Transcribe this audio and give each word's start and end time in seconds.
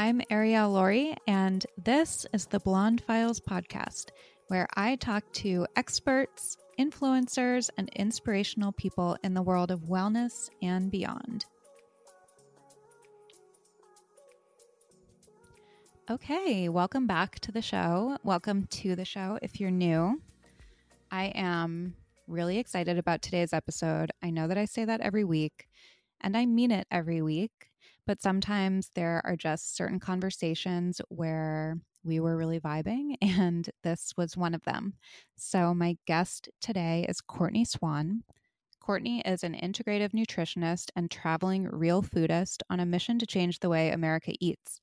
I'm 0.00 0.22
Arielle 0.30 0.72
Lorre, 0.72 1.14
and 1.26 1.66
this 1.76 2.24
is 2.32 2.46
the 2.46 2.58
Blonde 2.58 3.02
Files 3.02 3.38
podcast, 3.38 4.06
where 4.48 4.66
I 4.74 4.96
talk 4.96 5.30
to 5.34 5.66
experts, 5.76 6.56
influencers, 6.78 7.68
and 7.76 7.90
inspirational 7.94 8.72
people 8.72 9.18
in 9.22 9.34
the 9.34 9.42
world 9.42 9.70
of 9.70 9.80
wellness 9.90 10.48
and 10.62 10.90
beyond. 10.90 11.44
Okay, 16.10 16.70
welcome 16.70 17.06
back 17.06 17.38
to 17.40 17.52
the 17.52 17.60
show. 17.60 18.16
Welcome 18.24 18.68
to 18.68 18.96
the 18.96 19.04
show 19.04 19.38
if 19.42 19.60
you're 19.60 19.70
new. 19.70 20.22
I 21.10 21.24
am 21.34 21.94
really 22.26 22.56
excited 22.56 22.96
about 22.96 23.20
today's 23.20 23.52
episode. 23.52 24.12
I 24.22 24.30
know 24.30 24.48
that 24.48 24.56
I 24.56 24.64
say 24.64 24.86
that 24.86 25.02
every 25.02 25.24
week, 25.24 25.68
and 26.22 26.38
I 26.38 26.46
mean 26.46 26.70
it 26.70 26.86
every 26.90 27.20
week, 27.20 27.69
but 28.06 28.22
sometimes 28.22 28.90
there 28.94 29.20
are 29.24 29.36
just 29.36 29.76
certain 29.76 30.00
conversations 30.00 31.00
where 31.08 31.78
we 32.04 32.20
were 32.20 32.36
really 32.36 32.60
vibing, 32.60 33.16
and 33.22 33.70
this 33.82 34.12
was 34.16 34.36
one 34.36 34.54
of 34.54 34.62
them. 34.64 34.94
So, 35.36 35.74
my 35.74 35.96
guest 36.06 36.48
today 36.60 37.06
is 37.08 37.20
Courtney 37.20 37.64
Swan. 37.64 38.22
Courtney 38.80 39.20
is 39.20 39.44
an 39.44 39.54
integrative 39.54 40.10
nutritionist 40.12 40.90
and 40.96 41.10
traveling 41.10 41.68
real 41.70 42.02
foodist 42.02 42.62
on 42.70 42.80
a 42.80 42.86
mission 42.86 43.18
to 43.18 43.26
change 43.26 43.58
the 43.58 43.68
way 43.68 43.90
America 43.90 44.32
eats. 44.40 44.80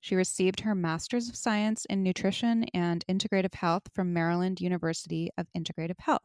She 0.00 0.16
received 0.16 0.60
her 0.60 0.74
Master's 0.74 1.28
of 1.28 1.36
Science 1.36 1.86
in 1.86 2.02
Nutrition 2.02 2.64
and 2.74 3.04
Integrative 3.08 3.54
Health 3.54 3.84
from 3.94 4.12
Maryland 4.12 4.60
University 4.60 5.30
of 5.38 5.46
Integrative 5.56 6.00
Health. 6.00 6.22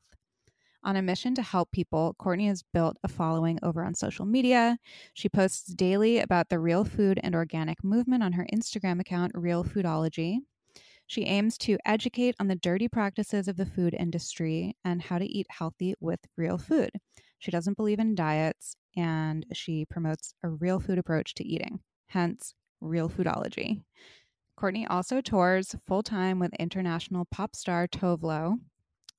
On 0.83 0.95
a 0.95 1.01
mission 1.01 1.35
to 1.35 1.41
help 1.41 1.71
people, 1.71 2.15
Courtney 2.17 2.47
has 2.47 2.63
built 2.73 2.97
a 3.03 3.09
following 3.09 3.59
over 3.61 3.83
on 3.83 3.93
social 3.93 4.25
media. 4.25 4.77
She 5.13 5.27
posts 5.27 5.73
daily 5.73 6.19
about 6.19 6.49
the 6.49 6.59
real 6.59 6.85
food 6.85 7.19
and 7.21 7.35
organic 7.35 7.83
movement 7.83 8.23
on 8.23 8.33
her 8.33 8.47
Instagram 8.53 9.01
account, 9.01 9.33
Real 9.35 9.63
Foodology. 9.63 10.37
She 11.05 11.23
aims 11.25 11.57
to 11.59 11.77
educate 11.85 12.35
on 12.39 12.47
the 12.47 12.55
dirty 12.55 12.87
practices 12.87 13.47
of 13.47 13.57
the 13.57 13.65
food 13.65 13.93
industry 13.93 14.77
and 14.85 15.01
how 15.01 15.17
to 15.17 15.25
eat 15.25 15.47
healthy 15.49 15.95
with 15.99 16.19
real 16.37 16.57
food. 16.57 16.91
She 17.39 17.51
doesn't 17.51 17.77
believe 17.77 17.99
in 17.99 18.15
diets 18.15 18.75
and 18.95 19.45
she 19.53 19.85
promotes 19.85 20.33
a 20.43 20.49
real 20.49 20.79
food 20.79 20.97
approach 20.97 21.33
to 21.35 21.47
eating, 21.47 21.79
hence, 22.07 22.53
Real 22.79 23.09
Foodology. 23.09 23.81
Courtney 24.55 24.85
also 24.85 25.19
tours 25.19 25.75
full 25.87 26.03
time 26.03 26.37
with 26.37 26.53
international 26.59 27.25
pop 27.25 27.55
star 27.55 27.87
Tove 27.87 28.23
Lo. 28.23 28.55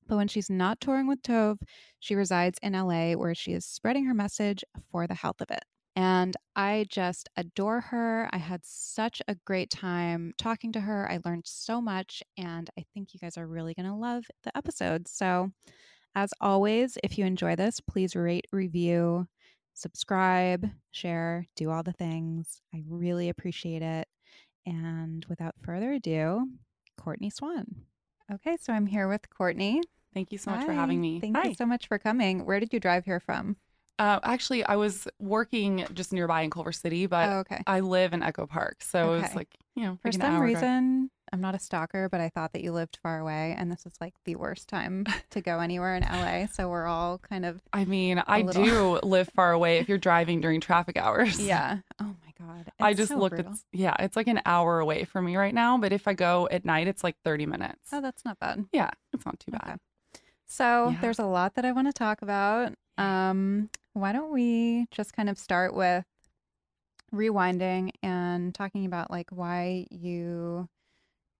But 0.07 0.17
when 0.17 0.27
she's 0.27 0.49
not 0.49 0.81
touring 0.81 1.07
with 1.07 1.21
Tove, 1.21 1.59
she 1.99 2.15
resides 2.15 2.59
in 2.61 2.73
LA 2.73 3.13
where 3.13 3.35
she 3.35 3.53
is 3.53 3.65
spreading 3.65 4.05
her 4.05 4.13
message 4.13 4.63
for 4.91 5.07
the 5.07 5.13
health 5.13 5.41
of 5.41 5.51
it. 5.51 5.63
And 5.95 6.35
I 6.55 6.85
just 6.89 7.29
adore 7.35 7.81
her. 7.81 8.29
I 8.31 8.37
had 8.37 8.61
such 8.63 9.21
a 9.27 9.35
great 9.45 9.69
time 9.69 10.33
talking 10.37 10.71
to 10.73 10.79
her. 10.79 11.09
I 11.11 11.19
learned 11.25 11.45
so 11.45 11.81
much, 11.81 12.23
and 12.37 12.69
I 12.77 12.85
think 12.93 13.13
you 13.13 13.19
guys 13.19 13.37
are 13.37 13.47
really 13.47 13.73
going 13.73 13.87
to 13.87 13.95
love 13.95 14.23
the 14.43 14.55
episode. 14.57 15.07
So, 15.07 15.51
as 16.15 16.33
always, 16.39 16.97
if 17.03 17.17
you 17.17 17.25
enjoy 17.25 17.55
this, 17.55 17.79
please 17.81 18.15
rate, 18.15 18.45
review, 18.51 19.27
subscribe, 19.73 20.69
share, 20.91 21.45
do 21.55 21.69
all 21.69 21.83
the 21.83 21.93
things. 21.93 22.61
I 22.73 22.83
really 22.87 23.29
appreciate 23.29 23.81
it. 23.81 24.07
And 24.65 25.25
without 25.29 25.55
further 25.61 25.93
ado, 25.93 26.47
Courtney 26.97 27.29
Swan. 27.29 27.65
Okay, 28.33 28.57
so 28.61 28.71
I'm 28.73 28.85
here 28.85 29.07
with 29.07 29.29
Courtney. 29.29 29.81
Thank 30.13 30.31
you 30.31 30.37
so 30.37 30.51
much 30.51 30.65
for 30.65 30.73
having 30.73 30.99
me. 31.01 31.19
Thank 31.19 31.35
Hi. 31.37 31.49
you 31.49 31.53
so 31.53 31.65
much 31.65 31.87
for 31.87 31.97
coming. 31.97 32.45
Where 32.45 32.59
did 32.59 32.73
you 32.73 32.79
drive 32.79 33.05
here 33.05 33.19
from? 33.19 33.57
Uh, 33.99 34.19
actually, 34.23 34.63
I 34.63 34.75
was 34.77 35.07
working 35.19 35.85
just 35.93 36.11
nearby 36.11 36.41
in 36.41 36.49
Culver 36.49 36.71
City, 36.71 37.05
but 37.05 37.29
oh, 37.29 37.37
okay. 37.39 37.61
I 37.67 37.81
live 37.81 38.13
in 38.13 38.23
Echo 38.23 38.47
Park, 38.47 38.81
so 38.81 39.13
it 39.13 39.17
Okay. 39.17 39.21
was 39.27 39.35
like 39.35 39.49
you 39.75 39.83
know, 39.83 39.97
For 40.01 40.11
some 40.11 40.21
hour 40.23 40.39
drive. 40.49 40.55
reason, 40.55 41.11
I'm 41.31 41.39
not 41.39 41.55
a 41.55 41.59
stalker, 41.59 42.09
but 42.09 42.19
I 42.19 42.29
thought 42.29 42.51
that 42.53 42.61
you 42.63 42.71
lived 42.73 42.97
far 43.03 43.19
away, 43.19 43.55
and 43.57 43.71
this 43.71 43.85
is 43.85 43.93
like 44.01 44.13
the 44.25 44.35
worst 44.35 44.67
time 44.67 45.05
to 45.29 45.41
go 45.41 45.59
anywhere 45.59 45.95
in 45.95 46.03
LA. 46.03 46.47
So 46.51 46.67
we're 46.69 46.87
all 46.87 47.19
kind 47.19 47.45
of 47.45 47.61
I 47.73 47.85
mean, 47.85 48.21
I 48.27 48.41
little- 48.41 48.63
do 48.65 48.99
live 49.03 49.29
far 49.35 49.51
away 49.51 49.77
if 49.77 49.87
you're 49.87 49.97
driving 49.97 50.41
during 50.41 50.61
traffic 50.61 50.97
hours. 50.97 51.39
yeah. 51.39 51.79
Oh 51.99 52.15
my 52.25 52.30
god. 52.41 52.71
I 52.79 52.93
just 52.93 53.09
so 53.09 53.17
looked 53.17 53.35
brutal. 53.35 53.53
at 53.53 53.59
yeah, 53.71 53.95
it's 53.99 54.15
like 54.15 54.27
an 54.27 54.41
hour 54.45 54.79
away 54.79 55.03
from 55.05 55.25
me 55.25 55.35
right 55.37 55.53
now, 55.53 55.77
but 55.77 55.93
if 55.93 56.07
I 56.07 56.13
go 56.13 56.47
at 56.51 56.65
night, 56.65 56.87
it's 56.87 57.03
like 57.03 57.15
30 57.23 57.45
minutes. 57.45 57.89
Oh, 57.91 58.01
that's 58.01 58.25
not 58.25 58.39
bad. 58.39 58.65
yeah, 58.71 58.89
it's 59.13 59.25
not 59.25 59.39
too 59.39 59.51
bad. 59.51 59.61
Okay. 59.65 59.75
So 60.45 60.89
Yeah. 60.91 60.97
there's 61.01 61.19
a 61.19 61.25
lot 61.25 61.55
that 61.55 61.65
I 61.65 61.71
want 61.71 61.87
to 61.87 61.93
talk 61.93 62.21
about. 62.21 62.73
Um, 62.97 63.69
why 63.93 64.11
don't 64.11 64.31
we 64.31 64.87
just 64.91 65.13
kind 65.13 65.29
of 65.29 65.37
start 65.37 65.73
with 65.73 66.05
rewinding 67.13 67.91
and 68.01 68.53
talking 68.53 68.85
about 68.85 69.11
like 69.11 69.29
why 69.31 69.85
you 69.89 70.67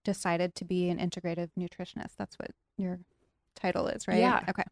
decided 0.03 0.55
to 0.55 0.65
be 0.65 0.89
an 0.89 0.97
integrative 0.97 1.49
nutritionist? 1.57 2.15
That's 2.17 2.35
what 2.37 2.51
your 2.77 2.99
title 3.55 3.87
is, 3.87 4.07
right? 4.07 4.19
Yeah. 4.19 4.41
Okay. 4.49 4.63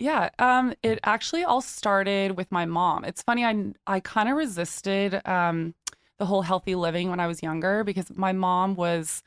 Yeah, 0.00 0.30
um, 0.38 0.74
it 0.84 1.00
actually 1.02 1.42
all 1.42 1.60
started 1.60 2.36
with 2.36 2.52
my 2.52 2.66
mom. 2.66 3.04
It's 3.04 3.20
funny, 3.20 3.44
I 3.44 3.72
I 3.84 3.98
kind 3.98 4.28
of 4.28 4.36
resisted 4.36 5.20
um, 5.26 5.74
the 6.18 6.26
whole 6.26 6.42
healthy 6.42 6.74
living 6.74 7.10
when 7.10 7.20
I 7.20 7.26
was 7.26 7.42
younger 7.42 7.84
because 7.84 8.10
my 8.14 8.32
mom 8.32 8.74
was 8.74 9.22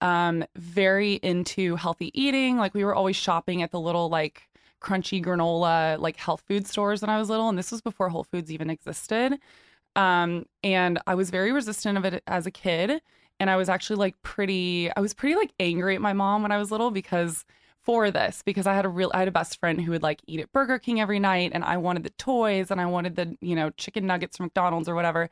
um, 0.00 0.44
very 0.56 1.14
into 1.14 1.76
healthy 1.76 2.10
eating. 2.20 2.56
Like 2.56 2.74
we 2.74 2.84
were 2.84 2.94
always 2.94 3.16
shopping 3.16 3.62
at 3.62 3.70
the 3.70 3.80
little 3.80 4.08
like 4.08 4.48
crunchy 4.80 5.22
granola 5.22 5.98
like 5.98 6.16
health 6.16 6.44
food 6.46 6.66
stores 6.66 7.02
when 7.02 7.10
I 7.10 7.18
was 7.18 7.28
little, 7.28 7.48
and 7.48 7.58
this 7.58 7.72
was 7.72 7.80
before 7.80 8.08
Whole 8.08 8.24
Foods 8.24 8.52
even 8.52 8.70
existed. 8.70 9.38
Um, 9.96 10.46
and 10.62 11.00
I 11.06 11.14
was 11.14 11.30
very 11.30 11.50
resistant 11.52 11.98
of 11.98 12.04
it 12.04 12.22
as 12.26 12.46
a 12.46 12.50
kid, 12.50 13.00
and 13.40 13.50
I 13.50 13.56
was 13.56 13.68
actually 13.68 13.96
like 13.96 14.20
pretty. 14.22 14.90
I 14.96 15.00
was 15.00 15.14
pretty 15.14 15.34
like 15.34 15.52
angry 15.58 15.94
at 15.94 16.00
my 16.00 16.12
mom 16.12 16.42
when 16.42 16.52
I 16.52 16.58
was 16.58 16.70
little 16.70 16.90
because 16.90 17.44
for 17.88 18.10
this 18.10 18.42
because 18.44 18.66
I 18.66 18.74
had 18.74 18.84
a 18.84 18.88
real 18.88 19.10
I 19.14 19.20
had 19.20 19.28
a 19.28 19.32
best 19.32 19.58
friend 19.58 19.80
who 19.80 19.92
would 19.92 20.02
like 20.02 20.20
eat 20.26 20.40
at 20.40 20.52
Burger 20.52 20.78
King 20.78 21.00
every 21.00 21.18
night 21.18 21.52
and 21.54 21.64
I 21.64 21.78
wanted 21.78 22.02
the 22.02 22.10
toys 22.10 22.70
and 22.70 22.80
I 22.80 22.86
wanted 22.86 23.16
the, 23.16 23.36
you 23.40 23.56
know, 23.56 23.70
chicken 23.70 24.06
nuggets 24.06 24.36
from 24.36 24.44
McDonald's 24.44 24.90
or 24.90 24.94
whatever. 24.94 25.30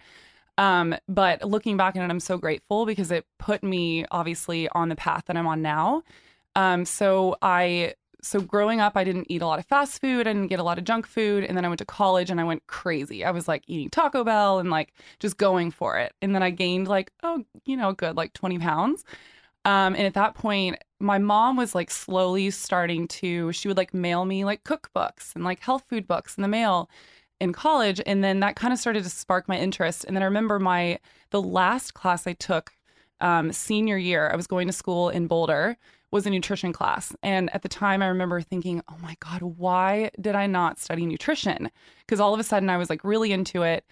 Um, 0.59 0.97
but 1.09 1.45
looking 1.45 1.77
back 1.77 1.97
on 1.97 2.03
it, 2.03 2.11
I'm 2.11 2.21
so 2.21 2.39
grateful 2.39 2.87
because 2.87 3.11
it 3.11 3.27
put 3.39 3.63
me 3.63 4.07
obviously 4.11 4.69
on 4.71 4.89
the 4.89 4.97
path 4.97 5.25
that 5.27 5.37
I'm 5.37 5.47
on 5.47 5.63
now. 5.63 6.03
Um, 6.55 6.85
so 6.85 7.37
I 7.43 7.95
so 8.23 8.41
growing 8.41 8.81
up, 8.81 8.97
I 8.97 9.05
didn't 9.05 9.27
eat 9.31 9.43
a 9.43 9.47
lot 9.47 9.59
of 9.59 9.67
fast 9.67 10.01
food, 10.01 10.27
I 10.27 10.33
didn't 10.33 10.49
get 10.49 10.59
a 10.59 10.65
lot 10.65 10.79
of 10.79 10.85
junk 10.85 11.07
food, 11.07 11.45
and 11.45 11.57
then 11.57 11.65
I 11.65 11.69
went 11.69 11.79
to 11.79 11.85
college 11.85 12.29
and 12.31 12.41
I 12.41 12.45
went 12.45 12.67
crazy. 12.67 13.25
I 13.25 13.31
was 13.31 13.47
like 13.47 13.63
eating 13.69 13.89
Taco 13.91 14.25
Bell 14.25 14.59
and 14.59 14.71
like 14.71 14.93
just 15.21 15.37
going 15.37 15.71
for 15.71 15.99
it. 15.99 16.13
And 16.21 16.35
then 16.35 16.43
I 16.43 16.51
gained 16.51 16.89
like, 16.89 17.13
oh, 17.23 17.45
you 17.67 17.77
know, 17.77 17.93
good 17.93 18.17
like 18.17 18.33
20 18.33 18.59
pounds. 18.59 19.05
Um, 19.65 19.95
and 19.95 20.07
at 20.07 20.15
that 20.15 20.35
point, 20.35 20.77
my 21.01 21.19
mom 21.19 21.57
was 21.57 21.75
like 21.75 21.91
slowly 21.91 22.51
starting 22.51 23.07
to, 23.09 23.53
she 23.53 23.69
would 23.69 23.77
like 23.77 23.93
mail 23.95 24.25
me 24.25 24.45
like 24.45 24.65
cookbooks 24.65 25.35
and 25.35 25.45
like 25.45 25.61
health 25.61 25.85
food 25.89 26.07
books 26.07 26.37
in 26.37 26.43
the 26.43 26.49
mail 26.49 26.89
in 27.41 27.53
college. 27.53 28.01
And 28.07 28.25
then 28.25 28.41
that 28.41 28.57
kind 28.57 28.73
of 28.73 28.79
started 28.79 29.05
to 29.05 29.11
spark 29.11 29.49
my 29.49 29.59
interest. 29.59 30.05
And 30.05 30.17
then 30.17 30.23
I 30.23 30.27
remember 30.27 30.59
my, 30.59 30.99
the 31.31 31.43
last 31.43 31.95
class 31.95 32.27
I 32.27 32.33
took 32.33 32.73
um, 33.21 33.53
senior 33.53 33.99
year, 33.99 34.31
I 34.31 34.37
was 34.37 34.47
going 34.47 34.67
to 34.69 34.73
school 34.73 35.09
in 35.09 35.27
Boulder, 35.27 35.77
was 36.13 36.27
a 36.27 36.31
nutrition 36.31 36.73
class. 36.73 37.15
And 37.23 37.55
at 37.55 37.63
the 37.63 37.69
time, 37.69 38.03
I 38.03 38.07
remember 38.07 38.41
thinking, 38.41 38.83
oh 38.89 38.97
my 39.03 39.17
God, 39.21 39.43
why 39.43 40.11
did 40.21 40.35
I 40.35 40.47
not 40.47 40.79
study 40.79 41.05
nutrition? 41.05 41.71
Because 42.01 42.21
all 42.21 42.33
of 42.33 42.41
a 42.41 42.45
sudden 42.45 42.71
I 42.71 42.77
was 42.77 42.89
like 42.89 43.05
really 43.05 43.33
into 43.33 43.63
it. 43.63 43.85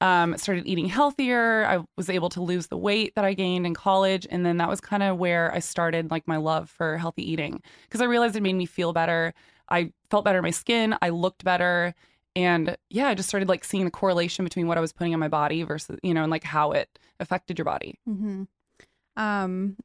um, 0.00 0.36
started 0.38 0.66
eating 0.66 0.86
healthier. 0.86 1.66
I 1.66 1.84
was 1.96 2.08
able 2.08 2.30
to 2.30 2.42
lose 2.42 2.68
the 2.68 2.78
weight 2.78 3.14
that 3.16 3.24
I 3.24 3.34
gained 3.34 3.66
in 3.66 3.74
college. 3.74 4.26
And 4.30 4.46
then 4.46 4.56
that 4.56 4.68
was 4.68 4.80
kind 4.80 5.02
of 5.02 5.18
where 5.18 5.52
I 5.54 5.58
started 5.58 6.10
like 6.10 6.26
my 6.26 6.38
love 6.38 6.70
for 6.70 6.96
healthy 6.96 7.30
eating 7.30 7.62
because 7.84 8.00
I 8.00 8.06
realized 8.06 8.36
it 8.36 8.42
made 8.42 8.54
me 8.54 8.66
feel 8.66 8.92
better. 8.92 9.34
I 9.68 9.92
felt 10.10 10.24
better 10.24 10.38
in 10.38 10.42
my 10.42 10.50
skin. 10.50 10.96
I 11.02 11.10
looked 11.10 11.44
better. 11.44 11.94
And 12.36 12.76
yeah, 12.88 13.08
I 13.08 13.14
just 13.14 13.28
started 13.28 13.48
like 13.48 13.64
seeing 13.64 13.84
the 13.84 13.90
correlation 13.90 14.44
between 14.44 14.66
what 14.66 14.78
I 14.78 14.80
was 14.80 14.92
putting 14.92 15.12
in 15.12 15.20
my 15.20 15.28
body 15.28 15.62
versus, 15.62 15.98
you 16.02 16.14
know, 16.14 16.22
and 16.22 16.30
like 16.30 16.44
how 16.44 16.72
it 16.72 16.98
affected 17.18 17.58
your 17.58 17.64
body. 17.64 17.98
Mm-hmm. 18.08 18.44
Um, 19.16 19.76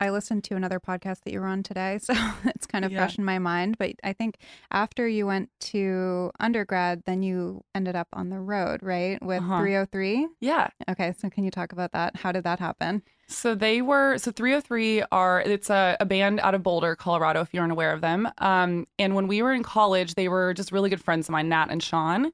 I 0.00 0.10
listened 0.10 0.44
to 0.44 0.56
another 0.56 0.80
podcast 0.80 1.24
that 1.24 1.32
you 1.32 1.40
were 1.40 1.46
on 1.46 1.62
today, 1.62 1.98
so 2.02 2.14
it's 2.46 2.66
kind 2.66 2.84
of 2.84 2.90
Yeah. 2.92 2.98
fresh 3.00 3.18
in 3.18 3.24
my 3.24 3.38
mind. 3.38 3.76
But 3.78 3.92
I 4.02 4.12
think 4.14 4.38
after 4.70 5.06
you 5.06 5.26
went 5.26 5.50
to 5.60 6.30
undergrad, 6.40 7.02
then 7.04 7.22
you 7.22 7.62
ended 7.74 7.94
up 7.96 8.08
on 8.14 8.30
the 8.30 8.38
road, 8.40 8.82
right? 8.82 9.22
With 9.22 9.40
Uh-huh. 9.42 9.58
3OH!3. 9.60 10.26
Yeah. 10.40 10.68
Okay, 10.88 11.14
so 11.18 11.28
can 11.28 11.44
you 11.44 11.50
talk 11.50 11.72
about 11.72 11.92
that? 11.92 12.16
How 12.16 12.32
did 12.32 12.44
that 12.44 12.58
happen? 12.58 13.02
So 13.28 13.54
they 13.54 13.80
were 13.82 14.18
so 14.18 14.32
3OH!3 14.32 15.04
are 15.12 15.40
it's 15.42 15.70
a, 15.70 15.96
a 16.00 16.06
band 16.06 16.40
out 16.40 16.54
of 16.54 16.62
Boulder, 16.62 16.96
Colorado, 16.96 17.42
if 17.42 17.52
you 17.54 17.60
aren't 17.60 17.70
aware 17.72 17.92
of 17.92 18.00
them. 18.00 18.28
Um, 18.38 18.86
and 18.98 19.14
when 19.14 19.28
we 19.28 19.42
were 19.42 19.52
in 19.52 19.62
college, 19.62 20.14
they 20.14 20.28
were 20.28 20.52
just 20.54 20.72
really 20.72 20.90
good 20.90 21.02
friends 21.02 21.28
of 21.28 21.32
mine, 21.32 21.48
Nat 21.48 21.68
and 21.70 21.82
Sean. 21.82 22.32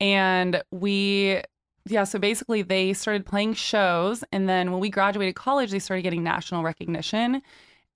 And 0.00 0.62
we 0.70 1.42
yeah, 1.86 2.04
so 2.04 2.18
basically 2.18 2.62
they 2.62 2.92
started 2.92 3.24
playing 3.26 3.54
shows 3.54 4.22
and 4.32 4.48
then 4.48 4.70
when 4.70 4.80
we 4.80 4.90
graduated 4.90 5.34
college, 5.34 5.70
they 5.70 5.78
started 5.78 6.02
getting 6.02 6.22
national 6.22 6.62
recognition. 6.62 7.42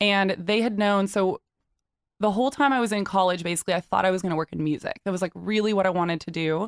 And 0.00 0.32
they 0.32 0.60
had 0.60 0.78
known 0.78 1.06
so 1.06 1.40
the 2.20 2.30
whole 2.30 2.50
time 2.50 2.72
I 2.72 2.80
was 2.80 2.92
in 2.92 3.04
college, 3.04 3.42
basically, 3.42 3.74
I 3.74 3.80
thought 3.80 4.04
I 4.04 4.10
was 4.10 4.22
going 4.22 4.30
to 4.30 4.36
work 4.36 4.52
in 4.52 4.62
music. 4.62 5.00
That 5.04 5.10
was 5.10 5.22
like 5.22 5.32
really 5.34 5.72
what 5.72 5.86
I 5.86 5.90
wanted 5.90 6.20
to 6.22 6.30
do. 6.30 6.62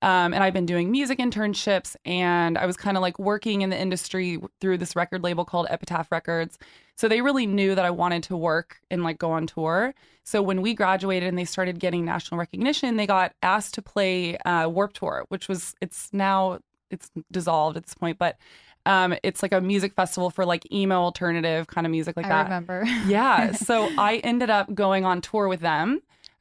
Um, 0.00 0.32
and 0.32 0.44
I've 0.44 0.52
been 0.52 0.66
doing 0.66 0.90
music 0.90 1.18
internships 1.18 1.96
and 2.04 2.56
I 2.56 2.66
was 2.66 2.76
kind 2.76 2.96
of 2.96 3.00
like 3.00 3.18
working 3.18 3.62
in 3.62 3.70
the 3.70 3.78
industry 3.78 4.38
through 4.60 4.78
this 4.78 4.94
record 4.94 5.24
label 5.24 5.44
called 5.44 5.66
Epitaph 5.70 6.12
Records. 6.12 6.58
So 6.98 7.06
they 7.06 7.20
really 7.20 7.46
knew 7.46 7.76
that 7.76 7.84
I 7.84 7.90
wanted 7.90 8.24
to 8.24 8.36
work 8.36 8.80
and 8.90 9.04
like 9.04 9.18
go 9.18 9.30
on 9.30 9.46
tour. 9.46 9.94
So 10.24 10.42
when 10.42 10.60
we 10.62 10.74
graduated 10.74 11.28
and 11.28 11.38
they 11.38 11.44
started 11.44 11.78
getting 11.78 12.04
national 12.04 12.40
recognition, 12.40 12.96
they 12.96 13.06
got 13.06 13.34
asked 13.40 13.74
to 13.74 13.82
play 13.82 14.36
uh, 14.38 14.68
Warped 14.68 14.96
Tour, 14.96 15.24
which 15.28 15.46
was, 15.46 15.76
it's 15.80 16.08
now, 16.12 16.58
it's 16.90 17.08
dissolved 17.30 17.76
at 17.76 17.84
this 17.84 17.94
point, 17.94 18.18
but 18.18 18.36
um, 18.84 19.14
it's 19.22 19.42
like 19.42 19.52
a 19.52 19.60
music 19.60 19.94
festival 19.94 20.28
for 20.28 20.44
like 20.44 20.70
emo 20.72 20.96
alternative 20.96 21.68
kind 21.68 21.86
of 21.86 21.92
music 21.92 22.16
like 22.16 22.26
that. 22.26 22.32
I 22.32 22.48
that 22.48 22.66
remember. 22.66 22.84
yeah. 23.06 23.52
So 23.52 23.88
I 23.96 24.16
ended 24.24 24.50
up 24.50 24.74
going 24.74 25.04
on 25.04 25.20
tour 25.20 25.46
with 25.46 25.60
them. 25.60 26.00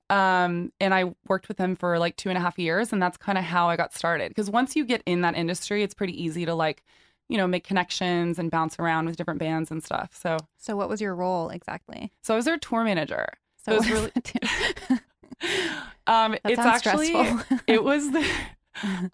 Um, 0.09 0.71
and 0.80 0.92
I 0.92 1.13
worked 1.27 1.50
with 1.50 1.57
them 1.57 1.75
for 1.75 2.00
like 2.00 2.15
two 2.15 2.30
and 2.30 2.38
a 2.38 2.42
half 2.42 2.57
years. 2.57 2.92
And 2.92 3.00
that's 3.00 3.18
kind 3.18 3.38
of 3.38 3.44
how 3.44 3.69
I 3.69 3.75
got 3.75 3.94
started. 3.94 4.30
Because 4.30 4.50
once 4.50 4.75
you 4.75 4.86
get 4.86 5.04
in 5.06 5.21
that 5.21 5.36
industry, 5.36 5.83
it's 5.83 5.94
pretty 5.94 6.19
easy 6.19 6.45
to 6.45 6.56
like, 6.56 6.83
you 7.29 7.38
know, 7.38 7.47
make 7.47 7.63
connections 7.63 8.39
and 8.39 8.50
bounce 8.50 8.79
around 8.79 9.06
with 9.06 9.18
different 9.18 9.39
bands 9.39 9.71
and 9.71 9.83
stuff. 9.83 10.12
So, 10.13 10.38
so 10.57 10.75
what 10.75 10.89
was 10.89 11.01
your 11.01 11.15
role 11.15 11.50
exactly? 11.50 12.12
so 12.21 12.33
I 12.33 12.38
was 12.38 12.45
their 12.45 12.57
tour 12.57 12.83
manager. 12.83 13.27
So 13.63 13.74
It 13.74 13.77
was 13.77 13.89
really? 13.89 14.12
Um, 16.07 16.35
it's 16.45 16.57
actually, 16.57 17.07
stressful. 17.07 17.57
it 17.68 17.83
was, 17.83 18.12
the, 18.12 18.25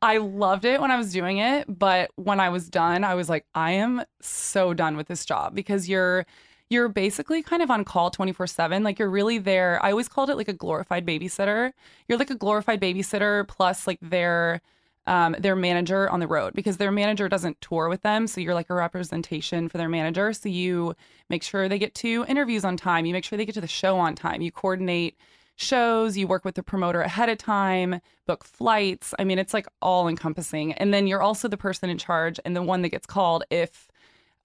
I 0.04 0.18
loved 0.18 0.64
it 0.64 0.80
when 0.80 0.92
I 0.92 0.98
was 0.98 1.12
doing 1.12 1.40
it. 1.40 1.66
But 1.68 2.12
when 2.16 2.40
I 2.40 2.50
was 2.50 2.70
done, 2.70 3.04
I 3.04 3.16
was 3.16 3.30
like, 3.30 3.48
I 3.56 3.72
am 3.72 4.04
so 4.22 4.76
done 4.76 4.96
with 4.96 5.08
this 5.08 5.26
job 5.26 5.56
because 5.56 5.90
you're, 5.90 6.26
you're 6.70 6.90
basically 6.90 7.42
kind 7.42 7.64
of 7.64 7.72
on 7.72 7.84
call 7.84 8.12
24 8.12 8.46
7. 8.46 8.84
Like 8.84 9.00
you're 9.00 9.10
really 9.10 9.40
there. 9.40 9.84
I 9.84 9.90
always 9.90 10.08
called 10.08 10.30
it 10.30 10.36
like 10.36 10.48
a 10.48 10.54
glorified 10.54 11.06
babysitter. 11.06 11.74
You're 12.08 12.20
like 12.20 12.30
a 12.30 12.36
glorified 12.36 12.80
babysitter 12.80 13.48
plus 13.48 13.88
like 13.88 14.00
their, 14.02 14.62
um, 15.06 15.36
their 15.40 15.56
manager 15.56 16.10
on 16.10 16.20
the 16.20 16.28
road 16.28 16.54
because 16.54 16.78
their 16.78 16.92
manager 16.92 17.28
doesn't 17.28 17.60
tour 17.62 17.90
with 17.90 18.02
them. 18.02 18.28
So 18.28 18.40
you're 18.42 18.54
like 18.54 18.70
a 18.70 18.74
representation 18.74 19.68
for 19.70 19.78
their 19.78 19.90
manager. 19.90 20.32
So 20.34 20.50
you 20.50 20.96
make 21.30 21.44
sure 21.44 21.68
they 21.68 21.80
get 21.80 21.94
to 21.96 22.26
interviews 22.28 22.64
on 22.64 22.78
time. 22.78 23.06
You 23.06 23.14
make 23.14 23.26
sure 23.26 23.38
they 23.38 23.46
get 23.46 23.56
to 23.56 23.62
the 23.62 23.68
show 23.68 23.98
on 23.98 24.16
time. 24.16 24.42
You 24.42 24.52
coordinate 24.52 25.18
shows, 25.56 26.18
you 26.18 26.28
work 26.28 26.46
with 26.46 26.56
the 26.56 26.64
promoter 26.64 27.02
ahead 27.02 27.30
of 27.30 27.38
time, 27.38 28.00
book 28.26 28.44
flights. 28.44 29.14
I 29.20 29.24
mean, 29.24 29.40
it's 29.40 29.54
like 29.54 29.68
all 29.82 30.08
encompassing. 30.08 30.74
And 30.74 30.94
then 30.94 31.06
you're 31.06 31.22
also 31.22 31.48
the 31.48 31.58
person 31.58 31.90
in 31.90 31.98
charge 31.98 32.40
and 32.46 32.56
the 32.56 32.64
one 32.64 32.82
that 32.82 32.90
gets 32.90 33.06
called 33.06 33.44
if 33.50 33.88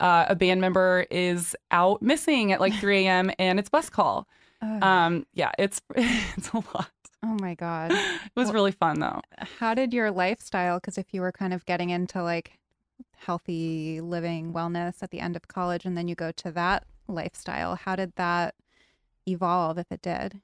uh, 0.01 0.27
a 0.29 0.37
band 0.37 0.61
member 0.61 1.07
is 1.11 1.57
out 1.71 2.03
missing 2.03 2.53
at 2.53 2.61
like 2.61 2.75
3 2.75 3.07
a.m. 3.07 3.31
and 3.39 3.59
it's 3.59 3.69
bus 3.69 3.91
call. 3.91 4.29
Ugh. 4.61 4.83
Um, 4.83 5.27
yeah, 5.35 5.53
it's 5.59 5.81
it's 5.97 6.51
a 6.51 6.57
lot. 6.57 6.91
Oh 7.23 7.37
my 7.41 7.55
God. 7.55 7.93
It 8.38 8.41
was 8.41 8.53
really 8.53 8.73
fun 8.73 9.00
though. 9.00 9.20
How 9.59 9.75
did 9.75 9.93
your 9.93 10.11
lifestyle, 10.11 10.79
because 10.79 10.97
if 10.97 11.12
you 11.12 11.20
were 11.20 11.32
kind 11.32 11.53
of 11.53 11.67
getting 11.67 11.91
into 11.91 12.23
like 12.23 12.59
healthy 13.17 14.00
living, 14.00 14.53
wellness 14.53 15.03
at 15.03 15.11
the 15.11 15.20
end 15.20 15.35
of 15.35 15.49
college, 15.49 15.85
and 15.85 15.97
then 15.97 16.06
you 16.06 16.15
go 16.15 16.31
to 16.32 16.53
that 16.53 16.85
lifestyle, 17.09 17.75
how 17.75 17.97
did 17.97 18.12
that 18.17 18.55
evolve 19.26 19.79
if 19.79 19.91
it 19.91 20.03
did? 20.03 20.41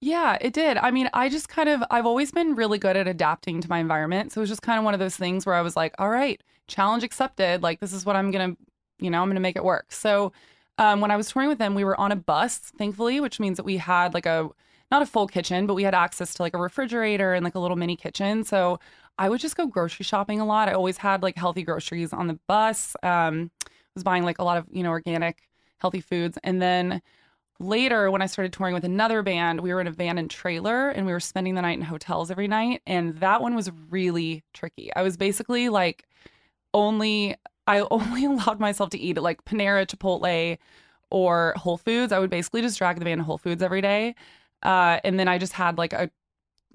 Yeah, 0.00 0.36
it 0.40 0.52
did. 0.52 0.76
I 0.76 0.90
mean, 0.90 1.08
I 1.12 1.28
just 1.28 1.48
kind 1.48 1.68
of, 1.68 1.82
I've 1.90 2.06
always 2.06 2.30
been 2.30 2.54
really 2.54 2.78
good 2.78 2.96
at 2.96 3.08
adapting 3.08 3.60
to 3.62 3.68
my 3.68 3.78
environment. 3.78 4.32
So 4.32 4.40
it 4.40 4.42
was 4.42 4.50
just 4.50 4.62
kind 4.62 4.78
of 4.78 4.84
one 4.84 4.94
of 4.94 5.00
those 5.00 5.16
things 5.16 5.44
where 5.44 5.56
I 5.56 5.62
was 5.62 5.74
like, 5.74 5.94
all 5.98 6.10
right, 6.10 6.40
challenge 6.68 7.02
accepted. 7.02 7.62
Like, 7.62 7.80
this 7.80 7.92
is 7.92 8.06
what 8.06 8.14
I'm 8.14 8.30
going 8.30 8.54
to, 8.54 8.62
you 9.04 9.10
know, 9.10 9.20
I'm 9.20 9.28
going 9.28 9.34
to 9.34 9.40
make 9.40 9.56
it 9.56 9.64
work. 9.64 9.90
So 9.90 10.32
um, 10.78 11.00
when 11.00 11.10
I 11.10 11.16
was 11.16 11.30
touring 11.30 11.48
with 11.48 11.58
them, 11.58 11.74
we 11.74 11.82
were 11.82 11.98
on 11.98 12.12
a 12.12 12.16
bus, 12.16 12.58
thankfully, 12.78 13.18
which 13.18 13.40
means 13.40 13.56
that 13.56 13.64
we 13.64 13.78
had 13.78 14.14
like 14.14 14.26
a, 14.26 14.50
not 14.90 15.02
a 15.02 15.06
full 15.06 15.26
kitchen, 15.26 15.66
but 15.66 15.74
we 15.74 15.82
had 15.82 15.94
access 15.94 16.34
to 16.34 16.42
like 16.42 16.54
a 16.54 16.58
refrigerator 16.58 17.34
and 17.34 17.44
like 17.44 17.54
a 17.54 17.58
little 17.58 17.76
mini 17.76 17.96
kitchen. 17.96 18.44
So 18.44 18.80
I 19.18 19.28
would 19.28 19.40
just 19.40 19.56
go 19.56 19.66
grocery 19.66 20.04
shopping 20.04 20.40
a 20.40 20.46
lot. 20.46 20.68
I 20.68 20.72
always 20.72 20.96
had 20.96 21.22
like 21.22 21.36
healthy 21.36 21.62
groceries 21.62 22.12
on 22.12 22.26
the 22.26 22.38
bus. 22.46 22.96
Um, 23.02 23.50
was 23.98 24.04
buying 24.04 24.22
like 24.22 24.38
a 24.38 24.44
lot 24.44 24.56
of, 24.56 24.66
you 24.70 24.82
know, 24.82 24.90
organic, 24.90 25.48
healthy 25.78 26.00
foods. 26.00 26.38
And 26.44 26.62
then 26.62 27.02
later 27.60 28.10
when 28.10 28.22
I 28.22 28.26
started 28.26 28.52
touring 28.52 28.74
with 28.74 28.84
another 28.84 29.22
band, 29.22 29.60
we 29.60 29.74
were 29.74 29.80
in 29.80 29.88
a 29.88 29.92
van 29.92 30.18
and 30.18 30.30
trailer 30.30 30.90
and 30.90 31.06
we 31.06 31.12
were 31.12 31.20
spending 31.20 31.54
the 31.54 31.62
night 31.62 31.78
in 31.78 31.84
hotels 31.84 32.30
every 32.30 32.48
night. 32.48 32.82
And 32.86 33.16
that 33.16 33.42
one 33.42 33.54
was 33.54 33.70
really 33.90 34.44
tricky. 34.54 34.94
I 34.94 35.02
was 35.02 35.16
basically 35.16 35.68
like 35.68 36.04
only 36.72 37.34
I 37.66 37.80
only 37.90 38.24
allowed 38.24 38.60
myself 38.60 38.90
to 38.90 38.98
eat 38.98 39.16
at 39.16 39.22
like 39.22 39.44
Panera, 39.44 39.86
Chipotle, 39.86 40.58
or 41.10 41.54
Whole 41.56 41.78
Foods. 41.78 42.12
I 42.12 42.18
would 42.18 42.30
basically 42.30 42.62
just 42.62 42.78
drag 42.78 42.98
the 42.98 43.04
van 43.04 43.18
to 43.18 43.24
Whole 43.24 43.38
Foods 43.38 43.62
every 43.62 43.80
day. 43.80 44.14
Uh, 44.62 44.98
and 45.04 45.18
then 45.18 45.28
I 45.28 45.38
just 45.38 45.52
had 45.52 45.78
like 45.78 45.92
a 45.92 46.10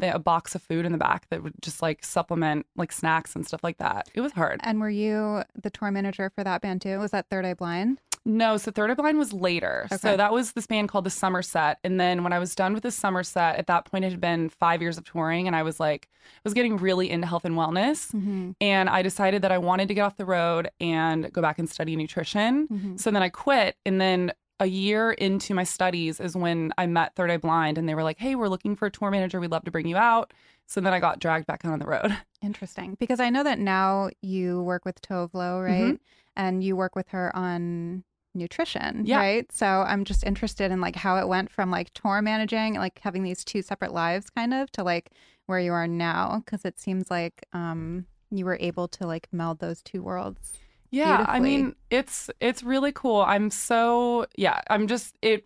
a 0.01 0.17
box 0.19 0.55
of 0.55 0.61
food 0.61 0.85
in 0.85 0.91
the 0.91 0.97
back 0.97 1.29
that 1.29 1.43
would 1.43 1.53
just 1.61 1.81
like 1.81 2.03
supplement 2.03 2.65
like 2.75 2.91
snacks 2.91 3.35
and 3.35 3.45
stuff 3.45 3.63
like 3.63 3.77
that. 3.77 4.09
It 4.15 4.21
was 4.21 4.31
hard. 4.31 4.59
And 4.63 4.79
were 4.79 4.89
you 4.89 5.43
the 5.61 5.69
tour 5.69 5.91
manager 5.91 6.31
for 6.33 6.43
that 6.43 6.61
band 6.61 6.81
too? 6.81 6.97
Was 6.99 7.11
that 7.11 7.29
Third 7.29 7.45
Eye 7.45 7.53
Blind? 7.53 7.99
No, 8.25 8.55
so 8.57 8.71
Third 8.71 8.89
Eye 8.89 8.95
Blind 8.95 9.17
was 9.17 9.33
later. 9.33 9.83
Okay. 9.91 9.97
So 9.97 10.17
that 10.17 10.31
was 10.31 10.53
this 10.53 10.65
band 10.65 10.89
called 10.89 11.03
the 11.05 11.09
Summer 11.09 11.41
Set. 11.41 11.77
And 11.83 11.99
then 11.99 12.23
when 12.23 12.31
I 12.33 12.39
was 12.39 12.55
done 12.55 12.73
with 12.73 12.83
the 12.83 12.91
Summer 12.91 13.21
Set, 13.21 13.57
at 13.57 13.67
that 13.67 13.85
point 13.85 14.05
it 14.05 14.11
had 14.11 14.21
been 14.21 14.49
five 14.49 14.81
years 14.81 14.97
of 14.97 15.03
touring, 15.03 15.45
and 15.45 15.55
I 15.55 15.63
was 15.63 15.79
like, 15.79 16.07
I 16.23 16.39
was 16.45 16.53
getting 16.53 16.77
really 16.77 17.09
into 17.09 17.27
health 17.27 17.43
and 17.45 17.55
wellness. 17.55 18.11
Mm-hmm. 18.13 18.51
And 18.61 18.89
I 18.89 19.01
decided 19.01 19.41
that 19.41 19.51
I 19.51 19.57
wanted 19.57 19.89
to 19.89 19.93
get 19.93 20.01
off 20.01 20.15
the 20.17 20.25
road 20.25 20.69
and 20.79 21.31
go 21.33 21.41
back 21.41 21.59
and 21.59 21.69
study 21.69 21.95
nutrition. 21.95 22.67
Mhm. 22.67 22.99
So 22.99 23.11
then 23.11 23.21
I 23.21 23.29
quit. 23.29 23.75
And 23.85 23.99
then 23.99 24.31
a 24.63 24.67
year 24.67 25.11
into 25.11 25.53
my 25.53 25.63
studies 25.63 26.19
is 26.19 26.35
when 26.35 26.71
I 26.77 26.87
met 26.87 27.15
Third 27.15 27.29
Eye 27.29 27.37
Blind, 27.37 27.77
and 27.77 27.87
they 27.87 27.95
were 27.95 28.03
like, 28.03 28.17
hey, 28.17 28.35
we're 28.35 28.47
looking 28.47 28.75
for 28.75 28.85
a 28.85 28.91
tour 28.91 29.11
manager. 29.11 29.39
We'd 29.39 29.51
love 29.51 29.65
to 29.65 29.71
bring 29.71 29.87
you 29.87 29.97
out. 29.97 30.33
So 30.67 30.79
then 30.79 30.93
I 30.93 30.99
got 30.99 31.19
dragged 31.19 31.45
back 31.45 31.65
on 31.65 31.77
the 31.79 31.85
road. 31.85 32.17
Interesting. 32.41 32.95
Because 32.99 33.19
I 33.19 33.29
know 33.29 33.43
that 33.43 33.59
now 33.59 34.09
you 34.21 34.63
work 34.63 34.85
with 34.85 35.01
Tove 35.01 35.33
Lo, 35.33 35.59
right? 35.59 35.99
And 36.37 36.63
you 36.63 36.75
work 36.75 36.95
with 36.95 37.09
her 37.09 37.35
on 37.35 38.03
nutrition, 38.33 39.05
Yeah. 39.05 39.17
right? 39.17 39.51
So 39.51 39.65
I'm 39.67 40.05
just 40.05 40.23
interested 40.23 40.71
in 40.71 40.81
like 40.81 40.95
how 40.95 41.17
it 41.17 41.27
went 41.27 41.51
from 41.51 41.69
like 41.69 41.93
tour 41.93 42.21
managing, 42.21 42.75
like 42.75 42.99
having 43.03 43.23
these 43.23 43.43
two 43.43 43.61
separate 43.61 43.93
lives 43.93 44.29
kind 44.31 44.53
of 44.53 44.71
to 44.71 44.83
like 44.83 45.11
where 45.45 45.59
you 45.59 45.71
are 45.73 45.87
now 45.87 46.41
because 46.43 46.65
it 46.65 46.79
seems 46.79 47.11
like 47.11 47.45
um 47.53 48.05
you 48.31 48.45
were 48.45 48.57
able 48.59 48.87
to 48.87 49.05
like 49.05 49.27
meld 49.31 49.59
those 49.59 49.83
two 49.83 50.01
worlds. 50.01 50.53
Yeah, 50.93 51.25
I 51.27 51.39
mean, 51.39 51.75
it's 51.89 52.29
it's 52.39 52.61
really 52.63 52.91
cool. 52.91 53.21
I'm 53.21 53.49
so 53.49 54.27
yeah, 54.37 54.61
I'm 54.69 54.87
just 54.87 55.15
it 55.23 55.43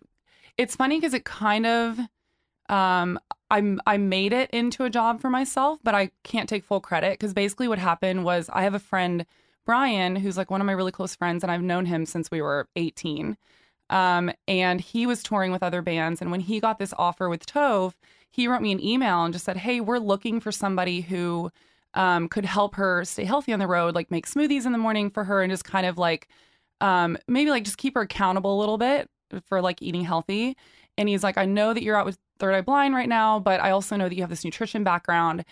it's 0.58 0.76
funny 0.76 1.00
cuz 1.00 1.14
it 1.14 1.24
kind 1.24 1.64
of 1.66 1.98
um 2.68 3.18
I'm 3.50 3.80
I 3.86 3.96
made 3.98 4.32
it 4.34 4.50
into 4.50 4.84
a 4.84 4.90
job 4.90 5.20
for 5.20 5.30
myself, 5.30 5.80
but 5.84 5.94
I 5.94 6.10
can't 6.24 6.48
take 6.48 6.64
full 6.64 6.80
credit 6.80 7.18
cuz 7.20 7.34
basically 7.34 7.68
what 7.68 7.78
happened 7.78 8.24
was 8.24 8.50
I 8.52 8.62
have 8.62 8.74
a 8.74 8.78
friend 8.80 9.26
Brian 9.66 10.16
who's 10.16 10.36
like 10.38 10.50
one 10.50 10.60
of 10.60 10.66
my 10.66 10.72
really 10.74 10.92
close 10.92 11.14
friends 11.16 11.42
and 11.44 11.50
I've 11.52 11.62
known 11.62 11.86
him 11.86 12.06
since 12.06 12.30
we 12.30 12.42
were 12.42 12.68
18. 12.76 13.36
Um 13.90 14.30
and 14.48 14.80
he 14.82 15.06
was 15.06 15.22
touring 15.22 15.52
with 15.52 15.62
other 15.62 15.82
bands 15.82 16.20
and 16.22 16.30
when 16.30 16.40
he 16.40 16.60
got 16.60 16.78
this 16.78 16.94
offer 16.98 17.28
with 17.30 17.46
Tove, 17.46 17.94
he 18.30 18.48
wrote 18.48 18.62
me 18.62 18.72
an 18.72 18.84
email 18.84 19.24
and 19.24 19.32
just 19.34 19.44
said, 19.46 19.58
"Hey, 19.58 19.80
we're 19.80 19.98
looking 19.98 20.40
for 20.40 20.52
somebody 20.52 21.02
who 21.02 21.50
um, 21.98 22.28
could 22.28 22.46
help 22.46 22.76
her 22.76 23.04
stay 23.04 23.24
healthy 23.24 23.52
on 23.52 23.58
the 23.58 23.66
road, 23.66 23.94
like 23.94 24.10
make 24.10 24.26
smoothies 24.26 24.64
in 24.64 24.72
the 24.72 24.78
morning 24.78 25.10
for 25.10 25.24
her 25.24 25.42
and 25.42 25.52
just 25.52 25.64
kind 25.64 25.84
of 25.86 25.98
like 25.98 26.28
um, 26.80 27.18
maybe 27.28 27.50
like 27.50 27.64
just 27.64 27.76
keep 27.76 27.94
her 27.96 28.02
accountable 28.02 28.56
a 28.56 28.60
little 28.60 28.78
bit 28.78 29.10
for 29.44 29.60
like 29.60 29.82
eating 29.82 30.04
healthy. 30.04 30.56
And 30.96 31.08
he's 31.08 31.22
like, 31.24 31.36
I 31.36 31.44
know 31.44 31.74
that 31.74 31.82
you're 31.82 31.96
out 31.96 32.06
with 32.06 32.18
Third 32.38 32.54
Eye 32.54 32.62
Blind 32.62 32.94
right 32.94 33.08
now, 33.08 33.38
but 33.40 33.60
I 33.60 33.70
also 33.70 33.96
know 33.96 34.08
that 34.08 34.14
you 34.14 34.22
have 34.22 34.30
this 34.30 34.44
nutrition 34.44 34.84
background. 34.84 35.44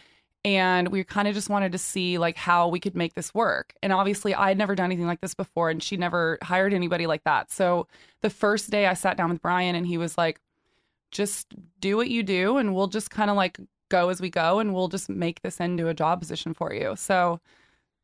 and 0.45 0.89
we 0.89 1.03
kind 1.03 1.27
of 1.27 1.35
just 1.35 1.51
wanted 1.51 1.73
to 1.73 1.79
see 1.79 2.19
like 2.19 2.37
how 2.37 2.69
we 2.69 2.79
could 2.79 2.95
make 2.95 3.15
this 3.15 3.35
work 3.35 3.75
and 3.83 3.93
obviously 3.93 4.33
I 4.35 4.49
had 4.49 4.59
never 4.59 4.77
done 4.77 4.87
anything 4.87 5.07
like 5.07 5.21
this 5.21 5.35
before 5.35 5.71
and 5.71 5.83
she 5.83 5.97
never 5.97 6.39
hired 6.43 6.73
anybody 6.73 7.07
like 7.09 7.25
that 7.25 7.51
so 7.51 7.89
the 8.23 8.31
first 8.31 8.71
day 8.71 8.87
i 8.87 8.95
sat 8.95 9.17
down 9.17 9.31
with 9.31 9.43
brian 9.43 9.75
and 9.75 9.87
he 9.87 9.99
was 9.99 10.17
like 10.17 10.41
just 11.11 11.55
do 11.81 11.97
what 11.97 12.09
you 12.09 12.23
do 12.23 12.59
and 12.59 12.75
we'll 12.75 12.87
just 12.87 13.11
kind 13.11 13.31
of 13.31 13.37
like 13.37 13.59
go 13.89 14.09
as 14.09 14.21
we 14.21 14.31
go 14.31 14.59
and 14.59 14.75
we'll 14.75 14.89
just 14.89 15.09
make 15.09 15.43
this 15.43 15.61
into 15.61 15.89
a 15.89 15.95
job 15.95 16.21
position 16.21 16.53
for 16.55 16.73
you 16.73 16.95
so 16.97 17.41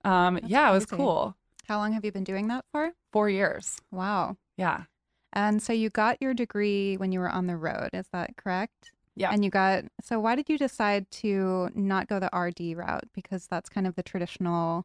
um 0.05 0.39
yeah 0.45 0.69
it 0.71 0.73
was 0.73 0.87
cool 0.87 1.35
How 1.69 1.79
long 1.79 1.93
have 1.93 2.05
you 2.05 2.13
been 2.13 2.25
doing 2.25 2.49
that 2.49 2.65
for? 2.73 2.93
four 3.13 3.29
years 3.29 3.79
Wow. 3.91 4.37
yeah 4.57 4.85
And 5.33 5.63
so 5.63 5.73
you 5.73 5.91
got 5.91 6.21
your 6.21 6.35
degree 6.35 6.97
when 6.97 7.11
you 7.13 7.21
were 7.21 7.29
on 7.31 7.47
the 7.47 7.57
road, 7.57 7.91
is 7.95 8.07
that 8.13 8.37
correct? 8.37 8.93
Yeah. 9.17 9.31
And 9.33 9.43
you 9.45 9.51
got, 9.51 9.85
so 10.03 10.19
why 10.21 10.35
did 10.37 10.49
you 10.49 10.59
decide 10.59 11.11
to 11.23 11.69
not 11.75 12.07
go 12.09 12.19
the 12.21 12.31
RD 12.37 12.77
route? 12.77 13.09
Because 13.15 13.47
that's 13.47 13.69
kind 13.71 13.87
of 13.87 13.95
the 13.95 14.03
traditional 14.03 14.85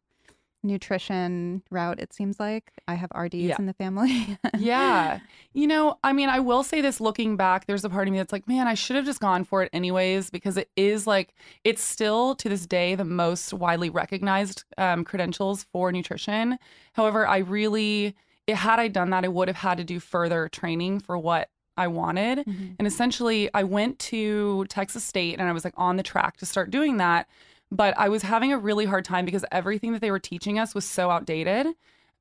nutrition 0.68 1.64
route, 1.72 2.00
it 2.00 2.14
seems 2.14 2.40
like. 2.40 2.72
I 2.88 2.96
have 2.96 3.10
RDs 3.18 3.34
Yeah. 3.36 3.56
in 3.60 3.66
the 3.66 3.74
family. 3.74 4.38
yeah. 4.58 5.20
You 5.54 5.68
know, 5.68 5.98
I 6.04 6.14
mean, 6.14 6.30
I 6.30 6.40
will 6.40 6.64
say 6.64 6.82
this 6.82 7.00
looking 7.02 7.36
back, 7.38 7.66
there's 7.66 7.84
a 7.84 7.90
part 7.90 8.08
of 8.08 8.12
me 8.12 8.18
that's 8.20 8.32
like, 8.32 8.48
man, 8.48 8.68
I 8.68 8.74
should 8.74 8.96
have 8.96 9.06
just 9.06 9.20
gone 9.20 9.44
for 9.44 9.64
it 9.64 9.70
anyways, 9.74 10.30
because 10.30 10.58
it 10.58 10.70
is 10.76 11.08
like, 11.08 11.34
it's 11.64 11.82
still 11.84 12.36
to 12.36 12.50
this 12.50 12.66
day 12.66 12.96
the 12.96 13.06
most 13.06 13.54
widely 13.54 13.90
recognized 13.90 14.64
um, 14.78 15.04
credentials 15.04 15.64
for 15.72 15.92
nutrition. 15.92 16.58
However, 16.94 17.26
I 17.28 17.40
really, 17.40 18.16
it, 18.46 18.56
had 18.56 18.80
I 18.80 18.88
done 18.88 19.10
that, 19.12 19.26
I 19.26 19.30
would 19.30 19.48
have 19.48 19.58
had 19.58 19.78
to 19.80 19.84
do 19.84 20.00
further 20.00 20.48
training 20.50 21.00
for 21.00 21.18
what 21.18 21.50
I 21.80 21.88
wanted. 21.88 22.40
Mhm. 22.40 22.76
And 22.80 22.88
essentially, 22.88 23.50
I 23.54 23.64
went 23.64 24.00
to 24.00 24.66
Texas 24.68 25.04
State 25.04 25.38
and 25.40 25.48
I 25.48 25.52
was 25.52 25.64
like 25.64 25.76
on 25.78 25.96
the 25.98 26.04
track 26.04 26.38
to 26.38 26.46
start 26.46 26.72
doing 26.72 26.98
that. 26.98 27.28
But 27.72 27.98
I 27.98 28.10
was 28.10 28.24
having 28.24 28.54
a 28.54 28.58
really 28.58 28.86
hard 28.86 29.06
time 29.06 29.26
because 29.26 29.44
everything 29.52 29.92
that 29.92 30.02
they 30.02 30.12
were 30.12 30.20
teaching 30.20 30.58
us 30.58 30.74
was 30.74 30.86
so 30.86 31.10
outdated. 31.10 31.68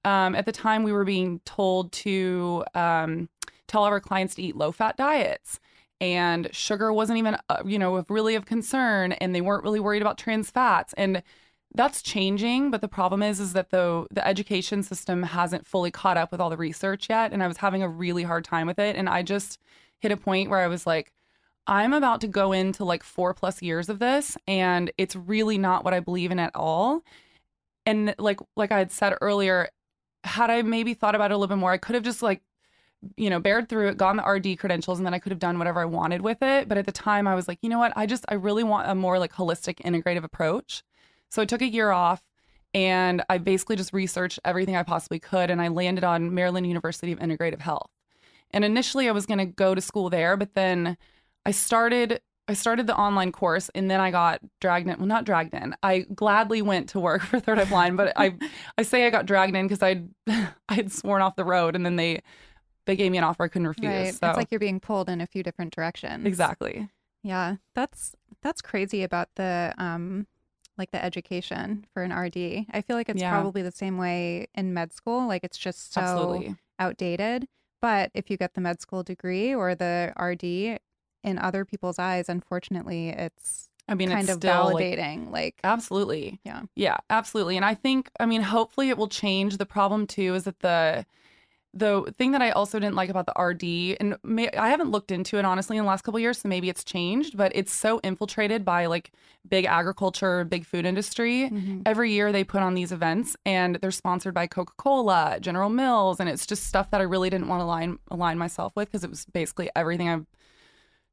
Um, 0.04 0.34
at 0.34 0.46
the 0.46 0.52
time, 0.52 0.82
we 0.82 0.92
were 0.92 1.04
being 1.04 1.40
told 1.44 1.92
to 1.92 2.64
um, 2.74 3.28
tell 3.66 3.84
our 3.84 4.00
clients 4.00 4.34
to 4.36 4.42
eat 4.42 4.56
low 4.56 4.72
fat 4.72 4.96
diets. 4.96 5.60
And 6.00 6.48
sugar 6.52 6.92
wasn't 6.92 7.18
even, 7.18 7.38
uh, 7.48 7.62
you 7.64 7.78
know, 7.78 8.04
really 8.08 8.34
of 8.34 8.44
concern. 8.44 9.12
And 9.12 9.34
they 9.34 9.40
weren't 9.40 9.64
really 9.64 9.80
worried 9.80 10.02
about 10.02 10.18
trans 10.18 10.50
fats. 10.50 10.92
And 10.96 11.22
that's 11.74 12.02
changing. 12.02 12.70
But 12.70 12.80
the 12.80 12.88
problem 12.88 13.22
is, 13.22 13.40
is 13.40 13.52
that 13.54 13.70
the 13.70 14.06
the 14.10 14.26
education 14.26 14.82
system 14.82 15.22
hasn't 15.22 15.66
fully 15.66 15.90
caught 15.90 16.16
up 16.16 16.32
with 16.32 16.40
all 16.40 16.50
the 16.50 16.56
research 16.56 17.08
yet. 17.08 17.32
And 17.32 17.42
I 17.42 17.48
was 17.48 17.58
having 17.58 17.82
a 17.82 17.88
really 17.88 18.24
hard 18.24 18.44
time 18.44 18.66
with 18.66 18.78
it. 18.78 18.96
And 18.96 19.08
I 19.08 19.22
just 19.22 19.58
hit 20.00 20.12
a 20.12 20.16
point 20.16 20.50
where 20.50 20.60
I 20.60 20.66
was 20.66 20.86
like, 20.86 21.12
I'm 21.66 21.92
about 21.92 22.20
to 22.22 22.28
go 22.28 22.52
into 22.52 22.84
like 22.84 23.02
four 23.02 23.34
plus 23.34 23.62
years 23.62 23.88
of 23.88 23.98
this, 23.98 24.36
and 24.46 24.90
it's 24.98 25.16
really 25.16 25.58
not 25.58 25.84
what 25.84 25.94
I 25.94 26.00
believe 26.00 26.30
in 26.30 26.38
at 26.38 26.52
all. 26.54 27.02
And 27.84 28.14
like 28.18 28.40
like 28.56 28.72
I 28.72 28.78
had 28.78 28.92
said 28.92 29.16
earlier, 29.20 29.68
had 30.24 30.50
I 30.50 30.62
maybe 30.62 30.94
thought 30.94 31.14
about 31.14 31.30
it 31.30 31.34
a 31.34 31.36
little 31.36 31.54
bit 31.56 31.60
more, 31.60 31.72
I 31.72 31.78
could 31.78 31.94
have 31.94 32.04
just 32.04 32.22
like, 32.22 32.42
you 33.16 33.30
know, 33.30 33.40
bared 33.40 33.68
through 33.68 33.88
it, 33.88 33.96
gotten 33.96 34.16
the 34.18 34.24
RD 34.28 34.58
credentials, 34.58 34.98
and 34.98 35.06
then 35.06 35.14
I 35.14 35.18
could 35.18 35.32
have 35.32 35.38
done 35.38 35.58
whatever 35.58 35.80
I 35.80 35.84
wanted 35.86 36.22
with 36.22 36.42
it. 36.42 36.68
But 36.68 36.78
at 36.78 36.86
the 36.86 36.92
time, 36.92 37.26
I 37.26 37.34
was 37.34 37.48
like, 37.48 37.58
you 37.62 37.68
know 37.68 37.78
what? 37.78 37.92
I 37.96 38.06
just 38.06 38.24
I 38.28 38.34
really 38.34 38.64
want 38.64 38.90
a 38.90 38.94
more 38.94 39.18
like 39.18 39.32
holistic, 39.32 39.76
integrative 39.80 40.24
approach. 40.24 40.82
So 41.30 41.42
I 41.42 41.46
took 41.46 41.62
a 41.62 41.68
year 41.68 41.90
off. 41.90 42.22
And 42.74 43.22
I 43.30 43.38
basically 43.38 43.76
just 43.76 43.94
researched 43.94 44.38
everything 44.44 44.76
I 44.76 44.82
possibly 44.82 45.18
could, 45.18 45.50
and 45.50 45.62
I 45.62 45.68
landed 45.68 46.04
on 46.04 46.34
Maryland 46.34 46.66
University 46.66 47.10
of 47.10 47.18
Integrative 47.20 47.60
Health. 47.60 47.88
And 48.50 48.66
initially, 48.66 49.08
I 49.08 49.12
was 49.12 49.24
going 49.24 49.38
to 49.38 49.46
go 49.46 49.74
to 49.74 49.80
school 49.80 50.10
there, 50.10 50.36
but 50.36 50.52
then 50.52 50.98
I 51.46 51.50
started 51.52 52.20
I 52.48 52.54
started 52.54 52.86
the 52.86 52.96
online 52.96 53.32
course 53.32 53.70
and 53.74 53.90
then 53.90 54.00
I 54.00 54.12
got 54.12 54.40
dragged 54.60 54.88
in. 54.88 54.96
Well, 54.98 55.06
not 55.08 55.24
dragged 55.24 55.52
in. 55.52 55.74
I 55.82 56.06
gladly 56.14 56.62
went 56.62 56.88
to 56.90 57.00
work 57.00 57.22
for 57.30 57.40
Third 57.40 57.58
Eye 57.58 57.64
Blind, 57.64 57.96
but 57.96 58.12
I 58.16 58.36
I 58.78 58.82
say 58.82 59.06
I 59.06 59.10
got 59.10 59.26
dragged 59.26 59.56
in 59.56 59.66
because 59.66 59.82
I 59.82 60.04
I 60.68 60.74
had 60.74 60.92
sworn 60.92 61.22
off 61.22 61.36
the 61.36 61.44
road 61.44 61.74
and 61.74 61.84
then 61.86 61.96
they 61.96 62.22
they 62.86 62.94
gave 62.94 63.10
me 63.10 63.18
an 63.18 63.24
offer 63.24 63.42
I 63.44 63.48
couldn't 63.48 63.66
refuse. 63.68 63.90
Right. 63.92 64.14
So 64.14 64.28
It's 64.28 64.36
like 64.36 64.52
you're 64.52 64.60
being 64.60 64.78
pulled 64.80 65.08
in 65.08 65.20
a 65.20 65.26
few 65.26 65.42
different 65.42 65.74
directions. 65.74 66.24
exactly. 66.26 66.88
Yeah. 67.24 67.56
That's 67.74 68.14
that's 68.42 68.62
crazy 68.62 69.02
about 69.02 69.28
the 69.34 69.74
um 69.78 70.26
like 70.78 70.90
the 70.92 71.02
education 71.02 71.84
for 71.92 72.02
an 72.02 72.12
RD. 72.12 72.66
I 72.70 72.82
feel 72.86 72.96
like 72.96 73.08
it's 73.08 73.20
Yeah. 73.20 73.30
probably 73.32 73.62
the 73.62 73.72
same 73.72 73.98
way 73.98 74.46
in 74.54 74.72
med 74.74 74.92
school. 74.92 75.26
Like 75.26 75.42
it's 75.42 75.58
just 75.58 75.92
so 75.92 76.00
Absolutely. 76.00 76.56
outdated. 76.78 77.48
But 77.82 78.10
if 78.14 78.30
you 78.30 78.36
get 78.36 78.54
the 78.54 78.60
med 78.60 78.80
school 78.80 79.02
degree 79.02 79.54
or 79.54 79.74
the 79.74 80.12
RD, 80.20 80.78
in 81.26 81.38
other 81.38 81.64
people's 81.64 81.98
eyes, 81.98 82.28
unfortunately, 82.28 83.08
it's 83.10 83.68
I 83.88 83.94
mean, 83.94 84.08
kind 84.08 84.22
it's 84.22 84.32
of 84.32 84.38
still 84.40 84.70
validating. 84.70 85.30
Like, 85.30 85.60
Absolutely. 85.62 86.40
Yeah. 86.44 86.62
Yeah, 86.74 86.96
absolutely. 87.10 87.56
And 87.56 87.64
I 87.64 87.74
think, 87.74 88.10
I 88.18 88.26
mean, 88.26 88.42
hopefully 88.42 88.88
it 88.88 88.96
will 88.96 89.08
change. 89.08 89.58
The 89.58 89.66
problem 89.66 90.06
too 90.06 90.34
is 90.34 90.44
that 90.44 90.60
the 90.60 91.04
the 91.74 92.10
thing 92.16 92.32
that 92.32 92.40
I 92.40 92.52
also 92.52 92.78
didn't 92.78 92.94
like 92.94 93.10
about 93.10 93.26
the 93.26 93.38
RD, 93.38 93.98
and 94.00 94.16
may, 94.22 94.50
I 94.52 94.70
haven't 94.70 94.90
looked 94.90 95.10
into 95.10 95.36
it 95.36 95.44
honestly 95.44 95.76
in 95.76 95.84
the 95.84 95.88
last 95.88 96.04
couple 96.04 96.16
of 96.16 96.22
years, 96.22 96.38
so 96.38 96.48
maybe 96.48 96.70
it's 96.70 96.82
changed, 96.82 97.36
but 97.36 97.52
it's 97.54 97.70
so 97.70 98.00
infiltrated 98.02 98.64
by 98.64 98.86
like 98.86 99.12
big 99.46 99.66
agriculture, 99.66 100.42
big 100.44 100.64
food 100.64 100.86
industry. 100.86 101.50
Mhm. 101.50 101.82
Every 101.84 102.12
year 102.12 102.32
they 102.32 102.44
put 102.44 102.62
on 102.62 102.72
these 102.72 102.92
events, 102.92 103.36
and 103.44 103.76
they're 103.76 103.90
sponsored 103.90 104.32
by 104.32 104.46
Coca 104.46 104.72
Cola, 104.78 105.36
General 105.38 105.68
Mills, 105.68 106.18
and 106.18 106.30
it's 106.30 106.46
just 106.46 106.64
stuff 106.66 106.90
that 106.92 107.02
I 107.02 107.04
really 107.04 107.28
didn't 107.28 107.48
want 107.48 107.60
to 107.60 107.64
align 107.64 107.98
align 108.10 108.38
myself 108.38 108.72
with 108.74 108.88
because 108.88 109.04
it 109.04 109.10
was 109.10 109.26
basically 109.26 109.68
everything 109.76 110.08
I 110.08 110.20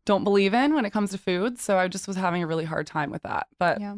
don't 0.05 0.24
believe 0.24 0.53
in 0.53 0.74
when 0.74 0.86
it 0.86 0.91
comes 0.91 1.12
to 1.12 1.17
food. 1.17 1.60
So 1.60 1.77
I 1.77 1.88
just 1.88 2.07
was 2.07 2.17
having 2.17 2.43
a 2.43 2.48
really 2.48 2.65
hard 2.65 2.88
time 2.88 3.12
with 3.12 3.24
that. 3.24 3.48
But 3.57 3.79
yeah. 3.79 3.95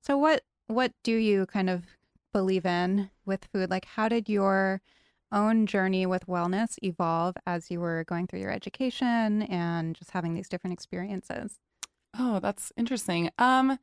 So 0.00 0.16
what 0.18 0.42
what 0.66 0.92
do 1.02 1.14
you 1.14 1.46
kind 1.46 1.70
of 1.70 1.84
believe 2.32 2.66
in 2.66 3.10
with 3.24 3.46
food? 3.52 3.70
Like, 3.70 3.84
how 3.84 4.08
did 4.08 4.28
your 4.28 4.80
own 5.32 5.66
journey 5.66 6.06
with 6.06 6.26
wellness 6.26 6.76
evolve 6.82 7.34
as 7.46 7.70
you 7.70 7.80
were 7.80 8.04
going 8.04 8.26
through 8.26 8.40
your 8.40 8.52
education 8.52 9.42
and 9.42 9.94
just 9.94 10.10
having 10.12 10.34
these 10.34 10.48
different 10.48 10.74
experiences? 10.74 11.58
Oh, 12.18 12.38
that's 12.40 12.72
interesting. 12.76 13.30
Um, 13.38 13.78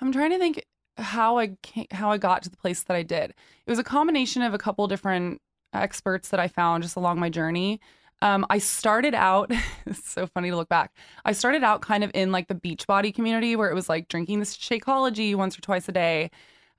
I'm 0.00 0.12
trying 0.12 0.30
to 0.30 0.38
think 0.38 0.64
how 0.96 1.38
I 1.38 1.56
came, 1.62 1.86
how 1.90 2.10
I 2.10 2.18
got 2.18 2.42
to 2.44 2.50
the 2.50 2.56
place 2.56 2.82
that 2.84 2.96
I 2.96 3.02
did. 3.02 3.30
It 3.30 3.70
was 3.70 3.78
a 3.78 3.84
combination 3.84 4.42
of 4.42 4.54
a 4.54 4.58
couple 4.58 4.86
different 4.86 5.40
experts 5.72 6.28
that 6.28 6.40
I 6.40 6.48
found 6.48 6.82
just 6.82 6.96
along 6.96 7.18
my 7.18 7.28
journey. 7.28 7.80
Um, 8.24 8.46
I 8.48 8.56
started 8.58 9.14
out. 9.14 9.50
it's 9.86 10.10
so 10.10 10.26
funny 10.26 10.48
to 10.50 10.56
look 10.56 10.68
back. 10.70 10.92
I 11.26 11.32
started 11.32 11.62
out 11.62 11.82
kind 11.82 12.02
of 12.02 12.10
in 12.14 12.32
like 12.32 12.48
the 12.48 12.54
Beachbody 12.54 13.14
community 13.14 13.54
where 13.54 13.70
it 13.70 13.74
was 13.74 13.88
like 13.88 14.08
drinking 14.08 14.40
this 14.40 14.56
Shakeology 14.56 15.34
once 15.34 15.58
or 15.58 15.60
twice 15.60 15.88
a 15.88 15.92
day, 15.92 16.30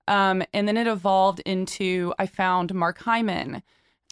um, 0.08 0.42
and 0.54 0.68
then 0.68 0.76
it 0.76 0.88
evolved 0.88 1.42
into 1.42 2.14
I 2.20 2.26
found 2.26 2.74
Mark 2.74 2.98
Hyman. 2.98 3.62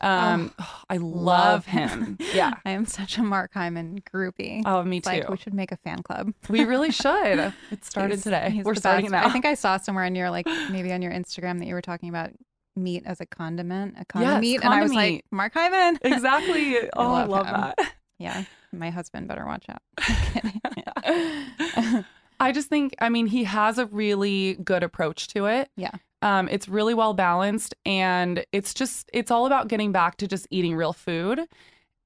Um, 0.02 0.54
I 0.90 0.98
love, 0.98 1.24
love 1.24 1.66
him. 1.66 2.18
yeah. 2.36 2.54
I 2.66 2.72
am 2.72 2.86
such 2.86 3.18
a 3.18 3.24
Mark 3.24 3.52
Hyman 3.56 4.04
groupie. 4.13 4.62
Oh, 4.66 4.84
me 4.84 4.98
It's 4.98 5.08
too. 5.08 5.16
like 5.16 5.30
we 5.30 5.38
should 5.38 5.54
make 5.56 5.72
a 5.72 5.78
fan 5.78 6.04
club. 6.04 6.34
we 6.50 6.66
really 6.66 6.92
should. 6.92 7.54
It 7.72 7.84
started 7.84 8.12
He's- 8.16 8.24
today. 8.24 8.50
he's 8.52 8.63
We're 8.66 8.75
starting 8.75 9.10
best. 9.10 9.24
now. 9.24 9.30
I 9.30 9.32
think 9.32 9.46
I 9.46 9.56
saw 9.56 9.78
somewhere 9.78 10.04
on 10.06 10.13
your 10.13 10.30
like 10.30 10.46
maybe 10.70 10.92
on 10.94 11.02
your 11.02 11.12
Instagram 11.12 11.58
that 11.60 11.66
you 11.66 11.74
were 11.74 11.82
talking 11.82 12.10
about 12.10 12.30
meat 12.75 13.03
as 13.06 13.22
a 13.22 13.25
condiment, 13.25 13.96
a 14.00 14.06
condiment 14.06 14.44
Yes, 14.44 14.51
meat, 14.51 14.63
and 14.63 14.74
I 14.74 14.82
was 14.82 14.94
like 14.94 15.25
Mark 15.32 15.53
Hyman. 15.53 16.00
exactly. 16.01 16.77
Oh, 16.96 17.13
I 17.13 17.22
love 17.25 17.30
love 17.30 17.46
him. 17.48 17.53
that. 17.53 17.94
yeah, 18.20 18.44
my 18.72 18.89
husband 18.89 19.27
better 19.27 19.46
watch 19.46 19.65
out. 19.70 19.82
I 22.39 22.51
just 22.51 22.68
think, 22.68 22.96
I 23.00 23.10
mean, 23.10 23.27
he 23.27 23.44
has 23.46 23.77
a 23.77 23.86
really 23.88 24.56
good 24.56 24.84
approach 24.84 25.27
to 25.30 25.46
it. 25.46 25.70
Yeah. 25.77 25.92
Um, 26.22 26.48
it's 26.50 26.68
really 26.68 26.94
well 26.94 27.13
balanced 27.13 27.74
and 27.86 28.46
it's 28.51 28.74
just, 28.74 29.10
it's 29.13 29.32
all 29.32 29.46
about 29.46 29.68
getting 29.68 29.92
back 29.92 30.18
to 30.18 30.27
just 30.27 30.48
eating 30.50 30.75
real 30.75 30.94
food. 30.94 31.42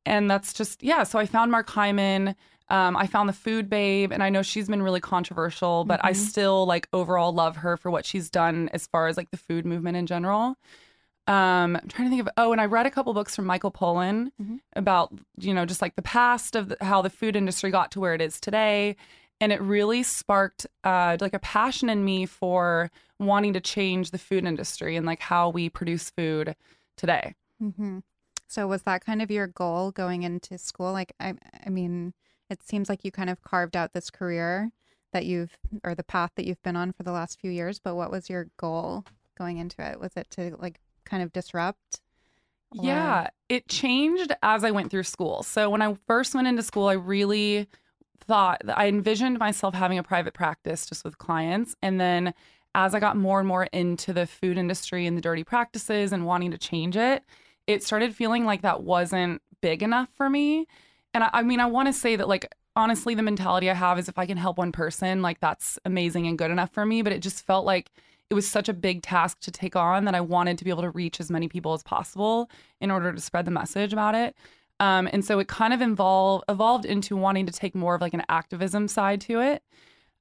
And 0.05 0.29
that's 0.29 0.53
just, 0.53 0.83
yeah. 0.83 1.03
So 1.03 1.19
I 1.19 1.25
found 1.25 1.51
Mark 1.51 1.69
Hyman. 1.69 2.35
Um, 2.69 2.97
I 2.97 3.07
found 3.07 3.29
the 3.29 3.33
food 3.33 3.69
babe, 3.69 4.11
and 4.11 4.21
I 4.21 4.29
know 4.29 4.41
she's 4.41 4.67
been 4.67 4.83
really 4.83 4.99
controversial, 4.99 5.85
but 5.85 6.01
I 6.03 6.11
Mhm. 6.11 6.15
still 6.15 6.65
like 6.65 6.87
overall 6.93 7.33
love 7.33 7.57
her 7.57 7.77
for 7.77 7.89
what 7.91 8.05
she's 8.05 8.29
done 8.29 8.69
as 8.73 8.87
far 8.87 9.07
as 9.07 9.17
like 9.17 9.31
the 9.31 9.37
food 9.37 9.65
movement 9.65 9.97
in 9.97 10.05
general. 10.05 10.57
Um, 11.27 11.75
I'm 11.75 11.87
trying 11.89 12.07
to 12.07 12.09
think 12.09 12.21
of 12.21 12.29
oh, 12.37 12.51
and 12.53 12.61
I 12.61 12.65
read 12.65 12.85
a 12.85 12.91
couple 12.91 13.13
books 13.13 13.35
from 13.35 13.45
Michael 13.45 13.71
Pollan 13.71 14.31
Mhm. 14.41 14.59
about 14.75 15.13
you 15.39 15.53
know 15.53 15.65
just 15.65 15.81
like 15.81 15.95
the 15.95 16.01
past 16.01 16.55
of 16.55 16.69
the, 16.69 16.77
how 16.81 17.01
the 17.01 17.09
food 17.09 17.35
industry 17.35 17.69
got 17.71 17.91
to 17.91 17.99
where 17.99 18.13
it 18.13 18.21
is 18.21 18.39
today, 18.39 18.95
and 19.41 19.51
it 19.51 19.61
really 19.61 20.03
sparked 20.03 20.67
uh, 20.83 21.17
like 21.19 21.33
a 21.33 21.39
passion 21.39 21.89
in 21.89 22.05
me 22.05 22.25
for 22.25 22.89
wanting 23.19 23.53
to 23.53 23.61
change 23.61 24.11
the 24.11 24.17
food 24.17 24.45
industry 24.45 24.95
and 24.95 25.05
like 25.05 25.19
how 25.21 25.49
we 25.49 25.69
produce 25.69 26.09
food 26.11 26.55
today. 26.95 27.35
hmm 27.59 27.99
So 28.47 28.67
was 28.67 28.83
that 28.83 29.03
kind 29.03 29.21
of 29.21 29.29
your 29.31 29.47
goal 29.47 29.91
going 29.91 30.23
into 30.23 30.57
school? 30.57 30.93
Like, 30.93 31.13
I, 31.19 31.33
I 31.65 31.69
mean, 31.69 32.13
it 32.49 32.61
seems 32.63 32.89
like 32.89 33.03
you 33.03 33.11
kind 33.11 33.29
of 33.29 33.41
carved 33.41 33.75
out 33.75 33.93
this 33.93 34.09
career 34.09 34.71
that 35.13 35.25
you've, 35.25 35.57
or 35.83 35.95
the 35.95 36.03
path 36.03 36.31
that 36.35 36.45
you've 36.45 36.61
been 36.63 36.75
on 36.75 36.91
for 36.93 37.03
the 37.03 37.11
last 37.11 37.39
few 37.39 37.51
years. 37.51 37.79
But 37.79 37.95
what 37.95 38.11
was 38.11 38.29
your 38.29 38.47
goal 38.57 39.05
going 39.37 39.57
into 39.57 39.81
it? 39.81 39.99
Was 39.99 40.11
it 40.15 40.29
to 40.31 40.55
like 40.59 40.79
kind 41.05 41.23
of 41.23 41.31
disrupt? 41.33 42.01
or- 42.77 42.83
Yeah, 42.83 43.29
it 43.49 43.67
changed 43.67 44.33
as 44.43 44.63
I 44.63 44.71
went 44.71 44.91
through 44.91 45.03
school. 45.03 45.43
So 45.43 45.69
when 45.69 45.81
I 45.81 45.95
first 46.07 46.35
went 46.35 46.47
into 46.47 46.63
school, 46.63 46.87
I 46.87 46.93
really 46.93 47.67
thought 48.19 48.61
I 48.67 48.87
envisioned 48.87 49.39
myself 49.39 49.73
having 49.73 49.97
a 49.97 50.03
private 50.03 50.33
practice 50.33 50.85
just 50.85 51.05
with 51.05 51.17
clients. 51.17 51.75
And 51.81 51.99
then 51.99 52.33
as 52.75 52.93
I 52.93 52.99
got 52.99 53.15
more 53.15 53.39
and 53.39 53.47
more 53.47 53.63
into 53.71 54.11
the 54.11 54.27
food 54.27 54.57
industry 54.57 55.05
and 55.07 55.15
the 55.17 55.21
dirty 55.21 55.43
practices 55.45 56.11
and 56.11 56.25
wanting 56.25 56.51
to 56.51 56.57
change 56.57 56.97
it, 56.97 57.23
it 57.65 57.83
started 57.83 58.13
feeling 58.15 58.45
like 58.45 58.61
that 58.63 58.83
wasn't 58.83 59.41
big 59.61 59.81
enough 59.81 60.09
for 60.15 60.29
me. 60.29 60.67
And 61.13 61.23
I, 61.23 61.29
I 61.33 61.41
mean, 61.43 61.59
I 61.59 61.65
want 61.65 61.87
to 61.87 61.93
say 61.93 62.15
that, 62.15 62.27
like, 62.27 62.53
honestly, 62.75 63.15
the 63.15 63.23
mentality 63.23 63.69
I 63.69 63.73
have 63.73 63.97
is 63.97 64.07
if 64.07 64.17
I 64.17 64.25
can 64.25 64.37
help 64.37 64.57
one 64.57 64.71
person, 64.71 65.21
like, 65.21 65.39
that's 65.39 65.79
amazing 65.85 66.27
and 66.27 66.37
good 66.37 66.51
enough 66.51 66.71
for 66.71 66.85
me. 66.85 67.01
But 67.01 67.13
it 67.13 67.21
just 67.21 67.45
felt 67.45 67.65
like 67.65 67.91
it 68.29 68.33
was 68.33 68.49
such 68.49 68.67
a 68.67 68.73
big 68.73 69.01
task 69.01 69.39
to 69.41 69.51
take 69.51 69.75
on 69.75 70.05
that 70.05 70.15
I 70.15 70.21
wanted 70.21 70.57
to 70.57 70.63
be 70.65 70.69
able 70.69 70.81
to 70.83 70.89
reach 70.89 71.19
as 71.19 71.31
many 71.31 71.47
people 71.47 71.73
as 71.73 71.83
possible 71.83 72.49
in 72.81 72.91
order 72.91 73.13
to 73.13 73.21
spread 73.21 73.45
the 73.45 73.51
message 73.51 73.93
about 73.93 74.15
it. 74.15 74.35
Um, 74.79 75.09
and 75.11 75.25
so 75.25 75.39
it 75.39 75.47
kind 75.47 75.73
of 75.73 75.81
evolved 75.81 76.43
evolved 76.49 76.85
into 76.85 77.15
wanting 77.15 77.45
to 77.47 77.51
take 77.51 77.73
more 77.73 77.95
of 77.95 78.01
like 78.01 78.13
an 78.13 78.23
activism 78.29 78.87
side 78.87 79.21
to 79.21 79.39
it. 79.39 79.63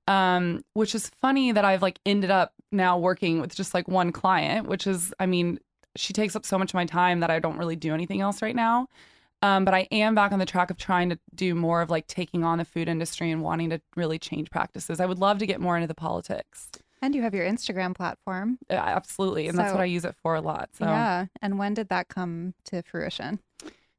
Um, 0.09 0.63
which 0.75 0.95
is 0.95 1.11
funny 1.21 1.51
that 1.51 1.65
I've 1.65 1.83
like 1.83 1.99
ended 2.07 2.31
up 2.31 2.53
now 2.71 2.97
working 2.97 3.41
with 3.41 3.57
just 3.57 3.75
like 3.75 3.89
one 3.89 4.13
client, 4.13 4.69
which 4.69 4.87
is, 4.87 5.13
I 5.19 5.27
mean, 5.27 5.59
she 5.97 6.13
takes 6.13 6.37
up 6.37 6.47
so 6.47 6.59
much 6.59 6.71
of 6.71 6.75
my 6.75 6.85
time 6.85 7.21
that 7.21 7.31
I 7.31 7.41
don't 7.41 7.59
really 7.59 7.75
do 7.75 7.93
anything 7.93 8.21
else 8.21 8.41
right 8.41 8.55
now. 8.55 8.87
Um, 9.47 9.65
but 9.65 9.75
I 9.75 9.87
am 9.93 10.15
back 10.15 10.33
on 10.33 10.41
the 10.41 10.47
track 10.47 10.71
of 10.71 10.77
trying 10.77 11.09
to 11.11 11.19
do 11.35 11.55
more 11.55 11.81
of 11.81 11.89
like 11.89 12.09
taking 12.09 12.43
on 12.43 12.59
the 12.59 12.65
food 12.65 12.89
industry 12.89 13.31
and 13.31 13.43
wanting 13.43 13.71
to 13.71 13.81
really 13.95 14.19
change 14.19 14.51
practices. 14.51 14.99
I 14.99 15.07
would 15.07 15.21
love 15.21 15.39
to 15.39 15.47
get 15.47 15.61
more 15.61 15.77
into 15.77 15.87
the 15.87 15.95
politics. 15.95 16.69
And 17.01 17.15
you 17.15 17.23
have 17.23 17.35
your 17.35 17.45
Instagram 17.47 17.95
platform. 17.95 18.59
Uh, 18.69 18.75
absolutely. 18.75 19.47
And 19.47 19.57
that's 19.57 19.73
what 19.73 19.81
I 19.81 19.85
use 19.85 20.05
it 20.05 20.17
for 20.21 20.35
a 20.35 20.41
lot. 20.41 20.71
So 20.73 20.87
Yeah. 20.87 21.27
And 21.43 21.59
when 21.59 21.75
did 21.75 21.91
that 21.91 22.09
come 22.09 22.55
to 22.65 22.83
fruition? 22.83 23.39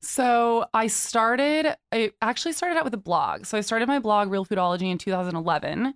So 0.02 0.66
I 0.74 0.88
started, 0.88 1.76
I 1.92 2.12
actually 2.22 2.52
started 2.52 2.78
out 2.78 2.84
with 2.84 2.94
a 2.94 2.98
blog. 3.00 3.46
So 3.46 3.58
I 3.58 3.62
started 3.62 3.88
my 3.88 4.00
blog, 4.00 4.30
Real 4.30 4.46
Foodology, 4.46 4.92
in 4.92 4.98
2011. 4.98 5.94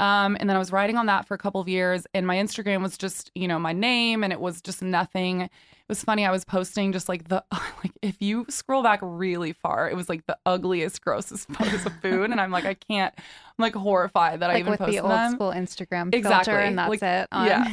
Um, 0.00 0.36
and 0.40 0.50
then 0.50 0.56
I 0.56 0.58
was 0.58 0.72
writing 0.72 0.96
on 0.96 1.06
that 1.06 1.26
for 1.26 1.34
a 1.34 1.38
couple 1.38 1.60
of 1.60 1.68
years. 1.68 2.06
And 2.14 2.26
my 2.26 2.36
Instagram 2.36 2.82
was 2.82 2.98
just, 2.98 3.30
you 3.34 3.46
know, 3.46 3.58
my 3.58 3.72
name 3.72 4.24
and 4.24 4.32
it 4.32 4.40
was 4.40 4.60
just 4.60 4.82
nothing. 4.82 5.42
It 5.42 5.50
was 5.88 6.02
funny. 6.02 6.26
I 6.26 6.32
was 6.32 6.44
posting 6.44 6.90
just 6.92 7.08
like 7.08 7.28
the, 7.28 7.44
like 7.52 7.92
if 8.02 8.20
you 8.20 8.44
scroll 8.48 8.82
back 8.82 8.98
really 9.02 9.52
far, 9.52 9.88
it 9.88 9.94
was 9.94 10.08
like 10.08 10.26
the 10.26 10.36
ugliest, 10.46 11.00
grossest 11.02 11.48
photos 11.52 11.86
of 11.86 11.92
food. 12.02 12.30
And 12.30 12.40
I'm 12.40 12.50
like, 12.50 12.64
I 12.64 12.74
can't, 12.74 13.14
I'm 13.16 13.62
like 13.62 13.74
horrified 13.76 14.40
that 14.40 14.50
I 14.50 14.58
even 14.58 14.70
with 14.72 14.80
posted 14.80 14.94
the 14.96 15.00
old 15.00 15.10
them. 15.12 15.32
school 15.32 15.52
Instagram 15.52 16.12
Exactly. 16.12 16.52
filter, 16.52 16.58
and 16.58 16.76
that's 16.78 16.90
Like, 16.90 17.02
it. 17.02 17.28
On, 17.30 17.46
yeah. 17.46 17.64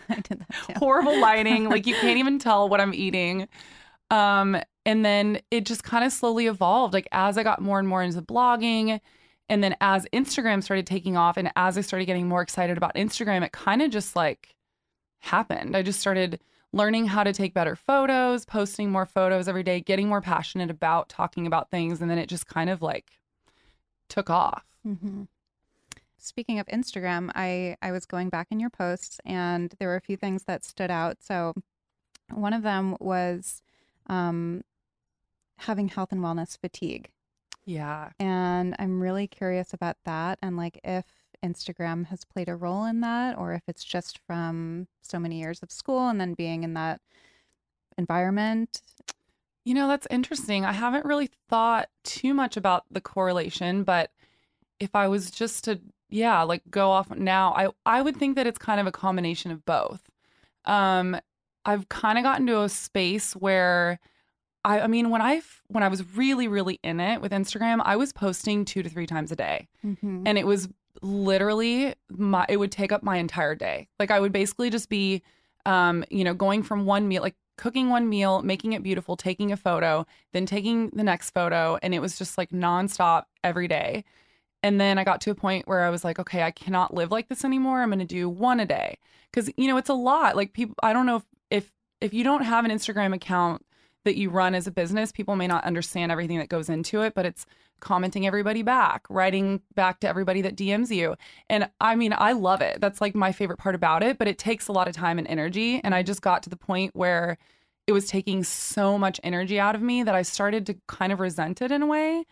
I 0.08 0.14
did 0.14 0.38
that 0.40 0.48
too. 0.66 0.72
horrible 0.78 1.20
lighting 1.20 1.68
like 1.68 1.86
you 1.86 1.94
can't 1.96 2.18
even 2.18 2.38
tell 2.38 2.68
what 2.68 2.80
i'm 2.80 2.94
eating 2.94 3.48
um 4.10 4.56
and 4.86 5.04
then 5.04 5.40
it 5.50 5.66
just 5.66 5.82
kind 5.84 6.04
of 6.04 6.12
slowly 6.12 6.46
evolved 6.46 6.94
like 6.94 7.08
as 7.12 7.36
i 7.36 7.42
got 7.42 7.60
more 7.60 7.78
and 7.78 7.86
more 7.88 8.02
into 8.02 8.22
blogging 8.22 9.00
and 9.48 9.62
then 9.62 9.76
as 9.80 10.06
instagram 10.12 10.62
started 10.62 10.86
taking 10.86 11.16
off 11.16 11.36
and 11.36 11.50
as 11.56 11.78
i 11.78 11.80
started 11.80 12.04
getting 12.04 12.28
more 12.28 12.42
excited 12.42 12.76
about 12.76 12.94
instagram 12.94 13.44
it 13.44 13.52
kind 13.52 13.82
of 13.82 13.90
just 13.90 14.16
like 14.16 14.56
happened. 15.26 15.76
I 15.76 15.82
just 15.82 16.00
started 16.00 16.40
learning 16.72 17.06
how 17.06 17.24
to 17.24 17.32
take 17.32 17.54
better 17.54 17.76
photos 17.76 18.44
posting 18.44 18.90
more 18.90 19.06
photos 19.06 19.48
every 19.48 19.62
day 19.62 19.80
getting 19.80 20.08
more 20.08 20.20
passionate 20.20 20.70
about 20.70 21.08
talking 21.08 21.46
about 21.46 21.70
things 21.70 22.00
and 22.00 22.10
then 22.10 22.18
it 22.18 22.28
just 22.28 22.46
kind 22.46 22.70
of 22.70 22.82
like 22.82 23.10
took 24.08 24.30
off. 24.30 24.64
Hmm 24.82 25.24
Speaking 26.18 26.58
of 26.58 26.66
Instagram, 26.66 27.30
I 27.36 27.76
I 27.80 27.92
was 27.92 28.04
going 28.04 28.30
back 28.30 28.48
in 28.50 28.58
your 28.58 28.70
posts, 28.70 29.20
and 29.24 29.72
there 29.78 29.86
were 29.86 29.94
a 29.94 30.00
few 30.00 30.16
things 30.16 30.42
that 30.44 30.64
stood 30.64 30.90
out. 30.90 31.18
So, 31.22 31.54
one 32.34 32.52
of 32.52 32.64
them 32.64 32.96
was 32.98 33.62
um, 34.08 34.64
having 35.58 35.86
health 35.86 36.10
and 36.10 36.20
wellness 36.20 36.58
fatigue, 36.58 37.10
yeah 37.66 38.10
and 38.18 38.74
I'm 38.78 39.02
really 39.02 39.26
curious 39.26 39.74
about 39.74 39.96
that, 40.04 40.38
and 40.42 40.56
like 40.56 40.80
if 40.84 41.04
Instagram 41.44 42.06
has 42.06 42.24
played 42.24 42.48
a 42.48 42.56
role 42.56 42.84
in 42.84 43.00
that, 43.00 43.36
or 43.38 43.52
if 43.54 43.62
it's 43.68 43.84
just 43.84 44.18
from 44.26 44.88
so 45.02 45.18
many 45.18 45.40
years 45.40 45.62
of 45.62 45.70
school 45.70 46.08
and 46.08 46.20
then 46.20 46.34
being 46.34 46.64
in 46.64 46.74
that 46.74 47.00
environment. 47.98 48.82
You 49.64 49.74
know, 49.74 49.88
that's 49.88 50.06
interesting. 50.10 50.64
I 50.64 50.72
haven't 50.72 51.04
really 51.04 51.30
thought 51.48 51.88
too 52.04 52.34
much 52.34 52.56
about 52.56 52.84
the 52.90 53.00
correlation, 53.00 53.82
but 53.84 54.10
if 54.80 54.94
I 54.94 55.08
was 55.08 55.30
just 55.30 55.64
to, 55.64 55.80
yeah, 56.08 56.42
like 56.42 56.62
go 56.70 56.90
off 56.90 57.10
now, 57.10 57.52
I 57.54 57.68
I 57.84 58.02
would 58.02 58.16
think 58.16 58.36
that 58.36 58.46
it's 58.46 58.58
kind 58.58 58.80
of 58.80 58.86
a 58.86 58.92
combination 58.92 59.50
of 59.50 59.64
both. 59.64 60.02
Um, 60.64 61.16
I've 61.64 61.88
kind 61.88 62.18
of 62.18 62.24
gotten 62.24 62.46
to 62.46 62.62
a 62.62 62.68
space 62.68 63.34
where 63.34 63.98
I, 64.66 64.80
I 64.80 64.86
mean, 64.86 65.10
when 65.10 65.22
I 65.22 65.40
when 65.68 65.82
I 65.82 65.88
was 65.88 66.00
really 66.16 66.48
really 66.48 66.78
in 66.82 67.00
it 67.00 67.20
with 67.22 67.32
Instagram, 67.32 67.80
I 67.84 67.96
was 67.96 68.12
posting 68.12 68.64
two 68.64 68.82
to 68.82 68.88
three 68.88 69.06
times 69.06 69.30
a 69.32 69.36
day, 69.36 69.68
Mm-hmm. 69.84 70.24
and 70.26 70.36
it 70.36 70.46
was 70.46 70.68
literally 71.02 71.94
my 72.10 72.44
it 72.48 72.56
would 72.58 72.72
take 72.72 72.92
up 72.92 73.02
my 73.02 73.16
entire 73.16 73.54
day. 73.54 73.88
Like 73.98 74.10
I 74.10 74.20
would 74.20 74.32
basically 74.32 74.70
just 74.70 74.88
be, 74.88 75.22
um, 75.64 76.04
you 76.10 76.24
know, 76.24 76.34
going 76.34 76.62
from 76.62 76.84
one 76.86 77.08
meal 77.08 77.22
like 77.22 77.36
cooking 77.56 77.88
one 77.88 78.08
meal, 78.08 78.42
making 78.42 78.74
it 78.74 78.82
beautiful, 78.82 79.16
taking 79.16 79.50
a 79.52 79.56
photo, 79.56 80.04
then 80.32 80.44
taking 80.44 80.90
the 80.90 81.02
next 81.04 81.30
photo. 81.30 81.78
And 81.82 81.94
it 81.94 82.00
was 82.00 82.18
just 82.18 82.36
like 82.36 82.50
nonstop 82.50 83.24
every 83.42 83.66
day. 83.68 84.04
And 84.62 84.78
then 84.80 84.98
I 84.98 85.04
got 85.04 85.20
to 85.22 85.30
a 85.30 85.34
point 85.34 85.66
where 85.68 85.82
I 85.82 85.90
was 85.90 86.04
like, 86.04 86.18
okay, 86.18 86.42
I 86.42 86.50
cannot 86.50 86.92
live 86.92 87.10
like 87.10 87.28
this 87.28 87.44
anymore. 87.46 87.80
I'm 87.80 87.88
going 87.88 88.00
to 88.00 88.04
do 88.04 88.28
one 88.28 88.60
a 88.60 88.66
day. 88.66 88.98
Cause 89.32 89.48
you 89.56 89.68
know, 89.68 89.76
it's 89.78 89.88
a 89.88 89.94
lot. 89.94 90.36
Like 90.36 90.52
people, 90.52 90.74
I 90.82 90.92
don't 90.92 91.06
know 91.06 91.16
if, 91.16 91.24
if, 91.50 91.72
if 92.00 92.12
you 92.12 92.24
don't 92.24 92.42
have 92.42 92.64
an 92.66 92.70
Instagram 92.70 93.14
account 93.14 93.64
that 94.06 94.16
you 94.16 94.30
run 94.30 94.54
as 94.54 94.66
a 94.66 94.70
business, 94.70 95.12
people 95.12 95.36
may 95.36 95.46
not 95.46 95.64
understand 95.64 96.10
everything 96.10 96.38
that 96.38 96.48
goes 96.48 96.68
into 96.70 97.02
it, 97.02 97.14
but 97.14 97.26
it's 97.26 97.44
commenting 97.80 98.26
everybody 98.26 98.62
back, 98.62 99.04
writing 99.10 99.60
back 99.74 100.00
to 100.00 100.08
everybody 100.08 100.40
that 100.40 100.56
DMs 100.56 100.90
you. 100.90 101.14
And 101.50 101.68
I 101.80 101.94
mean, 101.94 102.14
I 102.16 102.32
love 102.32 102.62
it. 102.62 102.80
That's 102.80 103.00
like 103.00 103.14
my 103.14 103.32
favorite 103.32 103.58
part 103.58 103.74
about 103.74 104.02
it, 104.02 104.16
but 104.16 104.28
it 104.28 104.38
takes 104.38 104.68
a 104.68 104.72
lot 104.72 104.88
of 104.88 104.94
time 104.94 105.18
and 105.18 105.28
energy. 105.28 105.80
And 105.84 105.94
I 105.94 106.02
just 106.02 106.22
got 106.22 106.42
to 106.44 106.50
the 106.50 106.56
point 106.56 106.96
where 106.96 107.36
it 107.86 107.92
was 107.92 108.08
taking 108.08 108.42
so 108.42 108.98
much 108.98 109.20
energy 109.22 109.60
out 109.60 109.74
of 109.74 109.82
me 109.82 110.02
that 110.02 110.14
I 110.14 110.22
started 110.22 110.66
to 110.66 110.76
kind 110.86 111.12
of 111.12 111.20
resent 111.20 111.60
it 111.60 111.70
in 111.70 111.82
a 111.82 111.86
way. 111.86 112.24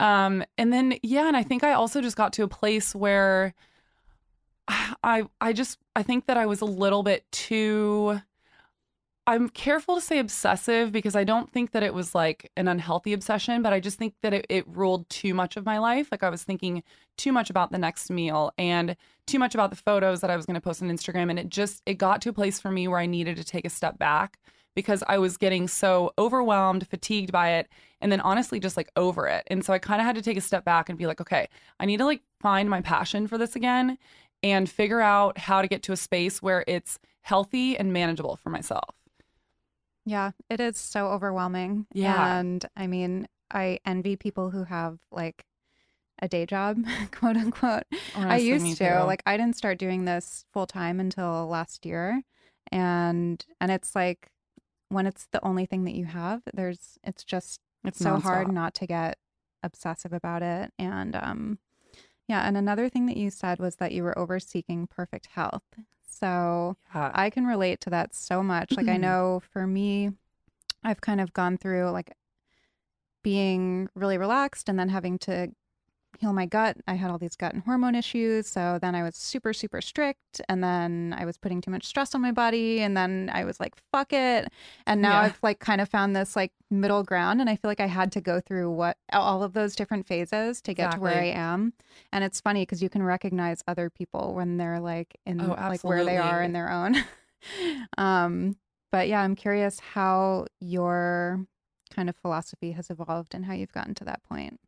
Um, 0.00 0.44
and 0.58 0.72
then 0.72 0.98
yeah, 1.02 1.28
and 1.28 1.36
I 1.36 1.44
think 1.44 1.62
I 1.62 1.74
also 1.74 2.00
just 2.00 2.16
got 2.16 2.32
to 2.34 2.42
a 2.42 2.48
place 2.48 2.94
where 2.94 3.54
I 4.68 5.24
I 5.40 5.52
just 5.52 5.78
I 5.94 6.02
think 6.02 6.26
that 6.26 6.36
I 6.36 6.46
was 6.46 6.60
a 6.60 6.66
little 6.66 7.02
bit 7.02 7.30
too 7.30 8.20
I'm 9.24 9.48
careful 9.48 9.94
to 9.94 10.00
say 10.00 10.18
obsessive 10.18 10.90
because 10.90 11.14
I 11.14 11.22
don't 11.22 11.48
think 11.48 11.70
that 11.72 11.84
it 11.84 11.94
was 11.94 12.12
like 12.12 12.50
an 12.56 12.66
unhealthy 12.66 13.12
obsession, 13.12 13.62
but 13.62 13.72
I 13.72 13.78
just 13.78 13.96
think 13.96 14.14
that 14.22 14.34
it, 14.34 14.46
it 14.48 14.66
ruled 14.66 15.08
too 15.08 15.32
much 15.32 15.56
of 15.56 15.64
my 15.64 15.78
life. 15.78 16.08
Like 16.10 16.24
I 16.24 16.28
was 16.28 16.42
thinking 16.42 16.82
too 17.16 17.30
much 17.30 17.48
about 17.48 17.70
the 17.70 17.78
next 17.78 18.10
meal 18.10 18.52
and 18.58 18.96
too 19.28 19.38
much 19.38 19.54
about 19.54 19.70
the 19.70 19.76
photos 19.76 20.22
that 20.22 20.30
I 20.30 20.36
was 20.36 20.44
going 20.44 20.56
to 20.56 20.60
post 20.60 20.82
on 20.82 20.90
Instagram. 20.90 21.30
And 21.30 21.38
it 21.38 21.48
just, 21.50 21.82
it 21.86 21.98
got 21.98 22.20
to 22.22 22.30
a 22.30 22.32
place 22.32 22.58
for 22.58 22.72
me 22.72 22.88
where 22.88 22.98
I 22.98 23.06
needed 23.06 23.36
to 23.36 23.44
take 23.44 23.64
a 23.64 23.70
step 23.70 23.96
back 23.96 24.40
because 24.74 25.04
I 25.06 25.18
was 25.18 25.36
getting 25.36 25.68
so 25.68 26.12
overwhelmed, 26.18 26.88
fatigued 26.88 27.30
by 27.30 27.52
it, 27.52 27.68
and 28.00 28.10
then 28.10 28.20
honestly 28.22 28.58
just 28.58 28.76
like 28.76 28.90
over 28.96 29.28
it. 29.28 29.44
And 29.46 29.64
so 29.64 29.72
I 29.72 29.78
kind 29.78 30.00
of 30.00 30.06
had 30.06 30.16
to 30.16 30.22
take 30.22 30.36
a 30.36 30.40
step 30.40 30.64
back 30.64 30.88
and 30.88 30.98
be 30.98 31.06
like, 31.06 31.20
okay, 31.20 31.48
I 31.78 31.86
need 31.86 31.98
to 31.98 32.06
like 32.06 32.22
find 32.40 32.68
my 32.68 32.80
passion 32.80 33.28
for 33.28 33.38
this 33.38 33.54
again 33.54 33.98
and 34.42 34.68
figure 34.68 35.00
out 35.00 35.38
how 35.38 35.62
to 35.62 35.68
get 35.68 35.84
to 35.84 35.92
a 35.92 35.96
space 35.96 36.42
where 36.42 36.64
it's 36.66 36.98
healthy 37.20 37.78
and 37.78 37.92
manageable 37.92 38.34
for 38.34 38.50
myself. 38.50 38.96
Yeah, 40.04 40.32
it 40.50 40.60
is 40.60 40.78
so 40.78 41.08
overwhelming. 41.08 41.86
Yeah. 41.92 42.38
And 42.38 42.64
I 42.76 42.86
mean, 42.86 43.28
I 43.50 43.78
envy 43.84 44.16
people 44.16 44.50
who 44.50 44.64
have 44.64 44.98
like 45.10 45.44
a 46.20 46.28
day 46.28 46.46
job, 46.46 46.78
quote 47.12 47.36
unquote. 47.36 47.84
I 47.92 47.96
Honestly, 48.14 48.58
me 48.58 48.68
used 48.68 48.78
to. 48.78 49.04
Like 49.04 49.22
I 49.26 49.36
didn't 49.36 49.56
start 49.56 49.78
doing 49.78 50.04
this 50.04 50.44
full 50.52 50.66
time 50.66 51.00
until 51.00 51.46
last 51.48 51.84
year. 51.86 52.22
And 52.70 53.44
and 53.60 53.70
it's 53.70 53.94
like 53.94 54.30
when 54.88 55.06
it's 55.06 55.26
the 55.32 55.44
only 55.44 55.66
thing 55.66 55.84
that 55.84 55.94
you 55.94 56.06
have, 56.06 56.42
there's 56.52 56.98
it's 57.04 57.24
just 57.24 57.60
it's 57.84 57.98
so 57.98 58.18
hard 58.18 58.52
not 58.52 58.74
to 58.74 58.86
get 58.86 59.18
obsessive 59.62 60.12
about 60.12 60.42
it. 60.42 60.72
And 60.78 61.16
um 61.16 61.58
yeah, 62.32 62.48
and 62.48 62.56
another 62.56 62.88
thing 62.88 63.04
that 63.04 63.18
you 63.18 63.28
said 63.28 63.58
was 63.58 63.76
that 63.76 63.92
you 63.92 64.02
were 64.02 64.18
over 64.18 64.40
seeking 64.40 64.86
perfect 64.86 65.26
health. 65.26 65.64
So 66.08 66.78
Yeah. 66.94 67.10
I 67.12 67.28
can 67.28 67.44
relate 67.44 67.82
to 67.82 67.90
that 67.90 68.14
so 68.14 68.42
much. 68.42 68.74
Like 68.74 68.88
I 68.88 68.96
know 69.06 69.42
for 69.52 69.66
me, 69.66 70.12
I've 70.82 71.02
kind 71.02 71.20
of 71.20 71.34
gone 71.34 71.58
through 71.58 71.90
like 71.90 72.16
being 73.22 73.90
really 73.94 74.16
relaxed 74.16 74.70
and 74.70 74.78
then 74.78 74.88
having 74.88 75.18
to 75.18 75.52
heal 76.22 76.32
my 76.32 76.46
gut. 76.46 76.76
I 76.86 76.94
had 76.94 77.10
all 77.10 77.18
these 77.18 77.36
gut 77.36 77.52
and 77.52 77.62
hormone 77.64 77.94
issues. 77.94 78.46
So 78.46 78.78
then 78.80 78.94
I 78.94 79.02
was 79.02 79.16
super, 79.16 79.52
super 79.52 79.80
strict. 79.82 80.40
And 80.48 80.62
then 80.62 81.14
I 81.18 81.24
was 81.24 81.36
putting 81.36 81.60
too 81.60 81.70
much 81.70 81.84
stress 81.84 82.14
on 82.14 82.22
my 82.22 82.30
body. 82.32 82.80
And 82.80 82.96
then 82.96 83.28
I 83.32 83.44
was 83.44 83.58
like, 83.60 83.74
fuck 83.92 84.12
it. 84.12 84.48
And 84.86 85.02
now 85.02 85.12
Yeah. 85.20 85.26
I've 85.26 85.38
like 85.42 85.58
kind 85.58 85.80
of 85.80 85.88
found 85.88 86.14
this 86.14 86.36
like 86.36 86.52
middle 86.70 87.02
ground. 87.02 87.40
And 87.40 87.50
I 87.50 87.56
feel 87.56 87.68
like 87.70 87.80
I 87.80 87.86
had 87.86 88.12
to 88.12 88.20
go 88.20 88.40
through 88.40 88.70
what 88.70 88.96
all 89.12 89.42
of 89.42 89.52
those 89.52 89.74
different 89.76 90.06
phases 90.06 90.62
to 90.62 90.72
get 90.72 90.92
to 90.92 91.00
where 91.00 91.20
I 91.20 91.26
am. 91.26 91.72
And 92.12 92.22
it's 92.24 92.40
funny 92.40 92.62
because 92.62 92.82
you 92.82 92.88
can 92.88 93.02
recognize 93.02 93.62
other 93.66 93.90
people 93.90 94.34
when 94.34 94.56
they're 94.56 94.80
like 94.80 95.18
in 95.26 95.40
Oh, 95.40 95.56
like 95.58 95.82
where 95.84 96.04
they 96.04 96.16
are 96.18 96.40
in 96.42 96.52
their 96.52 96.70
own. 96.70 96.96
um, 97.98 98.56
but 98.90 99.08
yeah, 99.08 99.20
I'm 99.22 99.34
curious 99.34 99.80
how 99.80 100.46
your 100.60 101.46
kind 101.94 102.08
of 102.08 102.16
philosophy 102.16 102.72
has 102.72 102.88
evolved 102.90 103.34
and 103.34 103.44
how 103.44 103.52
you've 103.52 103.72
gotten 103.72 103.94
to 103.94 104.04
that 104.04 104.22
point. 104.22 104.58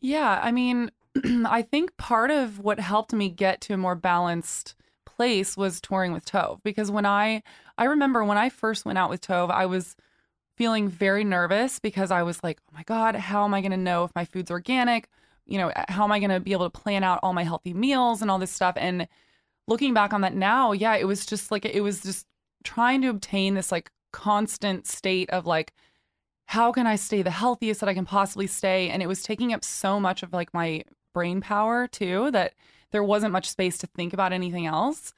Yeah, 0.00 0.40
I 0.42 0.52
mean, 0.52 0.90
I 1.46 1.62
think 1.62 1.96
part 1.96 2.30
of 2.30 2.58
what 2.60 2.80
helped 2.80 3.12
me 3.12 3.28
get 3.28 3.60
to 3.62 3.74
a 3.74 3.76
more 3.76 3.94
balanced 3.94 4.74
place 5.06 5.56
was 5.56 5.80
touring 5.80 6.12
with 6.12 6.24
Tove 6.24 6.62
because 6.62 6.90
when 6.90 7.04
I 7.06 7.42
I 7.76 7.84
remember 7.84 8.24
when 8.24 8.38
I 8.38 8.48
first 8.50 8.84
went 8.84 8.98
out 8.98 9.10
with 9.10 9.20
Tove, 9.20 9.50
I 9.50 9.66
was 9.66 9.96
feeling 10.56 10.88
very 10.88 11.24
nervous 11.24 11.78
because 11.80 12.10
I 12.10 12.22
was 12.22 12.42
like, 12.44 12.60
"Oh 12.70 12.76
my 12.76 12.82
god, 12.84 13.16
how 13.16 13.44
am 13.44 13.54
I 13.54 13.60
going 13.60 13.72
to 13.72 13.76
know 13.76 14.04
if 14.04 14.14
my 14.14 14.24
food's 14.24 14.50
organic? 14.50 15.08
You 15.46 15.58
know, 15.58 15.72
how 15.88 16.04
am 16.04 16.12
I 16.12 16.20
going 16.20 16.30
to 16.30 16.40
be 16.40 16.52
able 16.52 16.70
to 16.70 16.78
plan 16.80 17.04
out 17.04 17.20
all 17.22 17.32
my 17.32 17.44
healthy 17.44 17.74
meals 17.74 18.22
and 18.22 18.30
all 18.30 18.38
this 18.38 18.52
stuff?" 18.52 18.74
And 18.78 19.08
looking 19.68 19.94
back 19.94 20.12
on 20.12 20.22
that 20.22 20.34
now, 20.34 20.72
yeah, 20.72 20.96
it 20.96 21.06
was 21.06 21.26
just 21.26 21.50
like 21.50 21.64
it 21.66 21.82
was 21.82 22.02
just 22.02 22.26
trying 22.64 23.02
to 23.02 23.08
obtain 23.08 23.54
this 23.54 23.72
like 23.72 23.90
constant 24.12 24.86
state 24.86 25.30
of 25.30 25.46
like 25.46 25.72
how 26.48 26.72
can 26.72 26.86
I 26.86 26.96
stay 26.96 27.20
the 27.20 27.30
healthiest 27.30 27.80
that 27.80 27.90
I 27.90 27.94
can 27.94 28.06
possibly 28.06 28.46
stay? 28.46 28.88
And 28.88 29.02
it 29.02 29.06
was 29.06 29.22
taking 29.22 29.52
up 29.52 29.62
so 29.62 30.00
much 30.00 30.22
of 30.22 30.32
like 30.32 30.52
my 30.54 30.82
brain 31.12 31.42
power 31.42 31.86
too 31.86 32.30
that 32.30 32.54
there 32.90 33.04
wasn't 33.04 33.32
much 33.32 33.50
space 33.50 33.76
to 33.78 33.86
think 33.86 34.14
about 34.14 34.32
anything 34.32 34.64
else. 34.64 35.12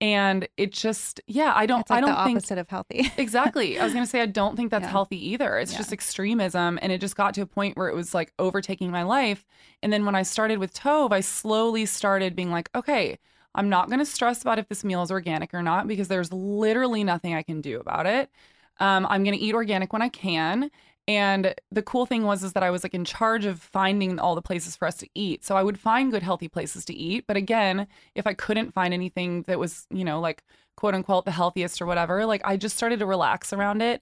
And 0.00 0.48
it 0.56 0.72
just, 0.72 1.20
yeah, 1.28 1.52
I 1.54 1.66
don't, 1.66 1.82
It's 1.82 1.90
like 1.90 1.98
I 1.98 2.00
don't 2.00 2.10
the 2.16 2.24
think 2.24 2.38
opposite 2.38 2.58
of 2.58 2.68
healthy. 2.68 3.12
exactly. 3.16 3.78
I 3.78 3.84
was 3.84 3.92
gonna 3.94 4.06
say 4.06 4.22
I 4.22 4.26
don't 4.26 4.56
think 4.56 4.72
that's 4.72 4.82
Yeah. 4.82 4.90
healthy 4.90 5.28
either. 5.30 5.56
It's 5.58 5.70
Yeah. 5.70 5.78
just 5.78 5.92
extremism, 5.92 6.80
and 6.82 6.90
it 6.90 7.00
just 7.00 7.14
got 7.14 7.34
to 7.34 7.42
a 7.42 7.46
point 7.46 7.76
where 7.76 7.88
it 7.88 7.94
was 7.94 8.12
like 8.12 8.32
overtaking 8.40 8.90
my 8.90 9.04
life. 9.04 9.44
And 9.84 9.92
then 9.92 10.04
when 10.04 10.16
I 10.16 10.22
started 10.24 10.58
with 10.58 10.74
Tove, 10.74 11.12
I 11.12 11.20
slowly 11.20 11.86
started 11.86 12.34
being 12.34 12.50
like, 12.50 12.68
okay, 12.74 13.20
I'm 13.54 13.68
not 13.68 13.88
gonna 13.88 14.04
stress 14.04 14.42
about 14.42 14.58
if 14.58 14.68
this 14.68 14.82
meal 14.82 15.02
is 15.02 15.12
organic 15.12 15.54
or 15.54 15.62
not 15.62 15.86
because 15.86 16.08
there's 16.08 16.32
literally 16.32 17.04
nothing 17.04 17.34
I 17.34 17.42
can 17.42 17.60
do 17.60 17.78
about 17.78 18.06
it. 18.06 18.28
Um, 18.80 19.06
I'm 19.08 19.24
gonna 19.24 19.36
eat 19.38 19.54
organic 19.54 19.92
when 19.92 20.02
I 20.02 20.08
can. 20.08 20.70
And 21.08 21.54
the 21.72 21.82
cool 21.82 22.06
thing 22.06 22.22
was 22.22 22.44
is 22.44 22.52
that 22.52 22.62
I 22.62 22.70
was 22.70 22.84
like 22.84 22.94
in 22.94 23.04
charge 23.04 23.44
of 23.44 23.60
finding 23.60 24.20
all 24.20 24.34
the 24.34 24.42
places 24.42 24.76
for 24.76 24.86
us 24.86 24.96
to 24.98 25.08
eat. 25.14 25.44
So 25.44 25.56
I 25.56 25.62
would 25.62 25.78
find 25.78 26.12
good 26.12 26.22
healthy 26.22 26.48
places 26.48 26.84
to 26.86 26.94
eat. 26.94 27.24
But 27.26 27.36
again, 27.36 27.88
if 28.14 28.26
I 28.26 28.34
couldn't 28.34 28.72
find 28.72 28.94
anything 28.94 29.42
that 29.42 29.58
was, 29.58 29.86
you 29.90 30.04
know, 30.04 30.20
like 30.20 30.44
quote 30.76 30.94
unquote 30.94 31.24
the 31.24 31.32
healthiest 31.32 31.82
or 31.82 31.86
whatever, 31.86 32.24
like 32.24 32.42
I 32.44 32.56
just 32.56 32.76
started 32.76 33.00
to 33.00 33.06
relax 33.06 33.52
around 33.52 33.82
it. 33.82 34.00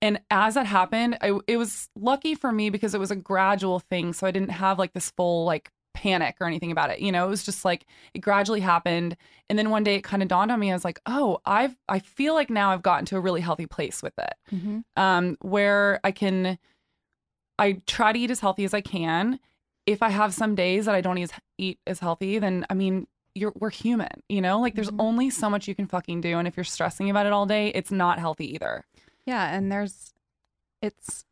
And 0.00 0.20
as 0.32 0.54
that 0.54 0.66
happened, 0.66 1.16
I, 1.20 1.38
it 1.46 1.58
was 1.58 1.88
lucky 1.94 2.34
for 2.34 2.50
me 2.50 2.70
because 2.70 2.92
it 2.92 2.98
was 2.98 3.12
a 3.12 3.16
gradual 3.16 3.78
thing. 3.78 4.12
So 4.12 4.26
I 4.26 4.32
didn't 4.32 4.50
have 4.50 4.80
like 4.80 4.94
this 4.94 5.12
full 5.12 5.44
like 5.44 5.70
panic 6.02 6.36
or 6.40 6.46
anything 6.46 6.72
about 6.72 6.90
it. 6.90 6.98
You 7.00 7.12
know, 7.12 7.26
it 7.26 7.30
was 7.30 7.44
just 7.44 7.64
like 7.64 7.86
it 8.14 8.18
gradually 8.20 8.60
happened. 8.60 9.16
And 9.48 9.58
then 9.58 9.70
one 9.70 9.84
day 9.84 9.94
it 9.96 10.02
kind 10.04 10.22
of 10.22 10.28
dawned 10.28 10.50
on 10.50 10.58
me. 10.58 10.70
I 10.70 10.74
was 10.74 10.84
like, 10.84 11.00
oh, 11.06 11.38
I've, 11.46 11.76
I 11.88 11.98
feel 12.00 12.34
like 12.34 12.50
now 12.50 12.70
I've 12.72 12.82
gotten 12.82 13.04
to 13.06 13.16
a 13.16 13.20
really 13.20 13.40
healthy 13.40 13.66
place 13.66 14.02
with 14.02 14.14
it 14.18 14.34
hmm 14.50 14.80
um, 14.96 15.36
where 15.40 16.00
I 16.04 16.10
can, 16.10 16.58
I 17.58 17.80
try 17.86 18.12
to 18.12 18.18
eat 18.18 18.30
as 18.30 18.40
healthy 18.40 18.64
as 18.64 18.74
I 18.74 18.80
can. 18.80 19.38
If 19.86 20.02
I 20.02 20.10
have 20.10 20.32
some 20.34 20.54
days 20.54 20.86
that 20.86 20.94
I 20.94 21.00
don't 21.00 21.18
eat 21.18 21.24
as, 21.24 21.32
eat 21.58 21.78
as 21.86 21.98
healthy, 22.00 22.38
then 22.38 22.64
I 22.70 22.74
mean, 22.74 23.06
you're 23.34 23.52
we're 23.58 23.70
human, 23.70 24.22
you 24.28 24.40
know. 24.40 24.60
Like 24.60 24.74
there's 24.74 24.90
Mhm. 24.90 25.00
only 25.00 25.30
so 25.30 25.48
much 25.48 25.66
you 25.66 25.74
can 25.74 25.86
fucking 25.86 26.20
do, 26.20 26.38
and 26.38 26.46
if 26.46 26.56
you're 26.56 26.64
stressing 26.64 27.08
about 27.10 27.26
it 27.26 27.32
all 27.32 27.46
day, 27.46 27.68
it's 27.68 27.90
not 27.90 28.18
healthy 28.18 28.52
either. 28.54 28.84
Yeah, 29.26 29.54
and 29.54 29.72
there's 29.72 30.12
it's 30.82 31.24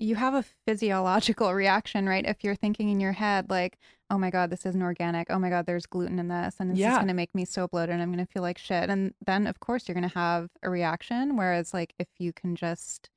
you 0.00 0.16
have 0.16 0.34
a 0.34 0.44
physiological 0.66 1.52
reaction, 1.64 2.08
right? 2.08 2.24
If 2.26 2.42
you're 2.42 2.54
thinking 2.56 2.88
in 2.88 3.00
your 3.00 3.12
head 3.12 3.50
like, 3.50 3.78
"Oh 4.10 4.18
my 4.18 4.30
god, 4.30 4.50
this 4.50 4.66
isn't 4.66 4.82
organic. 4.82 5.28
Oh 5.30 5.38
my 5.38 5.50
god, 5.50 5.66
there's 5.66 5.86
gluten 5.86 6.18
in 6.18 6.28
this 6.28 6.56
and 6.58 6.70
this 6.70 6.78
is 6.92 6.96
going 6.96 7.08
to 7.08 7.14
make 7.14 7.34
me 7.34 7.44
so 7.44 7.68
bloated 7.68 7.90
and 7.94 8.02
I'm 8.02 8.12
going 8.12 8.24
to 8.24 8.32
feel 8.32 8.42
like 8.42 8.58
shit." 8.58 8.90
And 8.90 9.14
then 9.24 9.46
of 9.46 9.60
course 9.60 9.86
you're 9.88 9.94
going 9.94 10.08
to 10.08 10.14
have 10.18 10.48
a 10.62 10.70
reaction 10.70 11.36
whereas 11.36 11.74
like 11.74 11.94
if 11.98 12.08
you 12.18 12.32
can 12.32 12.56
just 12.56 13.10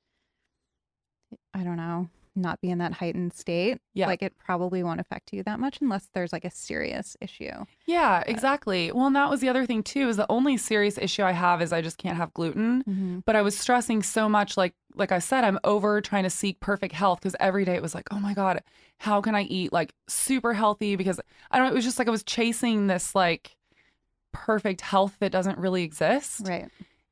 I 1.53 1.63
don't 1.63 1.77
know, 1.77 2.09
not 2.35 2.59
be 2.61 2.69
in 2.69 2.77
that 2.79 2.93
heightened 2.93 3.33
state, 3.33 3.79
Yeah. 3.93 4.07
like 4.07 4.23
it 4.23 4.37
probably 4.37 4.81
won't 4.83 4.99
affect 4.99 5.31
you 5.33 5.43
that 5.43 5.59
much 5.59 5.79
unless 5.81 6.09
there's 6.13 6.33
like 6.33 6.45
a 6.45 6.51
serious 6.51 7.15
issue. 7.21 7.51
Yeah, 7.85 8.23
exactly. 8.25 8.91
Well, 8.91 9.07
and 9.07 9.15
that 9.15 9.29
was 9.29 9.39
the 9.41 9.49
other 9.49 9.65
thing 9.65 9.83
too. 9.83 10.07
Is 10.09 10.17
the 10.17 10.25
only 10.31 10.57
serious 10.57 10.97
issue 10.97 11.23
I 11.23 11.31
have 11.31 11.61
is 11.61 11.71
I 11.71 11.81
just 11.81 11.97
can't 11.97 12.17
have 12.17 12.33
gluten. 12.33 12.83
Mm-hmm. 12.83 13.19
but 13.25 13.35
I 13.35 13.41
was 13.41 13.57
stressing 13.57 14.03
so 14.03 14.27
much 14.27 14.57
like 14.57 14.73
like 14.95 15.11
I 15.11 15.19
said 15.19 15.43
I'm 15.43 15.59
over 15.63 16.01
trying 16.01 16.23
to 16.23 16.29
seek 16.29 16.59
perfect 16.59 16.93
health 16.93 17.19
because 17.19 17.35
every 17.39 17.65
day 17.65 17.75
it 17.75 17.81
was 17.81 17.95
like 17.95 18.07
oh 18.11 18.19
my 18.19 18.33
god 18.33 18.61
how 18.99 19.21
can 19.21 19.33
I 19.35 19.41
eat 19.43 19.73
like 19.73 19.93
super 20.07 20.53
healthy 20.53 20.95
because 20.95 21.19
I 21.51 21.57
don't 21.57 21.65
know 21.67 21.71
it 21.71 21.75
was 21.75 21.83
just 21.85 21.97
like 21.97 22.07
I 22.07 22.11
was 22.11 22.23
chasing 22.23 22.87
this 22.87 23.15
like 23.15 23.55
perfect 24.31 24.81
health 24.81 25.15
that 25.19 25.31
doesn't 25.31 25.57
really 25.57 25.83
exist 25.83 26.41
Right. 26.45 26.67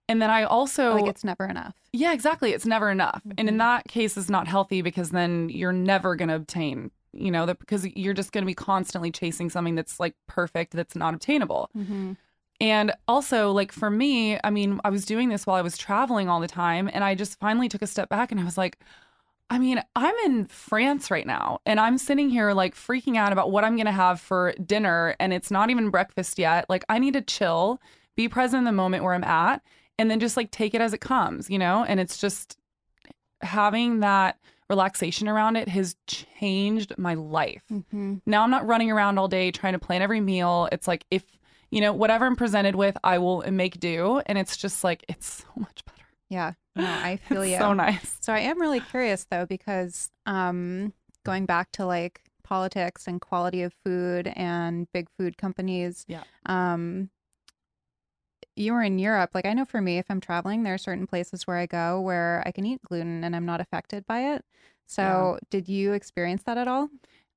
And 0.09 0.21
then 0.21 0.29
I 0.29 0.43
also 0.43 0.95
like 0.95 1.07
it's 1.07 1.23
never 1.23 1.45
enough. 1.45 1.75
yeah 1.93 2.13
exactly 2.13 2.51
it's 2.51 2.65
never 2.65 2.89
enough 2.91 3.21
and 3.37 3.47
in 3.47 3.55
Mhm. 3.55 3.59
that 3.59 3.87
case 3.87 4.17
it's 4.17 4.29
not 4.29 4.47
healthy 4.47 4.81
because 4.81 5.11
then 5.11 5.49
you're 5.49 5.71
never 5.73 6.15
going 6.15 6.29
to 6.29 6.35
obtain 6.35 6.91
you 7.13 7.29
know 7.31 7.45
that 7.45 7.59
because 7.59 7.85
you're 7.95 8.13
just 8.13 8.31
going 8.31 8.43
to 8.43 8.47
be 8.47 8.53
constantly 8.53 9.11
chasing 9.11 9.49
something 9.49 9.75
that's 9.75 9.99
like 9.99 10.15
perfect 10.27 10.73
that's 10.73 10.95
not 10.95 11.13
obtainable 11.13 11.69
Mm-hmm. 11.77 12.13
and 12.59 12.93
also, 13.07 13.51
like 13.51 13.71
for 13.71 13.89
me, 13.89 14.37
I 14.43 14.49
mean, 14.51 14.79
I 14.85 14.89
was 14.91 15.03
doing 15.05 15.29
this 15.29 15.47
while 15.47 15.55
I 15.57 15.61
was 15.63 15.77
traveling 15.79 16.29
all 16.29 16.39
the 16.39 16.47
time. 16.47 16.89
And 16.93 17.03
I 17.03 17.15
just 17.15 17.39
finally 17.39 17.67
took 17.67 17.81
a 17.81 17.87
step 17.87 18.07
back 18.07 18.31
and 18.31 18.39
I 18.39 18.43
was 18.43 18.55
like, 18.55 18.77
I 19.49 19.57
mean, 19.57 19.81
I'm 19.95 20.13
in 20.25 20.45
France 20.45 21.09
right 21.09 21.25
now 21.25 21.59
and 21.65 21.79
I'm 21.79 21.97
sitting 21.97 22.29
here 22.29 22.53
like 22.53 22.75
freaking 22.75 23.17
out 23.17 23.33
about 23.33 23.49
what 23.51 23.63
I'm 23.63 23.75
going 23.77 23.87
to 23.87 23.91
have 23.91 24.21
for 24.21 24.53
dinner. 24.63 25.15
And 25.19 25.33
it's 25.33 25.49
not 25.49 25.71
even 25.71 25.89
breakfast 25.89 26.37
yet. 26.37 26.69
Like, 26.69 26.85
I 26.87 26.99
need 26.99 27.15
to 27.15 27.21
chill, 27.21 27.81
be 28.15 28.29
present 28.29 28.59
in 28.59 28.65
the 28.65 28.71
moment 28.71 29.03
where 29.03 29.15
I'm 29.15 29.23
at, 29.23 29.63
and 30.01 30.09
then 30.09 30.19
just 30.19 30.35
like 30.35 30.49
take 30.51 30.73
it 30.73 30.81
as 30.81 30.93
it 30.93 30.99
comes, 31.01 31.49
you 31.49 31.59
know? 31.59 31.85
And 31.87 31.99
it's 31.99 32.17
just 32.17 32.57
having 33.41 33.99
that 34.01 34.37
relaxation 34.69 35.27
around 35.27 35.55
it 35.57 35.67
has 35.67 35.95
changed 36.07 36.93
my 36.97 37.13
life 37.13 37.63
Mm-hmm. 37.71 38.15
now 38.25 38.43
I'm 38.43 38.51
not 38.51 38.65
running 38.65 38.89
around 38.89 39.17
all 39.17 39.27
day 39.27 39.51
trying 39.51 39.73
to 39.73 39.79
plan 39.79 40.01
every 40.01 40.21
meal. 40.21 40.69
It's 40.71 40.87
like 40.87 41.05
if 41.11 41.23
you 41.71 41.81
know 41.81 41.91
whatever 41.93 42.25
I'm 42.25 42.35
presented 42.35 42.75
with, 42.75 42.97
I 43.03 43.17
will 43.17 43.41
make 43.51 43.79
do, 43.79 44.21
and 44.25 44.37
it's 44.37 44.55
just 44.57 44.83
like 44.83 45.03
it's 45.09 45.27
so 45.43 45.47
much 45.57 45.83
better. 45.85 46.07
Yeah. 46.29 46.53
No, 46.75 46.85
I 46.85 47.17
feel 47.27 47.45
you. 47.45 47.57
so 47.57 47.73
nice. 47.73 48.17
So 48.21 48.31
I 48.33 48.39
am 48.39 48.59
really 48.61 48.79
curious 48.79 49.25
though, 49.29 49.45
because 49.45 50.09
um, 50.25 50.93
going 51.25 51.45
back 51.45 51.71
to 51.73 51.85
like 51.85 52.21
politics 52.43 53.07
and 53.07 53.19
quality 53.21 53.61
of 53.63 53.73
food 53.85 54.31
and 54.35 54.87
big 54.93 55.07
food 55.17 55.37
companies, 55.37 56.05
Yeah. 56.07 56.23
um, 56.45 57.09
you 58.55 58.73
were 58.73 58.81
in 58.81 58.99
Europe. 58.99 59.31
Like 59.33 59.45
I 59.45 59.53
know 59.53 59.65
for 59.65 59.81
me, 59.81 59.97
if 59.97 60.05
I'm 60.09 60.21
traveling, 60.21 60.63
there 60.63 60.73
are 60.73 60.79
certain 60.79 61.07
places 61.07 61.47
where 61.47 61.57
I 61.57 61.65
go 61.65 62.01
where 62.01 62.43
I 62.45 62.51
can 62.51 62.65
eat 62.65 62.81
gluten 62.83 63.23
and 63.23 63.35
I'm 63.35 63.45
not 63.45 63.61
affected 63.61 64.05
by 64.05 64.33
it. 64.33 64.45
So 64.85 65.39
did 65.49 65.69
you 65.69 65.93
experience 65.93 66.43
that 66.43 66.57
at 66.57 66.67
all? 66.67 66.89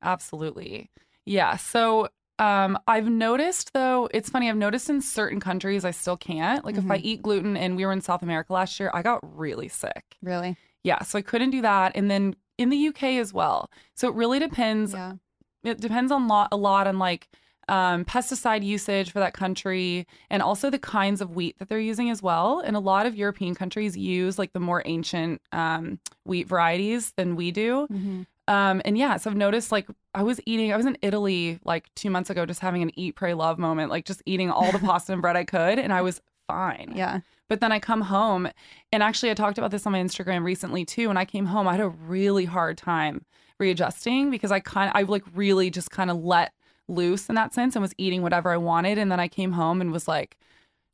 Absolutely. 0.02 0.90
Yeah. 1.24 1.56
So 1.56 2.08
um, 2.38 2.78
I've 2.88 3.08
noticed 3.08 3.72
though, 3.72 4.08
it's 4.12 4.28
funny. 4.28 4.48
I've 4.48 4.56
noticed 4.56 4.90
in 4.90 5.00
certain 5.00 5.40
countries 5.40 5.84
I 5.84 5.92
still 5.92 6.16
can't. 6.16 6.64
Like 6.64 6.76
if 6.76 6.90
I 6.90 6.96
eat 6.96 7.22
gluten, 7.22 7.56
and 7.56 7.76
we 7.76 7.86
were 7.86 7.92
in 7.92 8.00
South 8.00 8.22
America 8.22 8.52
last 8.52 8.78
year, 8.80 8.90
I 8.92 9.02
got 9.02 9.20
really 9.38 9.68
sick. 9.68 10.16
Really? 10.22 10.56
Yeah. 10.82 11.02
So 11.02 11.18
I 11.18 11.22
couldn't 11.22 11.50
do 11.50 11.62
that, 11.62 11.92
and 11.94 12.10
then 12.10 12.34
in 12.58 12.70
the 12.70 12.88
UK 12.88 13.04
as 13.20 13.32
well. 13.32 13.70
So 13.94 14.08
it 14.08 14.14
really 14.14 14.38
depends. 14.38 14.92
Yeah. 14.92 15.14
it 15.62 15.80
depends 15.80 16.10
on 16.12 16.28
lot 16.28 16.48
a 16.52 16.56
lot 16.56 16.86
on 16.86 16.98
like 16.98 17.28
um, 17.68 18.04
pesticide 18.04 18.64
usage 18.64 19.10
for 19.10 19.18
that 19.20 19.34
country 19.34 20.06
and 20.30 20.42
also 20.42 20.70
the 20.70 20.78
kinds 20.78 21.20
of 21.20 21.34
wheat 21.34 21.58
that 21.58 21.68
they're 21.68 21.78
using 21.78 22.10
as 22.10 22.22
well. 22.22 22.60
And 22.60 22.76
a 22.76 22.80
lot 22.80 23.06
of 23.06 23.14
European 23.14 23.54
countries 23.54 23.96
use 23.96 24.38
like 24.38 24.52
the 24.52 24.60
more 24.60 24.82
ancient 24.84 25.40
um, 25.52 25.98
wheat 26.24 26.48
varieties 26.48 27.12
than 27.16 27.36
we 27.36 27.50
do. 27.50 27.86
Mm-hmm. 27.90 28.22
Um, 28.46 28.82
and 28.84 28.98
yeah, 28.98 29.16
so 29.16 29.30
I've 29.30 29.36
noticed 29.36 29.72
like 29.72 29.86
I 30.14 30.22
was 30.22 30.40
eating, 30.44 30.72
I 30.72 30.76
was 30.76 30.86
in 30.86 30.98
Italy 31.00 31.58
like 31.64 31.86
two 31.94 32.10
months 32.10 32.28
ago, 32.28 32.44
just 32.44 32.60
having 32.60 32.82
an 32.82 32.90
eat, 32.98 33.16
pray, 33.16 33.32
love 33.34 33.58
moment, 33.58 33.90
like 33.90 34.04
just 34.04 34.22
eating 34.26 34.50
all 34.50 34.70
the 34.70 34.78
pasta 34.80 35.12
and 35.12 35.22
bread 35.22 35.36
I 35.36 35.44
could, 35.44 35.78
and 35.78 35.92
I 35.92 36.02
was 36.02 36.20
fine. 36.46 36.92
Yeah. 36.94 37.20
But 37.48 37.60
then 37.60 37.72
I 37.72 37.78
come 37.78 38.00
home, 38.02 38.48
and 38.92 39.02
actually, 39.02 39.30
I 39.30 39.34
talked 39.34 39.58
about 39.58 39.70
this 39.70 39.86
on 39.86 39.92
my 39.92 40.00
Instagram 40.00 40.44
recently 40.44 40.84
too. 40.84 41.08
When 41.08 41.16
I 41.16 41.24
came 41.24 41.46
home, 41.46 41.68
I 41.68 41.72
had 41.72 41.80
a 41.80 41.88
really 41.88 42.44
hard 42.46 42.78
time 42.78 43.24
readjusting 43.58 44.30
because 44.30 44.50
I 44.50 44.60
kind 44.60 44.90
of, 44.90 44.96
I 44.96 45.02
like 45.02 45.24
really 45.34 45.70
just 45.70 45.90
kind 45.90 46.10
of 46.10 46.22
let 46.22 46.52
loose 46.88 47.28
in 47.28 47.34
that 47.36 47.54
sense 47.54 47.74
and 47.76 47.82
was 47.82 47.94
eating 47.98 48.22
whatever 48.22 48.50
I 48.50 48.56
wanted. 48.56 48.98
And 48.98 49.10
then 49.10 49.20
I 49.20 49.28
came 49.28 49.52
home 49.52 49.80
and 49.80 49.90
was 49.92 50.06
like 50.08 50.36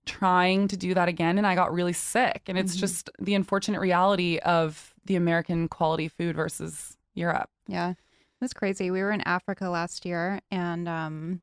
trying 0.06 0.66
to 0.68 0.76
do 0.76 0.94
that 0.94 1.08
again, 1.08 1.36
and 1.38 1.46
I 1.46 1.54
got 1.54 1.72
really 1.72 1.92
sick. 1.92 2.42
And 2.46 2.56
it's 2.58 2.74
Mhm. 2.76 2.80
just 2.80 3.10
the 3.18 3.34
unfortunate 3.34 3.80
reality 3.80 4.38
of 4.38 4.94
the 5.04 5.14
American 5.16 5.68
quality 5.68 6.08
food 6.08 6.36
versus 6.36 6.96
Europe. 7.14 7.50
Yeah. 7.66 7.90
It 7.90 7.96
was 8.40 8.52
crazy. 8.54 8.90
We 8.90 9.02
were 9.02 9.10
in 9.10 9.20
Africa 9.22 9.68
last 9.68 10.06
year 10.06 10.40
and 10.50 10.88
um 10.88 11.42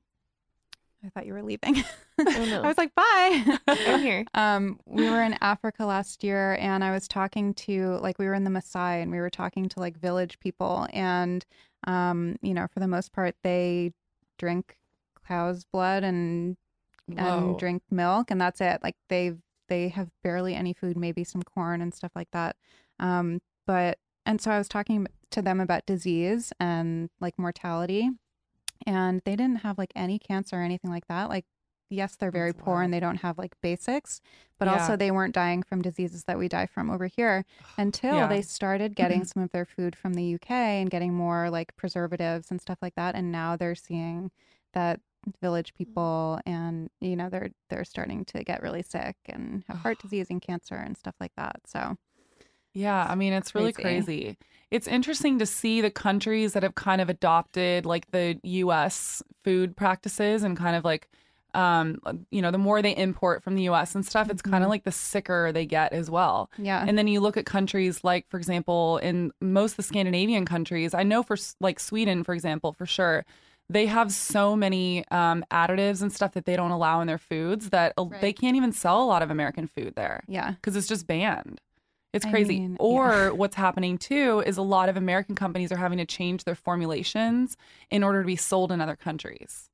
I 1.06 1.10
thought 1.10 1.26
you 1.28 1.34
were 1.34 1.44
leaving. 1.44 1.84
Oh, 2.20 2.46
no. 2.46 2.64
I 2.64 2.68
was 2.68 2.80
like, 2.80 2.96
bye. 2.96 3.60
I'm 3.68 4.02
here. 4.02 4.26
Um, 4.34 4.80
we 4.88 5.08
were 5.08 5.22
in 5.22 5.38
Africa 5.40 5.86
last 5.86 6.24
year 6.24 6.58
and 6.60 6.84
I 6.84 6.92
was 6.92 7.08
talking 7.08 7.54
to 7.54 8.00
like 8.02 8.18
we 8.18 8.26
were 8.26 8.34
in 8.34 8.44
the 8.44 8.50
Maasai 8.50 9.04
and 9.04 9.12
we 9.12 9.20
were 9.20 9.30
talking 9.30 9.70
to 9.70 9.80
like 9.80 9.96
village 10.00 10.40
people 10.40 10.88
and 10.94 11.46
um, 11.86 12.38
you 12.42 12.56
know, 12.56 12.66
for 12.74 12.80
the 12.80 12.88
most 12.88 13.14
part 13.14 13.36
they 13.44 13.94
drink 14.38 14.78
cow's 15.28 15.65
blood 15.65 16.04
and 16.04 16.58
Whoa. 17.08 17.17
and 17.17 17.60
drink 17.60 17.84
milk 17.91 18.32
and 18.32 18.39
that's 18.41 18.62
it. 18.62 18.82
Like 18.84 18.95
they've 19.10 19.39
they 19.69 19.89
have 19.89 20.10
barely 20.23 20.56
any 20.56 20.73
food, 20.73 20.95
maybe 20.97 21.23
some 21.23 21.43
corn 21.43 21.82
and 21.82 21.93
stuff 21.93 22.12
like 22.15 22.30
that. 22.32 22.56
Um, 23.00 23.41
but 23.65 23.97
and 24.26 24.39
so 24.41 24.52
I 24.52 24.58
was 24.58 24.67
talking 24.69 25.08
to 25.32 25.41
them 25.41 25.60
about 25.60 25.86
disease 25.86 26.54
and 26.60 27.10
like 27.19 27.38
mortality. 27.39 28.10
and 28.86 29.21
they 29.26 29.36
didn't 29.36 29.58
have 29.62 29.78
like 29.78 29.91
any 29.95 30.19
cancer 30.19 30.58
or 30.58 30.63
anything 30.63 30.91
like 30.91 31.08
that. 31.08 31.30
Like, 31.30 31.45
yes, 31.89 32.15
they're 32.15 32.32
very 32.32 32.52
That's 32.52 32.63
poor 32.63 32.76
wild. 32.76 32.86
and 32.86 32.93
they 32.93 33.00
don't 33.00 33.17
have 33.17 33.38
like 33.38 33.54
basics, 33.62 34.21
but 34.60 34.67
Yeah. 34.67 34.73
also 34.73 34.95
they 34.97 35.12
weren't 35.12 35.34
dying 35.36 35.63
from 35.63 35.82
diseases 35.82 36.23
that 36.26 36.38
we 36.38 36.47
die 36.47 36.65
from 36.65 36.89
over 36.89 37.08
here 37.08 37.45
until 37.78 38.15
Yeah. 38.15 38.28
they 38.28 38.41
started 38.41 38.95
getting 38.95 39.23
some 39.26 39.43
of 39.43 39.52
their 39.52 39.65
food 39.65 39.95
from 39.95 40.13
the 40.13 40.36
UK 40.36 40.52
and 40.52 40.89
getting 40.89 41.13
more 41.13 41.50
like 41.50 41.76
preservatives 41.76 42.52
and 42.52 42.62
stuff 42.62 42.78
like 42.82 42.95
that. 42.95 43.15
And 43.15 43.32
now 43.32 43.56
they're 43.56 43.76
seeing 43.76 44.32
that 44.73 45.00
village 45.41 45.73
mm. 45.73 45.78
people 45.78 46.39
and 46.45 46.89
you 47.02 47.15
know 47.15 47.30
they're 47.30 47.50
they're 47.69 47.84
starting 47.84 48.23
to 48.23 48.43
get 48.45 48.62
really 48.62 48.82
sick 48.84 49.15
and 49.26 49.63
have 49.67 49.78
heart 49.80 50.00
disease 50.00 50.28
and 50.30 50.41
cancer 50.41 50.76
and 50.76 50.95
stuff 50.95 51.15
like 51.19 51.34
that 51.36 51.58
so 51.65 51.97
Yeah, 52.73 53.06
I 53.10 53.15
mean, 53.15 53.34
it's 53.34 53.56
really 53.56 53.73
crazy. 53.73 54.06
crazy. 54.06 54.38
It's 54.69 54.88
interesting 54.88 55.39
to 55.39 55.45
see 55.45 55.82
the 55.82 55.89
countries 55.89 56.54
that 56.54 56.63
have 56.63 56.76
kind 56.76 57.02
of 57.02 57.10
adopted 57.10 57.86
like 57.86 58.12
the 58.12 58.39
US 58.43 59.23
food 59.43 59.76
practices 59.76 60.43
and 60.43 60.56
kind 60.56 60.76
of 60.76 60.84
like, 60.86 61.10
um, 61.58 62.00
you 62.30 62.41
know, 62.41 62.52
the 62.52 62.60
more 62.60 62.82
they 62.84 62.96
import 62.96 63.43
from 63.43 63.56
the 63.56 63.63
US 63.63 63.96
and 63.96 64.06
stuff, 64.06 64.30
it's 64.30 64.43
kind 64.43 64.63
of 64.63 64.70
like 64.70 64.84
the 64.84 64.91
sicker 64.91 65.52
they 65.52 65.65
get 65.65 65.91
as 65.91 66.10
well. 66.10 66.52
yeah 66.58 66.86
And 66.88 66.98
then 66.98 67.08
you 67.08 67.20
look 67.20 67.36
at 67.36 67.46
countries 67.46 68.04
like, 68.04 68.30
for 68.30 68.38
example, 68.38 68.98
in 69.00 69.32
most 69.41 69.72
of 69.72 69.78
the 69.78 69.84
Scandinavian 69.84 70.46
countries, 70.46 70.93
I 70.93 71.02
know 71.02 71.24
for 71.24 71.36
like 71.60 71.80
Sweden, 71.80 72.24
for 72.24 72.34
example, 72.36 72.74
for 72.74 72.86
sure, 72.86 73.26
they 73.70 73.88
have 73.88 74.12
so 74.12 74.56
many 74.56 75.04
um, 75.10 75.43
additives 75.52 76.02
and 76.02 76.13
stuff 76.13 76.34
that 76.34 76.46
they 76.46 76.56
don't 76.56 76.72
allow 76.72 77.02
in 77.02 77.08
their 77.08 77.17
foods 77.17 77.72
that 77.72 77.93
uh, 77.98 78.06
they 78.22 78.32
can't 78.32 78.56
even 78.56 78.72
sell 78.72 79.04
a 79.04 79.06
lot 79.06 79.22
of 79.24 79.32
American 79.32 79.67
food 79.67 79.93
there 79.96 80.24
yeah 80.28 80.52
because 80.52 80.76
it's 80.76 80.88
just 80.88 81.08
banned. 81.08 81.60
It's 82.13 82.26
I 82.26 82.30
crazy. 82.32 82.60
mean, 82.60 82.72
yeah. 82.72 82.78
or 82.80 83.34
what's 83.41 83.56
happening 83.56 83.98
too 83.98 84.43
is 84.46 84.58
a 84.58 84.62
lot 84.62 84.89
of 84.89 84.96
American 84.96 85.36
companies 85.36 85.72
are 85.72 85.78
having 85.78 85.98
to 85.98 86.06
change 86.06 86.43
their 86.43 86.56
formulations 86.56 87.58
in 87.89 88.04
order 88.04 88.22
to 88.22 88.28
be 88.28 88.36
sold 88.36 88.72
in 88.72 88.80
other 88.80 88.96
countries. 88.96 89.70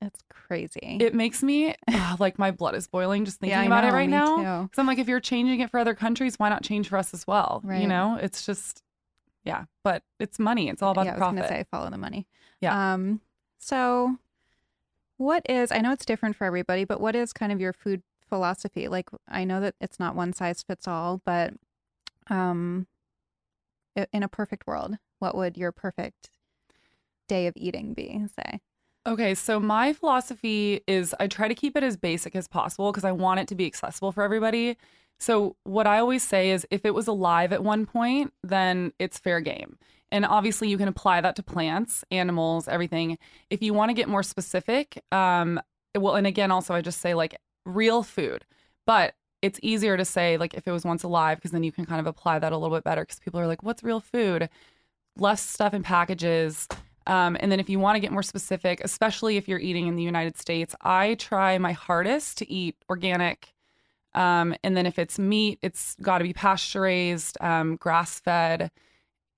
It's 0.00 0.20
crazy 0.30 0.98
It 1.00 1.14
makes 1.14 1.42
me 1.42 1.74
ah, 1.90 2.16
like 2.18 2.38
my 2.38 2.50
blood 2.50 2.74
is 2.74 2.86
boiling 2.86 3.24
just 3.24 3.40
thinking 3.40 3.58
Yeah, 3.58 3.66
about 3.66 3.84
it 3.84 3.88
know, 3.88 3.92
right 3.94 4.08
me 4.08 4.16
now. 4.16 4.62
Because 4.62 4.78
I'm 4.78 4.86
like, 4.86 4.98
if 4.98 5.08
you're 5.08 5.20
changing 5.20 5.60
it 5.60 5.70
for 5.70 5.78
other 5.80 5.94
countries, 5.94 6.38
why 6.38 6.48
not 6.48 6.62
change 6.62 6.88
for 6.88 6.96
us 6.96 7.12
as 7.12 7.26
well? 7.26 7.60
Right. 7.64 7.80
You 7.80 7.88
know, 7.88 8.16
it's 8.20 8.46
just, 8.46 8.82
yeah, 9.44 9.64
but 9.82 10.02
it's 10.20 10.38
money. 10.38 10.68
It's 10.68 10.82
all 10.82 10.92
about 10.92 11.06
yeah, 11.06 11.16
the 11.16 11.16
I 11.16 11.28
was 11.28 11.34
profit. 11.34 11.36
gonna 11.42 11.48
say 11.48 11.64
follow 11.70 11.90
the 11.90 11.98
money. 11.98 12.26
Yeah. 12.60 12.92
Um. 12.94 13.20
So, 13.58 14.18
what 15.16 15.42
is? 15.48 15.72
I 15.72 15.78
know 15.78 15.92
it's 15.92 16.04
different 16.06 16.36
for 16.36 16.44
everybody, 16.44 16.84
but 16.84 17.00
what 17.00 17.16
is 17.16 17.32
kind 17.32 17.50
of 17.50 17.60
your 17.60 17.72
food 17.72 18.02
philosophy? 18.28 18.86
Like, 18.88 19.08
I 19.28 19.44
know 19.44 19.60
that 19.60 19.74
it's 19.80 19.98
not 19.98 20.14
one 20.14 20.32
size 20.32 20.62
fits 20.62 20.86
all, 20.86 21.20
but, 21.24 21.54
um, 22.28 22.86
in 24.12 24.22
a 24.22 24.28
perfect 24.28 24.66
world, 24.66 24.96
what 25.18 25.34
would 25.34 25.56
your 25.56 25.72
perfect 25.72 26.30
day 27.26 27.46
of 27.48 27.54
eating 27.56 27.94
be? 27.94 28.22
Say. 28.36 28.60
Okay, 29.08 29.34
so 29.34 29.58
my 29.58 29.94
philosophy 29.94 30.82
is 30.86 31.14
I 31.18 31.28
try 31.28 31.48
to 31.48 31.54
keep 31.54 31.78
it 31.78 31.82
as 31.82 31.96
basic 31.96 32.36
as 32.36 32.46
possible 32.46 32.92
because 32.92 33.04
I 33.04 33.12
want 33.12 33.40
it 33.40 33.48
to 33.48 33.54
be 33.54 33.64
accessible 33.64 34.12
for 34.12 34.22
everybody. 34.22 34.76
So, 35.18 35.56
what 35.64 35.86
I 35.86 35.98
always 35.98 36.22
say 36.22 36.50
is 36.50 36.66
if 36.70 36.84
it 36.84 36.92
was 36.92 37.06
alive 37.06 37.50
at 37.54 37.64
one 37.64 37.86
point, 37.86 38.34
then 38.44 38.92
it's 38.98 39.18
fair 39.18 39.40
game. 39.40 39.78
And 40.12 40.26
obviously, 40.26 40.68
you 40.68 40.76
can 40.76 40.88
apply 40.88 41.22
that 41.22 41.36
to 41.36 41.42
plants, 41.42 42.04
animals, 42.10 42.68
everything. 42.68 43.16
If 43.48 43.62
you 43.62 43.72
want 43.72 43.88
to 43.88 43.94
get 43.94 44.10
more 44.10 44.22
specific, 44.22 45.02
um, 45.10 45.58
well, 45.96 46.14
and 46.14 46.26
again, 46.26 46.50
also, 46.50 46.74
I 46.74 46.82
just 46.82 47.00
say 47.00 47.14
like 47.14 47.34
real 47.64 48.02
food, 48.02 48.44
but 48.86 49.14
it's 49.40 49.58
easier 49.62 49.96
to 49.96 50.04
say 50.04 50.36
like 50.36 50.52
if 50.52 50.68
it 50.68 50.72
was 50.72 50.84
once 50.84 51.02
alive 51.02 51.38
because 51.38 51.52
then 51.52 51.62
you 51.62 51.72
can 51.72 51.86
kind 51.86 52.00
of 52.00 52.06
apply 52.06 52.40
that 52.40 52.52
a 52.52 52.58
little 52.58 52.76
bit 52.76 52.84
better 52.84 53.04
because 53.04 53.20
people 53.20 53.40
are 53.40 53.46
like, 53.46 53.62
what's 53.62 53.82
real 53.82 54.00
food? 54.00 54.50
Less 55.16 55.40
stuff 55.40 55.72
in 55.72 55.82
packages. 55.82 56.68
Um, 57.08 57.36
and 57.40 57.50
then 57.50 57.58
if 57.58 57.68
you 57.68 57.80
want 57.80 57.96
to 57.96 58.00
get 58.00 58.12
more 58.12 58.22
specific, 58.22 58.80
especially 58.84 59.38
if 59.38 59.48
you're 59.48 59.58
eating 59.58 59.88
in 59.88 59.96
the 59.96 60.02
United 60.02 60.36
States, 60.36 60.74
I 60.82 61.14
try 61.14 61.56
my 61.58 61.72
hardest 61.72 62.38
to 62.38 62.50
eat 62.50 62.76
organic. 62.88 63.54
Um, 64.14 64.54
and 64.62 64.76
then 64.76 64.84
if 64.84 64.98
it's 64.98 65.18
meat, 65.18 65.58
it's 65.62 65.96
got 66.02 66.18
to 66.18 66.24
be 66.24 66.34
pasture 66.34 66.82
raised, 66.82 67.38
um, 67.40 67.76
grass 67.76 68.20
fed, 68.20 68.70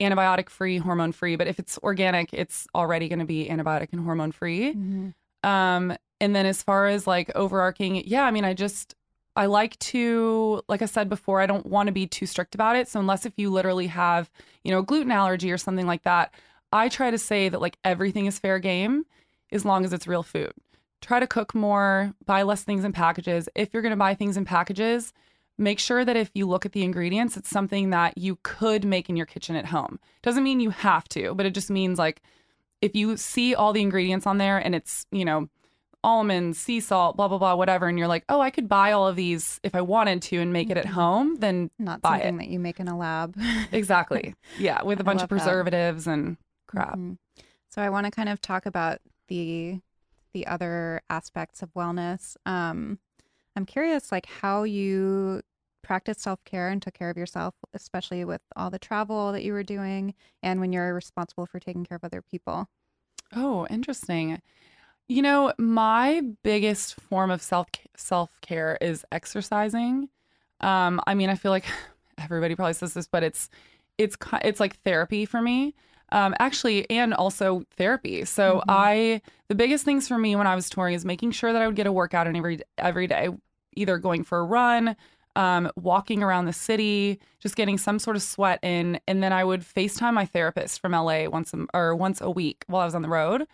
antibiotic 0.01 0.49
free, 0.51 0.79
hormone 0.79 1.13
free. 1.13 1.37
But 1.37 1.47
if 1.47 1.59
it's 1.61 1.79
organic, 1.79 2.33
it's 2.33 2.67
already 2.75 3.09
going 3.09 3.21
to 3.21 3.25
be 3.25 3.49
antibiotic 3.49 3.93
and 3.93 4.03
hormone 4.03 4.33
free. 4.33 4.73
Um, 5.45 5.97
and 6.21 6.35
then 6.35 6.47
as 6.47 6.63
far 6.63 6.87
as 6.87 7.07
like 7.07 7.31
overarching, 7.37 8.03
yeah, 8.07 8.25
I 8.25 8.31
mean, 8.33 8.45
I 8.45 8.53
just 8.53 8.95
I 9.37 9.47
like 9.47 9.79
to, 9.79 10.61
like 10.69 10.83
I 10.83 10.87
said 10.87 11.09
before, 11.09 11.41
I 11.41 11.47
don't 11.47 11.67
want 11.67 11.87
to 11.87 11.93
be 11.93 12.07
too 12.07 12.27
strict 12.27 12.55
about 12.55 12.75
it. 12.75 12.89
So 12.89 12.99
unless 12.99 13.25
if 13.25 13.33
you 13.37 13.51
literally 13.51 13.87
have, 13.87 14.29
you 14.65 14.73
know, 14.73 14.81
a 14.81 14.83
gluten 14.83 15.13
allergy 15.13 15.53
or 15.53 15.59
something 15.59 15.87
like 15.87 16.03
that, 16.03 16.35
I 16.73 16.89
try 16.89 17.11
to 17.11 17.19
say 17.19 17.49
that 17.49 17.61
like 17.61 17.79
everything 17.85 18.27
is 18.27 18.39
fair 18.39 18.59
game 18.59 19.05
as 19.53 19.65
long 19.65 19.85
as 19.85 19.93
it's 19.93 20.07
real 20.07 20.23
food. 20.23 20.53
Try 21.01 21.21
to 21.21 21.27
cook 21.27 21.55
more, 21.55 22.13
buy 22.27 22.43
less 22.43 22.63
things 22.63 22.85
in 22.85 22.93
packages. 22.93 23.49
If 23.55 23.73
you're 23.73 23.83
going 23.83 23.91
to 23.91 23.97
buy 23.97 24.15
things 24.15 24.37
in 24.37 24.45
packages, 24.45 25.13
make 25.57 25.79
sure 25.79 26.05
that 26.05 26.17
if 26.17 26.31
you 26.35 26.47
look 26.47 26.67
at 26.67 26.73
the 26.73 26.85
ingredients, 26.85 27.37
it's 27.37 27.49
something 27.49 27.91
that 27.91 28.19
you 28.19 28.39
could 28.43 28.85
make 28.85 29.09
in 29.09 29.17
your 29.17 29.27
kitchen 29.27 29.57
at 29.57 29.67
home. 29.67 29.99
Doesn't 30.23 30.45
mean 30.45 30.61
you 30.61 30.71
have 30.71 31.09
to, 31.11 31.35
but 31.35 31.47
it 31.47 31.55
just 31.55 31.71
means 31.71 31.99
like 31.99 32.23
if 32.81 32.95
you 32.95 33.17
see 33.17 33.55
all 33.55 33.73
the 33.73 33.83
ingredients 33.83 34.27
on 34.27 34.39
there 34.39 34.59
and 34.59 34.75
it's, 34.75 35.07
you 35.11 35.25
know, 35.25 35.49
almonds, 36.03 36.59
sea 36.59 36.81
salt, 36.81 37.17
blah, 37.17 37.29
blah, 37.29 37.39
blah, 37.39 37.55
whatever, 37.55 37.87
and 37.87 37.99
you're 37.99 38.09
like, 38.09 38.25
oh, 38.29 38.41
I 38.41 38.51
could 38.51 38.69
buy 38.69 38.93
all 38.93 39.07
of 39.07 39.17
these 39.17 39.61
if 39.63 39.75
I 39.75 39.83
wanted 39.83 40.23
to 40.23 40.39
and 40.39 40.53
make 40.53 40.71
it 40.71 40.79
at 40.79 40.85
mm-hmm. 40.85 40.95
home, 40.95 41.37
then 41.37 41.71
Not 41.79 42.01
buy 42.01 42.19
something 42.21 42.37
it. 42.37 42.39
that 42.39 42.49
you 42.49 42.59
make 42.59 42.81
in 42.81 42.89
a 42.89 42.97
lab. 42.97 43.37
Exactly. 43.73 44.35
Yeah, 44.59 44.83
with 44.83 45.01
a 45.01 45.05
bunch 45.05 45.23
of 45.23 45.29
that. 45.29 45.35
preservatives 45.35 46.07
and 46.07 46.37
crap. 46.71 47.01
Mhm. 47.01 47.19
So 47.71 47.83
I 47.83 47.91
want 47.91 48.07
to 48.07 48.11
kind 48.11 48.29
of 48.29 48.41
talk 48.41 48.67
about 48.67 49.01
the 49.29 49.81
the 50.35 50.47
other 50.47 51.03
aspects 51.11 51.63
of 51.63 51.73
wellness. 51.75 52.37
Um, 52.47 53.01
I'm 53.57 53.67
curious, 53.67 54.13
like 54.13 54.27
how 54.27 54.65
you 54.65 55.43
practice 55.83 56.19
self 56.21 56.45
care 56.45 56.69
and 56.71 56.83
took 56.83 56.95
care 56.95 57.11
of 57.11 57.17
yourself, 57.19 57.55
especially 57.75 58.25
with 58.25 58.43
all 58.57 58.71
the 58.71 58.79
travel 58.79 59.33
that 59.33 59.45
you 59.45 59.53
were 59.55 59.65
doing, 59.65 60.15
and 60.43 60.61
when 60.61 60.73
you're 60.73 60.95
responsible 60.95 61.47
for 61.47 61.61
taking 61.61 61.85
care 61.85 61.97
of 61.97 62.05
other 62.05 62.23
people. 62.23 62.69
Oh, 63.35 63.67
interesting. 63.71 64.41
You 65.09 65.23
know, 65.23 65.53
my 65.59 66.23
biggest 66.45 66.97
form 67.01 67.31
of 67.31 67.43
self 67.43 67.69
self 67.97 68.31
care 68.43 68.79
is 68.81 69.05
exercising. 69.13 70.11
Um, 70.61 71.01
I 71.07 71.15
mean, 71.15 71.31
I 71.31 71.37
feel 71.37 71.53
like 71.53 71.67
everybody 72.19 72.55
probably 72.57 72.75
says 72.75 72.95
this, 72.95 73.09
but 73.09 73.23
it's 73.23 73.51
it's 73.99 74.17
it's 74.43 74.61
like 74.61 74.81
therapy 74.83 75.27
for 75.27 75.43
me. 75.43 75.75
Um, 76.13 76.35
actually, 76.41 76.89
and 76.91 77.15
also 77.15 77.63
therapy. 77.77 78.25
So 78.25 78.59
Mhm. 78.59 78.65
I 78.69 79.23
the 79.49 79.55
biggest 79.55 79.85
things 79.85 80.09
for 80.09 80.19
me 80.19 80.35
when 80.37 80.47
I 80.47 80.55
was 80.55 80.69
touring 80.69 80.95
is 80.95 81.05
making 81.05 81.31
sure 81.33 81.53
that 81.53 81.63
I 81.63 81.67
would 81.67 81.77
get 81.77 81.87
a 81.87 81.93
workout 81.93 82.27
in 82.27 82.37
every 82.37 82.61
every 82.79 83.07
day, 83.07 83.29
either 83.77 83.99
going 83.99 84.25
for 84.25 84.39
a 84.41 84.45
run, 84.45 84.97
um, 85.37 85.71
walking 85.77 86.23
around 86.23 86.47
the 86.47 86.53
city, 86.53 87.21
just 87.39 87.55
getting 87.57 87.79
some 87.79 87.99
sort 87.99 88.17
of 88.17 88.23
sweat 88.23 88.59
in, 88.63 88.99
and 89.07 89.23
then 89.23 89.33
I 89.33 89.45
would 89.45 89.61
FaceTime 89.63 90.15
my 90.15 90.27
therapist 90.27 90.81
from 90.81 90.93
LA 90.93 91.29
once 91.29 91.55
a, 91.55 91.67
or 91.75 91.95
once 91.95 92.21
a 92.21 92.31
week 92.31 92.65
while 92.67 92.83
I 92.83 92.85
was 92.87 92.95
on 92.95 93.03
the 93.03 93.09
road. 93.09 93.47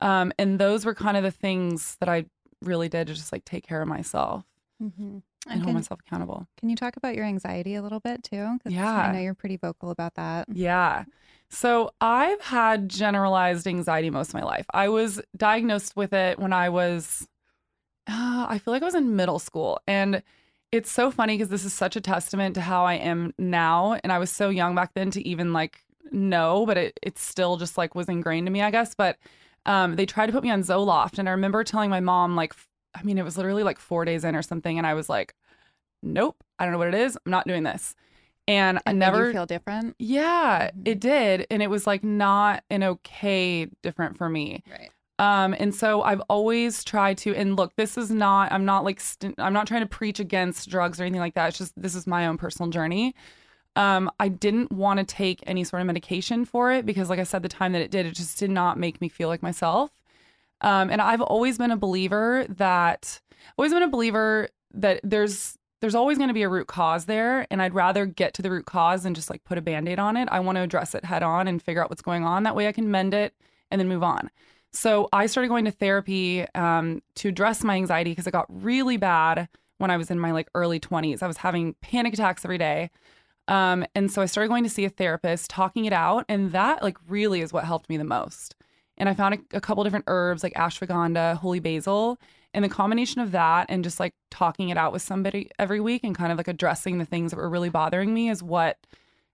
Um, 0.00 0.32
and 0.38 0.58
those 0.58 0.84
were 0.84 0.94
kind 0.94 1.16
of 1.16 1.22
the 1.22 1.30
things 1.30 1.96
that 2.00 2.08
I 2.08 2.26
really 2.60 2.88
did 2.88 3.06
to 3.06 3.14
just 3.14 3.32
like 3.32 3.44
take 3.44 3.66
care 3.66 3.80
of 3.82 3.88
myself 3.88 4.44
Mm-hmm. 4.82 5.18
And 5.48 5.62
hold 5.62 5.74
myself 5.74 6.00
accountable. 6.06 6.46
can 6.58 6.68
you 6.68 6.76
talk 6.76 6.96
about 6.96 7.14
your 7.14 7.24
anxiety 7.24 7.74
a 7.74 7.82
little 7.82 8.00
bit 8.00 8.22
too? 8.22 8.58
Yeah. 8.66 8.96
I 8.96 9.12
know 9.12 9.20
you're 9.20 9.34
pretty 9.34 9.56
vocal 9.56 9.90
about 9.90 10.14
that. 10.14 10.46
Yeah. 10.52 11.04
So 11.50 11.92
I've 12.00 12.40
had 12.40 12.88
generalized 12.88 13.66
anxiety 13.66 14.10
most 14.10 14.28
of 14.28 14.34
my 14.34 14.42
life. 14.42 14.66
I 14.72 14.88
was 14.88 15.20
diagnosed 15.36 15.96
with 15.96 16.12
it 16.12 16.38
when 16.38 16.52
I 16.52 16.68
was, 16.68 17.28
uh, 18.08 18.46
I 18.48 18.58
feel 18.58 18.72
like 18.72 18.82
I 18.82 18.86
was 18.86 18.94
in 18.94 19.16
middle 19.16 19.38
school. 19.38 19.80
And 19.86 20.22
it's 20.72 20.90
so 20.90 21.10
funny 21.10 21.36
because 21.36 21.50
this 21.50 21.64
is 21.64 21.72
such 21.72 21.94
a 21.94 22.00
testament 22.00 22.54
to 22.56 22.60
how 22.60 22.84
I 22.84 22.94
am 22.94 23.32
now. 23.38 23.98
And 24.02 24.12
I 24.12 24.18
was 24.18 24.30
so 24.30 24.48
young 24.48 24.74
back 24.74 24.94
then 24.94 25.10
to 25.12 25.26
even 25.26 25.52
like 25.52 25.84
know, 26.10 26.66
but 26.66 26.76
it, 26.76 26.98
it 27.02 27.18
still 27.18 27.56
just 27.56 27.78
like 27.78 27.94
was 27.94 28.08
ingrained 28.08 28.46
in 28.46 28.52
me, 28.52 28.62
I 28.62 28.70
guess. 28.70 28.94
But 28.94 29.18
um, 29.66 29.96
they 29.96 30.06
tried 30.06 30.26
to 30.26 30.32
put 30.32 30.42
me 30.42 30.50
on 30.50 30.62
Zoloft. 30.62 31.18
And 31.18 31.28
I 31.28 31.32
remember 31.32 31.62
telling 31.64 31.90
my 31.90 32.00
mom, 32.00 32.36
like, 32.36 32.54
I 32.94 33.02
mean, 33.02 33.18
it 33.18 33.24
was 33.24 33.36
literally 33.36 33.62
like 33.62 33.78
four 33.78 34.04
days 34.04 34.24
in 34.24 34.34
or 34.36 34.42
something. 34.42 34.78
And 34.78 34.86
I 34.86 34.94
was 34.94 35.08
like, 35.08 35.34
nope, 36.02 36.42
I 36.58 36.64
don't 36.64 36.72
know 36.72 36.78
what 36.78 36.88
it 36.88 36.94
is. 36.94 37.16
I'm 37.24 37.30
not 37.30 37.46
doing 37.46 37.62
this. 37.62 37.94
And, 38.46 38.78
I 38.86 38.90
It 38.90 38.94
you 38.94 38.98
never 38.98 39.32
feel 39.32 39.46
different. 39.46 39.96
yeah, 39.98 40.70
Mhm. 40.76 40.82
it 40.88 41.00
did. 41.00 41.46
And 41.50 41.62
it 41.62 41.70
was 41.70 41.86
like 41.86 42.04
not 42.04 42.62
an 42.70 42.82
okay 42.82 43.66
different 43.82 44.18
for 44.18 44.28
me. 44.28 44.62
Right. 44.70 44.90
Um, 45.18 45.54
and 45.58 45.74
so 45.74 46.02
I've 46.02 46.20
always 46.28 46.82
tried 46.84 47.18
to, 47.18 47.34
and 47.34 47.56
look, 47.56 47.74
this 47.76 47.96
is 47.96 48.10
not, 48.10 48.52
I'm 48.52 48.64
not 48.64 48.84
like, 48.84 49.00
st- 49.00 49.36
I'm 49.38 49.52
not 49.52 49.66
trying 49.66 49.80
to 49.82 49.86
preach 49.88 50.18
against 50.20 50.68
drugs 50.68 51.00
or 51.00 51.04
anything 51.04 51.20
like 51.20 51.34
that. 51.34 51.48
It's 51.48 51.58
just, 51.58 51.72
this 51.80 51.94
is 51.94 52.06
my 52.06 52.26
own 52.26 52.36
personal 52.36 52.68
journey. 52.70 53.14
Um, 53.76 54.10
I 54.20 54.28
didn't 54.28 54.70
want 54.72 54.98
to 54.98 55.04
take 55.04 55.40
any 55.46 55.64
sort 55.64 55.80
of 55.80 55.86
medication 55.86 56.44
for 56.44 56.70
it 56.72 56.84
because, 56.84 57.08
like 57.10 57.18
I 57.20 57.24
said, 57.24 57.42
the 57.42 57.48
time 57.48 57.72
that 57.72 57.82
it 57.82 57.90
did, 57.90 58.06
it 58.06 58.14
just 58.14 58.38
did 58.38 58.50
not 58.50 58.78
make 58.78 59.00
me 59.00 59.08
feel 59.08 59.28
like 59.28 59.42
myself. 59.42 59.90
Um, 60.64 60.90
and 60.90 61.00
I've 61.00 61.20
always 61.20 61.58
been 61.58 61.70
a 61.70 61.76
believer 61.76 62.46
that, 62.48 63.20
always 63.58 63.72
been 63.72 63.82
a 63.82 63.88
believer 63.88 64.48
that 64.72 65.00
there's, 65.04 65.58
there's 65.82 65.94
always 65.94 66.16
going 66.16 66.28
to 66.28 66.34
be 66.34 66.42
a 66.42 66.48
root 66.48 66.66
cause 66.66 67.04
there. 67.04 67.46
And 67.50 67.60
I'd 67.60 67.74
rather 67.74 68.06
get 68.06 68.32
to 68.34 68.42
the 68.42 68.50
root 68.50 68.64
cause 68.64 69.02
than 69.02 69.12
just 69.12 69.28
like 69.28 69.44
put 69.44 69.58
a 69.58 69.62
band 69.62 69.88
aid 69.88 69.98
on 69.98 70.16
it. 70.16 70.26
I 70.32 70.40
want 70.40 70.56
to 70.56 70.62
address 70.62 70.94
it 70.94 71.04
head 71.04 71.22
on 71.22 71.46
and 71.46 71.62
figure 71.62 71.84
out 71.84 71.90
what's 71.90 72.00
going 72.00 72.24
on. 72.24 72.44
That 72.44 72.56
way 72.56 72.66
I 72.66 72.72
can 72.72 72.90
mend 72.90 73.12
it 73.12 73.34
and 73.70 73.78
then 73.78 73.88
move 73.88 74.02
on. 74.02 74.30
So 74.72 75.08
I 75.12 75.26
started 75.26 75.48
going 75.48 75.66
to 75.66 75.70
therapy 75.70 76.46
um, 76.54 77.02
to 77.16 77.28
address 77.28 77.62
my 77.62 77.76
anxiety 77.76 78.12
because 78.12 78.26
it 78.26 78.32
got 78.32 78.46
really 78.48 78.96
bad 78.96 79.48
when 79.76 79.90
I 79.90 79.98
was 79.98 80.10
in 80.10 80.18
my 80.18 80.32
like 80.32 80.48
early 80.54 80.80
20s. 80.80 81.22
I 81.22 81.26
was 81.26 81.36
having 81.36 81.74
panic 81.82 82.14
attacks 82.14 82.44
every 82.44 82.58
day. 82.58 82.90
Um, 83.48 83.84
and 83.94 84.10
so 84.10 84.22
I 84.22 84.26
started 84.26 84.48
going 84.48 84.64
to 84.64 84.70
see 84.70 84.86
a 84.86 84.88
therapist, 84.88 85.50
talking 85.50 85.84
it 85.84 85.92
out, 85.92 86.24
and 86.28 86.52
that 86.52 86.82
like 86.82 86.96
really 87.06 87.42
is 87.42 87.52
what 87.52 87.64
helped 87.64 87.90
me 87.90 87.98
the 87.98 88.04
most. 88.04 88.56
And 88.96 89.08
I 89.08 89.14
found 89.14 89.34
a, 89.34 89.56
a 89.56 89.60
couple 89.60 89.84
different 89.84 90.04
herbs 90.08 90.42
like 90.42 90.54
ashwagandha, 90.54 91.36
holy 91.36 91.60
basil, 91.60 92.18
and 92.52 92.64
the 92.64 92.68
combination 92.68 93.20
of 93.20 93.32
that 93.32 93.66
and 93.68 93.82
just 93.82 93.98
like 93.98 94.14
talking 94.30 94.68
it 94.68 94.76
out 94.76 94.92
with 94.92 95.02
somebody 95.02 95.50
every 95.58 95.80
week 95.80 96.04
and 96.04 96.14
kind 96.14 96.30
of 96.30 96.38
like 96.38 96.48
addressing 96.48 96.98
the 96.98 97.04
things 97.04 97.32
that 97.32 97.36
were 97.36 97.48
really 97.48 97.68
bothering 97.68 98.14
me 98.14 98.28
is 98.28 98.42
what 98.42 98.78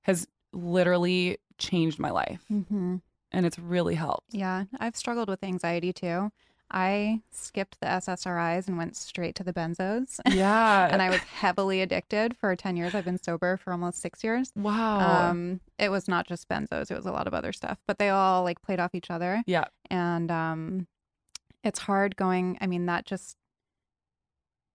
has 0.03 0.27
literally 0.53 1.37
changed 1.59 1.99
my 1.99 2.11
life. 2.11 2.41
Mm-hmm. 2.51 2.97
And 3.33 3.47
it's 3.47 3.59
really 3.59 3.95
helped. 3.95 4.33
Yeah, 4.33 4.65
I've 4.81 4.97
struggled 4.97 5.29
with 5.29 5.45
anxiety 5.45 5.93
too. 5.93 6.33
I 6.71 7.21
skipped 7.31 7.81
the 7.81 7.87
SSRIs 7.87 8.69
and 8.69 8.79
went 8.79 8.97
straight 8.97 9.35
to 9.37 9.45
the 9.45 9.53
benzos. 9.53 10.21
Yeah. 10.31 10.89
and 10.91 11.03
I 11.03 11.11
was 11.11 11.21
heavily 11.21 11.83
addicted 11.83 12.37
for 12.37 12.55
10 12.55 12.77
years. 12.77 12.95
I've 12.95 13.05
been 13.05 13.23
sober 13.23 13.57
for 13.57 13.73
almost 13.73 14.01
six 14.01 14.23
years. 14.23 14.53
wow. 14.55 15.31
Um, 15.31 15.61
it 15.79 15.91
was 15.91 16.09
not 16.09 16.27
just 16.27 16.49
benzos, 16.49 16.91
it 16.91 16.97
was 16.97 17.07
a 17.07 17.13
lot 17.13 17.27
of 17.27 17.35
other 17.35 17.53
stuff, 17.53 17.79
but 17.87 17.99
they 17.99 18.11
all 18.11 18.45
like 18.45 18.63
played 18.63 18.81
off 18.81 18.95
each 18.95 19.11
other. 19.11 19.43
yeah. 19.47 19.65
And 19.91 20.31
um, 20.31 20.87
it's 21.65 21.81
hard 21.81 22.17
going, 22.17 22.59
I 22.61 22.67
mean, 22.67 22.87
that 22.87 23.05
just 23.07 23.37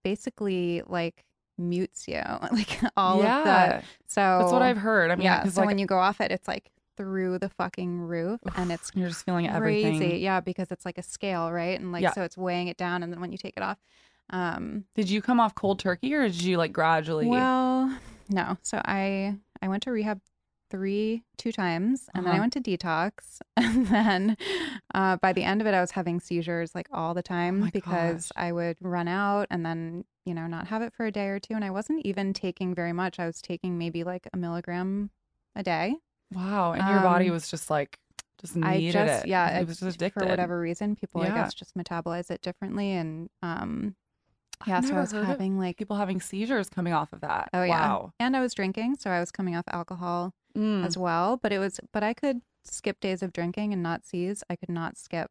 basically 0.03 0.83
like 0.85 1.23
mutes 1.57 2.07
you, 2.07 2.21
like 2.51 2.79
all 2.97 3.21
yeah. 3.23 3.39
of 3.39 3.81
the. 3.81 3.87
So 4.07 4.39
That's 4.39 4.51
what 4.51 4.61
I've 4.61 4.77
heard. 4.77 5.11
I 5.11 5.15
mean, 5.15 5.25
yeah. 5.25 5.45
So 5.45 5.61
like, 5.61 5.67
when 5.67 5.77
you 5.77 5.85
go 5.85 5.97
off 5.97 6.21
it, 6.21 6.31
it's 6.31 6.47
like 6.47 6.69
through 6.97 7.39
the 7.39 7.49
fucking 7.49 7.99
roof 7.99 8.39
and 8.55 8.71
it's 8.71 8.91
you're 8.95 9.09
just 9.09 9.25
feeling 9.25 9.47
crazy. 9.47 9.55
everything. 9.55 10.19
Yeah, 10.21 10.39
because 10.39 10.71
it's 10.71 10.85
like 10.85 10.97
a 10.97 11.03
scale, 11.03 11.51
right? 11.51 11.79
And 11.79 11.91
like 11.91 12.03
Yeah. 12.03 12.13
so 12.13 12.21
it's 12.23 12.37
weighing 12.37 12.67
it 12.67 12.77
down 12.77 13.03
and 13.03 13.11
then 13.11 13.19
when 13.21 13.31
you 13.31 13.37
take 13.37 13.55
it 13.57 13.63
off. 13.63 13.77
Um 14.29 14.85
Did 14.95 15.09
you 15.09 15.21
come 15.21 15.39
off 15.39 15.53
cold 15.55 15.79
turkey 15.79 16.13
or 16.13 16.23
did 16.23 16.41
you 16.41 16.57
like 16.57 16.73
gradually? 16.73 17.29
well, 17.29 17.97
no. 18.29 18.57
So 18.63 18.81
I 18.85 19.37
I 19.61 19.67
went 19.67 19.83
to 19.83 19.91
rehab 19.91 20.19
three 20.71 21.23
two 21.37 21.51
times 21.51 22.09
and 22.15 22.25
then 22.25 22.33
I 22.33 22.37
Uh-huh. 22.37 22.41
went 22.41 22.53
to 22.53 22.59
detox 22.61 23.39
and 23.57 23.85
then 23.87 24.37
uh 24.95 25.15
by 25.17 25.31
the 25.31 25.43
end 25.43 25.61
of 25.61 25.67
it 25.67 25.73
I 25.75 25.81
was 25.81 25.91
having 25.91 26.19
seizures 26.19 26.73
like 26.73 26.87
all 26.91 27.13
the 27.13 27.21
time 27.21 27.61
Oh 27.65 27.69
because 27.71 28.31
gosh. 28.31 28.43
I 28.47 28.51
would 28.51 28.77
run 28.81 29.07
out 29.07 29.47
and 29.51 29.63
then 29.63 30.05
you 30.25 30.33
know 30.33 30.47
not 30.47 30.67
have 30.67 30.81
it 30.81 30.91
for 30.91 31.05
a 31.05 31.11
day 31.11 31.27
or 31.27 31.39
two 31.39 31.53
and 31.53 31.63
I 31.63 31.69
wasn't 31.69 32.03
even 32.05 32.33
taking 32.33 32.73
very 32.73 32.93
much. 32.93 33.19
I 33.19 33.27
was 33.27 33.41
taking 33.43 33.77
maybe 33.77 34.03
like 34.03 34.27
a 34.33 34.37
milligram 34.37 35.11
a 35.55 35.61
day. 35.61 35.97
Wow. 36.33 36.73
And 36.73 36.87
your 36.87 37.01
body 37.01 37.27
Um, 37.27 37.33
was 37.33 37.49
just 37.49 37.69
like, 37.69 37.97
just 38.41 38.57
I 38.57 38.77
needed 38.77 38.93
just 38.93 39.25
it. 39.25 39.29
yeah, 39.29 39.59
It 39.59 39.67
was 39.67 39.79
just 39.79 39.95
addicted. 39.95 40.19
for 40.21 40.25
whatever 40.27 40.59
reason. 40.59 40.95
People 40.95 41.21
I 41.21 41.29
guess 41.29 41.53
just 41.53 41.75
metabolize 41.75 42.29
it 42.31 42.41
differently, 42.41 42.91
and 42.91 43.29
um, 43.41 43.95
I've 44.61 44.67
yeah. 44.67 44.81
So 44.81 44.95
I 44.95 44.99
was 45.01 45.11
having 45.11 45.57
like 45.57 45.77
People 45.77 45.95
having 45.97 46.19
seizures 46.21 46.69
coming 46.69 46.93
off 46.93 47.13
of 47.13 47.21
that. 47.21 47.49
oh 47.53 47.63
yeah, 47.63 47.87
Wow. 47.87 48.13
and 48.19 48.35
I 48.35 48.41
was 48.41 48.53
drinking, 48.53 48.95
so 48.99 49.09
I 49.09 49.19
was 49.19 49.31
coming 49.31 49.55
off 49.55 49.65
alcohol 49.67 50.33
Mm. 50.57 50.85
as 50.85 50.97
well. 50.97 51.37
But 51.37 51.51
it 51.51 51.59
was 51.59 51.79
but 51.91 52.01
I 52.03 52.13
could 52.13 52.41
skip 52.63 52.99
days 52.99 53.21
of 53.21 53.31
drinking 53.33 53.73
and 53.73 53.83
not 53.83 54.05
seize. 54.05 54.43
I 54.49 54.55
could 54.55 54.69
not 54.69 54.97
skip 54.97 55.29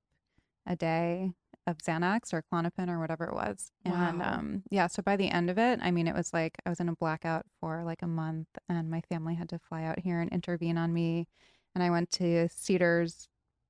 a 0.67 0.77
day 0.77 1.33
of 1.67 1.79
Xanax 1.79 2.33
or 2.33 2.43
Klonopin 2.53 2.89
or 2.91 2.99
whatever 2.99 3.25
it 3.25 3.35
was. 3.35 3.73
And 3.85 4.21
Wow. 4.21 4.35
um, 4.35 4.63
yeah, 4.71 4.87
so 4.87 5.03
by 5.03 5.17
the 5.17 5.29
end 5.29 5.51
of 5.51 5.59
it, 5.59 5.81
I 5.83 5.91
mean, 5.91 6.07
it 6.07 6.15
was 6.15 6.33
like 6.33 6.57
I 6.67 6.69
was 6.69 6.81
in 6.81 6.89
a 6.89 6.95
blackout 6.97 7.47
for 7.61 7.85
like 7.85 8.03
a 8.03 8.07
month, 8.07 8.49
and 8.69 8.91
my 8.91 9.01
family 9.03 9.35
had 9.35 9.49
to 9.51 9.59
fly 9.59 9.85
out 9.85 9.99
here 10.01 10.21
and 10.21 10.31
intervene 10.31 10.77
on 10.79 10.93
me. 10.93 11.27
And 11.75 11.83
I 11.83 11.91
went 11.91 12.11
to 12.13 12.49
Cedars 12.51 13.29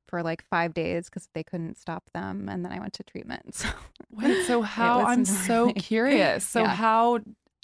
for 0.08 0.22
like 0.22 0.44
five 0.50 0.74
days 0.74 1.06
because 1.06 1.28
they 1.34 1.42
couldn't 1.44 1.78
stop 1.78 2.10
them, 2.12 2.48
and 2.48 2.64
then 2.64 2.72
I 2.72 2.80
went 2.80 2.92
to 2.94 3.02
treatment. 3.02 3.54
So 3.64 3.68
Wait, 4.10 4.42
so 4.42 4.62
how 4.62 5.00
I'm 5.00 5.24
so 5.24 5.72
curious. 5.72 6.44
So 6.48 6.60
Yeah. 6.60 6.74
how 6.74 7.20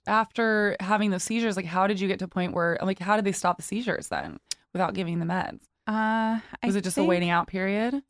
after 0.07 0.77
having 0.81 1.11
those 1.11 1.23
seizures, 1.23 1.57
like 1.57 1.67
how 1.67 1.87
did 1.87 2.01
you 2.01 2.09
get 2.09 2.19
to 2.21 2.25
a 2.25 2.29
point 2.29 2.55
where 2.55 2.79
like 2.83 2.99
how 2.99 3.17
did 3.17 3.25
they 3.25 3.33
stop 3.33 3.57
the 3.57 3.63
seizures 3.63 4.09
then 4.09 4.39
without 4.73 4.95
giving 4.95 5.19
the 5.19 5.27
meds? 5.27 5.63
uh, 5.87 6.39
Was 6.65 6.75
I 6.75 6.79
it 6.79 6.85
just 6.85 6.99
a 6.99 7.05
waiting 7.05 7.31
out 7.31 7.47
period? 7.49 8.03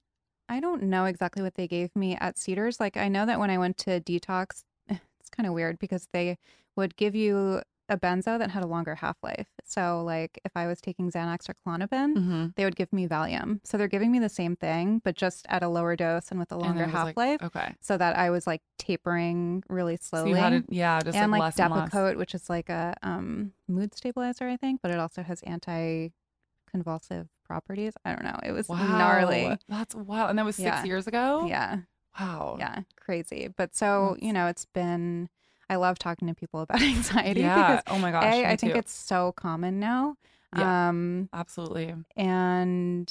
I 0.51 0.59
don't 0.61 0.83
know 0.83 1.05
exactly 1.05 1.43
what 1.43 1.55
they 1.55 1.69
gave 1.69 1.95
me 1.95 2.17
at 2.17 2.37
Cedars. 2.37 2.81
Like 2.81 2.97
I 2.97 3.09
know 3.09 3.25
that 3.25 3.39
when 3.39 3.51
I 3.51 3.59
went 3.59 3.77
to 3.79 4.01
detox, 4.01 4.65
it's 4.89 5.31
kind 5.31 5.47
of 5.47 5.53
weird 5.55 5.79
because 5.79 6.09
they 6.13 6.37
would 6.77 6.97
give 6.97 7.15
you 7.15 7.63
a 7.89 7.97
benzo 7.97 8.39
that 8.39 8.51
had 8.53 8.63
a 8.63 8.67
longer 8.69 8.95
half 8.97 9.17
life. 9.23 9.49
So 9.65 10.03
like 10.05 10.39
if 10.45 10.53
I 10.55 10.67
was 10.69 10.81
taking 10.81 11.11
Xanax 11.11 11.49
or 11.49 11.55
Klonopin, 11.67 12.15
Mm-hmm. 12.17 12.47
they 12.57 12.65
would 12.65 12.77
give 12.77 12.93
me 12.93 13.09
Valium. 13.09 13.59
So 13.65 13.77
they're 13.79 13.89
giving 13.89 14.13
me 14.13 14.19
the 14.21 14.29
same 14.29 14.55
thing, 14.57 15.01
but 15.05 15.17
just 15.17 15.45
at 15.49 15.63
a 15.65 15.69
lower 15.69 15.97
dose 15.97 16.31
and 16.31 16.39
with 16.39 16.53
a 16.53 16.57
longer 16.57 16.87
half 16.87 17.17
life, 17.17 17.43
okay. 17.43 17.75
so 17.81 17.97
that 17.97 18.17
I 18.17 18.31
was 18.31 18.47
like 18.47 18.63
tapering 18.79 19.65
really 19.69 19.97
So 19.97 20.25
slowly. 20.25 20.41
it, 20.41 20.65
yeah, 20.69 21.01
just 21.01 21.17
and 21.19 21.33
like, 21.33 21.41
like 21.41 21.57
less 21.59 21.61
and 21.61 21.75
less. 21.75 21.91
Depakote, 21.91 22.17
which 22.17 22.35
is 22.35 22.49
like 22.49 22.69
a 22.69 22.95
um, 23.03 23.53
mood 23.69 23.93
stabilizer, 23.95 24.49
I 24.49 24.57
think, 24.57 24.81
but 24.83 24.91
it 24.93 24.99
also 25.01 25.23
has 25.25 25.43
anti-convulsive 25.43 27.29
properties. 27.51 27.93
I 28.05 28.13
don't 28.15 28.25
know. 28.25 28.39
It 28.45 28.53
was 28.53 28.69
Wow, 28.69 28.79
gnarly. 28.97 29.59
That's 29.69 29.95
wow, 29.95 30.29
and 30.29 30.39
that 30.39 30.45
was 30.45 30.55
six 30.57 30.67
Yeah. 30.67 30.85
years 30.85 31.07
ago. 31.09 31.47
Yeah. 31.49 31.79
Wow. 32.19 32.57
Yeah, 32.59 32.81
crazy. 32.97 33.49
But 33.57 33.75
so, 33.75 34.17
you 34.21 34.33
know, 34.33 34.47
it's 34.47 34.67
been 34.67 35.29
I 35.69 35.77
love 35.77 35.99
talking 35.99 36.29
to 36.29 36.35
people 36.35 36.61
about 36.61 36.83
anxiety 36.95 37.41
Yeah. 37.43 37.81
because 37.81 37.83
Oh 37.89 37.99
my 37.99 38.11
gosh. 38.11 38.35
A, 38.35 38.47
I 38.47 38.57
think 38.57 38.73
too. 38.75 38.79
it's 38.79 38.93
so 38.93 39.33
common 39.33 39.81
now. 39.81 40.17
Yeah. 40.57 40.89
Um 40.89 41.29
absolutely. 41.33 41.95
and 42.17 43.11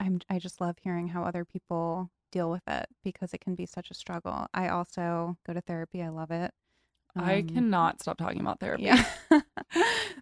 I'm 0.00 0.20
I 0.28 0.38
just 0.38 0.60
love 0.60 0.76
hearing 0.82 1.08
how 1.08 1.22
other 1.24 1.44
people 1.44 2.10
deal 2.32 2.50
with 2.50 2.62
it 2.68 2.86
because 3.04 3.32
it 3.32 3.40
can 3.40 3.54
be 3.54 3.66
such 3.66 3.90
a 3.90 3.94
struggle. 3.94 4.46
I 4.54 4.68
also 4.68 5.36
go 5.46 5.52
to 5.52 5.60
therapy. 5.60 6.02
I 6.02 6.08
love 6.08 6.30
it. 6.30 6.52
I 7.16 7.38
Um, 7.40 7.48
cannot 7.48 8.00
stop 8.00 8.18
talking 8.18 8.40
about 8.40 8.60
therapy. 8.60 8.84
Yeah. 8.84 9.04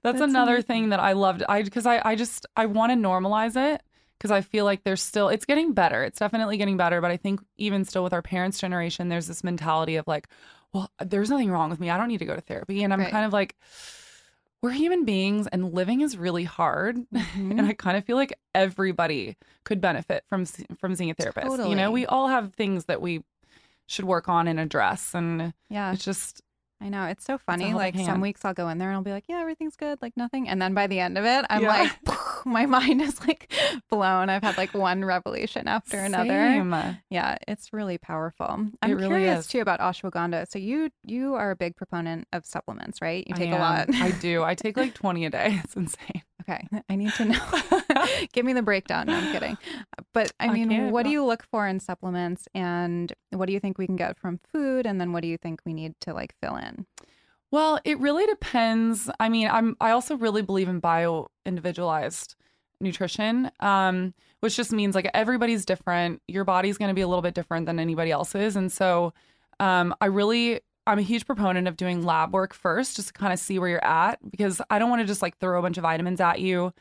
That's, 0.03 0.21
another 0.21 0.63
thing 0.63 0.91
that 0.91 1.01
I 1.01 1.13
loved. 1.13 1.43
I 1.49 1.63
because 1.63 1.87
I 1.87 2.01
I 2.05 2.15
just 2.17 2.47
I 2.57 2.67
want 2.67 2.93
to 2.93 2.97
normalize 2.99 3.57
it 3.57 3.83
because 4.19 4.31
I 4.31 4.41
feel 4.41 4.65
like 4.65 4.85
there's 4.85 5.03
still 5.03 5.29
it's 5.29 5.45
getting 5.45 5.73
better. 5.73 6.03
It's 6.05 6.19
definitely 6.19 6.57
getting 6.57 6.77
better, 6.77 7.01
but 7.01 7.11
I 7.11 7.17
think 7.17 7.41
even 7.57 7.85
still 7.85 8.03
with 8.05 8.13
our 8.13 8.23
parents' 8.23 8.59
generation, 8.61 9.09
there's 9.09 9.27
this 9.27 9.43
mentality 9.45 9.97
of 9.97 10.07
like, 10.07 10.29
well, 10.73 10.91
there's 11.01 11.31
nothing 11.31 11.51
wrong 11.51 11.71
with 11.71 11.81
me. 11.81 11.91
I 11.91 11.97
don't 11.97 12.09
need 12.09 12.19
to 12.19 12.25
go 12.25 12.35
to 12.35 12.41
therapy, 12.41 12.83
and 12.83 12.93
I'm 12.93 13.01
Right. 13.01 13.11
kind 13.11 13.25
of 13.27 13.33
like. 13.33 13.57
We're 14.65 14.71
human 14.71 15.05
beings 15.05 15.49
and 15.49 15.75
living 15.75 16.03
is 16.03 16.17
really 16.17 16.45
hard. 16.45 16.97
Mhm. 17.13 17.59
And 17.59 17.63
I 17.63 17.73
kind 17.73 17.97
of 17.97 18.05
feel 18.05 18.15
like 18.15 18.33
everybody 18.55 19.37
could 19.65 19.81
benefit 19.81 20.23
from 20.29 20.45
from 20.79 20.95
seeing 20.95 21.11
a 21.11 21.15
therapist. 21.15 21.59
You 21.69 21.75
know, 21.75 21.91
we 21.91 22.07
all 22.07 22.29
have 22.29 22.55
things 22.55 22.85
that 22.85 23.01
we 23.03 23.25
should 23.89 24.05
work 24.05 24.29
on 24.29 24.47
and 24.47 24.61
address 24.61 25.17
and 25.17 25.53
Yeah. 25.69 25.93
it's 25.93 26.05
just 26.05 26.43
I 26.83 26.89
know. 26.89 27.05
It's 27.07 27.25
so 27.25 27.39
funny. 27.39 27.69
helping 27.71 27.77
Like 27.77 28.07
some 28.07 28.21
weeks 28.21 28.45
I'll 28.45 28.55
go 28.55 28.69
in 28.69 28.79
there 28.79 28.89
and 28.89 28.97
I'll 28.97 29.03
be 29.05 29.13
like, 29.13 29.25
yeah, 29.29 29.39
everything's 29.41 29.77
good, 29.77 30.01
like 30.03 30.17
nothing. 30.17 30.49
And 30.49 30.61
then 30.61 30.75
by 30.75 30.89
the 30.89 30.99
end 30.99 31.17
of 31.17 31.25
it, 31.25 31.45
I'm 31.49 31.63
Yeah. 31.63 31.69
like, 31.69 31.93
my 32.45 32.67
mind 32.67 33.01
is 33.01 33.21
like 33.27 33.53
blown. 33.89 34.29
I've 34.29 34.43
had 34.43 34.57
like 34.57 34.75
one 34.75 35.05
revelation 35.05 35.69
after 35.69 35.99
another. 35.99 36.99
Yeah, 37.09 37.37
it's 37.47 37.73
really 37.73 37.99
powerful. 37.99 38.67
I'm 38.83 38.91
really 38.97 39.07
curious 39.07 39.41
is. 39.41 39.47
too 39.47 39.61
about 39.61 39.79
ashwagandha. 39.79 40.49
So 40.51 40.59
you 40.59 40.91
you 41.07 41.35
are 41.35 41.53
a 41.53 41.57
big 41.57 41.77
proponent 41.77 42.27
of 42.33 42.45
supplements, 42.45 43.01
right? 43.01 43.25
You 43.29 43.35
take 43.35 43.53
a 43.53 43.57
lot. 43.59 43.89
I 43.95 44.11
do. 44.11 44.43
I 44.43 44.55
take 44.57 44.77
like 44.77 44.95
20 45.03 45.25
a 45.27 45.31
day. 45.31 45.61
It's 45.63 45.77
insane. 45.77 46.23
Okay, 46.43 46.67
I 46.89 46.97
need 46.97 47.13
to 47.15 47.25
know. 47.25 47.41
Give 48.33 48.45
me 48.45 48.53
the 48.53 48.63
breakdown. 48.63 49.07
No, 49.07 49.15
I'm 49.15 49.33
kidding. 49.33 49.59
But 50.13 50.33
I 50.39 50.47
I 50.47 50.53
mean, 50.53 50.69
can't, 50.69 50.93
what 50.93 51.05
do 51.05 51.11
you 51.11 51.25
look 51.25 51.45
for 51.51 51.67
in 51.67 51.81
supplements, 51.81 52.49
and 52.55 53.13
what 53.31 53.47
do 53.47 53.53
you 53.53 53.61
think 53.61 53.79
we 53.79 53.87
can 53.87 53.97
get 53.97 54.19
from 54.19 54.39
food, 54.53 54.87
and 54.87 55.01
then 55.01 55.13
what 55.13 55.23
do 55.23 55.29
you 55.29 55.39
think 55.39 55.61
we 55.65 55.73
need 55.73 55.95
to 56.01 56.13
like 56.13 56.35
fill 56.41 56.57
in? 56.57 56.87
Well, 57.51 57.81
it 57.85 57.99
really 57.99 58.27
depends. 58.27 59.11
I 59.19 59.29
mean, 59.29 59.49
I'm 59.49 59.77
I 59.81 59.91
also 59.91 60.17
really 60.17 60.43
believe 60.43 60.69
in 60.69 60.81
bio 60.81 61.29
individualized 61.45 62.37
nutrition. 62.81 63.51
Um, 63.61 64.15
which 64.43 64.57
just 64.57 64.73
means 64.73 64.97
like 64.97 65.09
everybody's 65.15 65.65
different. 65.65 66.21
Your 66.27 66.45
body's 66.45 66.77
going 66.77 66.89
to 66.89 66.95
be 66.95 67.01
a 67.01 67.07
little 67.07 67.23
bit 67.23 67.33
different 67.33 67.67
than 67.67 67.79
anybody 67.79 68.11
else's. 68.11 68.57
And 68.57 68.73
so 68.73 69.15
um 69.61 69.95
I 70.01 70.07
really 70.07 70.61
I'm 70.87 70.99
a 70.99 71.03
huge 71.03 71.27
proponent 71.27 71.69
of 71.69 71.77
doing 71.77 72.03
lab 72.03 72.33
work 72.33 72.55
first 72.55 72.97
just 72.97 73.09
to 73.09 73.15
kind 73.15 73.33
of 73.33 73.39
see 73.39 73.59
where 73.59 73.69
you're 73.69 73.85
at 73.85 74.19
because 74.31 74.61
I 74.69 74.79
don't 74.79 74.91
want 74.91 75.01
to 75.01 75.07
just 75.07 75.23
like 75.23 75.39
throw 75.39 75.59
a 75.59 75.63
bunch 75.63 75.79
of 75.79 75.83
vitamins 75.83 76.21
at 76.21 76.41
you 76.41 76.73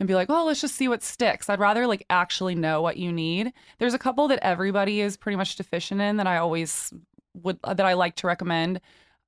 and 0.00 0.06
be 0.06 0.14
like, 0.14 0.28
well, 0.28 0.46
let's 0.46 0.60
just 0.60 0.74
see 0.76 0.88
what 0.88 1.02
sticks." 1.02 1.48
I'd 1.48 1.60
rather 1.60 1.86
like 1.86 2.04
actually 2.10 2.54
know 2.54 2.80
what 2.80 2.96
you 2.96 3.12
need. 3.12 3.52
There's 3.78 3.94
a 3.94 3.98
couple 3.98 4.28
that 4.28 4.40
everybody 4.42 5.00
is 5.00 5.16
pretty 5.16 5.36
much 5.36 5.56
deficient 5.56 6.00
in 6.00 6.16
that 6.16 6.26
I 6.26 6.38
always 6.38 6.92
would 7.42 7.58
that 7.62 7.80
I 7.80 7.94
like 7.94 8.16
to 8.16 8.26
recommend. 8.26 8.80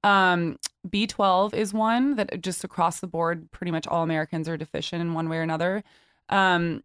Um, 0.02 0.58
B12 0.88 1.54
is 1.54 1.74
one 1.74 2.16
that 2.16 2.40
just 2.40 2.64
across 2.64 3.00
the 3.00 3.06
board, 3.06 3.50
pretty 3.50 3.72
much 3.72 3.86
all 3.86 4.02
Americans 4.02 4.48
are 4.48 4.56
deficient 4.56 5.02
in 5.02 5.14
one 5.14 5.28
way 5.28 5.38
or 5.38 5.42
another. 5.42 5.82
Um, 6.28 6.82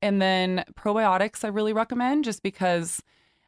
and 0.00 0.20
then 0.20 0.64
probiotics, 0.74 1.44
I 1.44 1.48
really 1.48 1.72
recommend 1.72 2.24
just 2.24 2.42
because, 2.42 3.02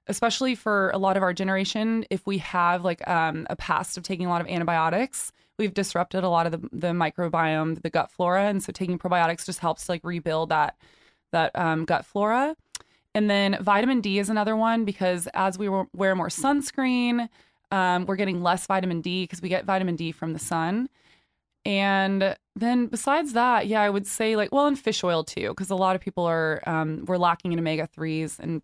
especially 0.07 0.55
for 0.55 0.91
a 0.91 0.99
lot 0.99 1.17
of 1.17 1.23
our 1.23 1.33
generation, 1.33 2.05
if 2.11 2.27
we 2.27 2.39
have 2.39 2.85
like 2.85 3.07
um, 3.09 3.47
a 3.51 3.57
past 3.57 3.97
of 3.97 4.03
taking 4.03 4.27
a 4.27 4.29
lot 4.29 4.41
of 4.41 4.47
antibiotics, 4.47 5.33
we've 5.59 5.75
disrupted 5.75 6.25
a 6.25 6.29
lot 6.29 6.47
of 6.47 6.53
the, 6.53 6.69
the 6.73 6.89
microbiome, 6.89 7.81
the 7.83 7.91
gut 7.91 8.11
flora, 8.11 8.45
and 8.45 8.63
so 8.63 8.73
taking 8.73 8.99
probiotics 8.99 9.47
just 9.47 9.61
helps 9.61 9.87
to 9.87 9.93
like 9.93 10.05
rebuild 10.05 10.51
that 10.51 10.77
that 11.33 11.51
um, 11.59 11.85
gut 11.85 12.05
flora. 12.05 12.55
and 13.15 13.29
then 13.29 13.59
vitamin 13.61 14.01
D 14.01 14.19
is 14.19 14.29
another 14.31 14.55
one 14.55 14.85
because 14.85 15.27
as 15.35 15.59
we 15.59 15.69
wear 15.69 16.15
more 16.15 16.29
sunscreen, 16.29 17.29
um, 17.73 18.07
we're 18.07 18.17
getting 18.17 18.43
less 18.43 18.67
vitamin 18.67 19.01
D 19.01 19.25
because 19.25 19.43
we 19.43 19.49
get 19.49 19.65
vitamin 19.65 19.97
D 19.97 20.13
from 20.13 20.33
the 20.33 20.39
sun. 20.39 20.89
And 21.65 22.37
then 22.55 22.87
besides 22.87 23.33
that, 23.33 23.67
yeah, 23.67 23.81
I 23.81 23.91
would 23.91 24.07
say 24.07 24.37
like, 24.37 24.53
well, 24.53 24.67
and 24.67 24.79
fish 24.79 25.03
oil 25.03 25.25
too, 25.25 25.49
because 25.49 25.71
a 25.71 25.75
lot 25.75 25.97
of 25.97 26.03
people 26.03 26.25
are, 26.25 26.63
um, 26.67 27.05
we're 27.07 27.17
lacking 27.17 27.53
in 27.53 27.59
omega 27.59 27.89
3s 27.97 28.39
and 28.39 28.63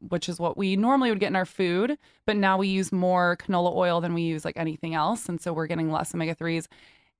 which 0.00 0.28
is 0.28 0.38
what 0.38 0.56
we 0.56 0.76
normally 0.76 1.10
would 1.10 1.20
get 1.20 1.28
in 1.28 1.36
our 1.36 1.46
food. 1.46 1.98
But 2.26 2.36
now 2.36 2.58
we 2.58 2.68
use 2.68 2.92
more 2.92 3.36
canola 3.36 3.74
oil 3.74 4.00
than 4.00 4.14
we 4.14 4.22
use 4.22 4.44
like 4.44 4.56
anything 4.56 4.94
else. 4.94 5.28
And 5.28 5.40
so 5.40 5.52
we're 5.52 5.66
getting 5.66 5.90
less 5.90 6.14
omega 6.14 6.34
3s. 6.34 6.66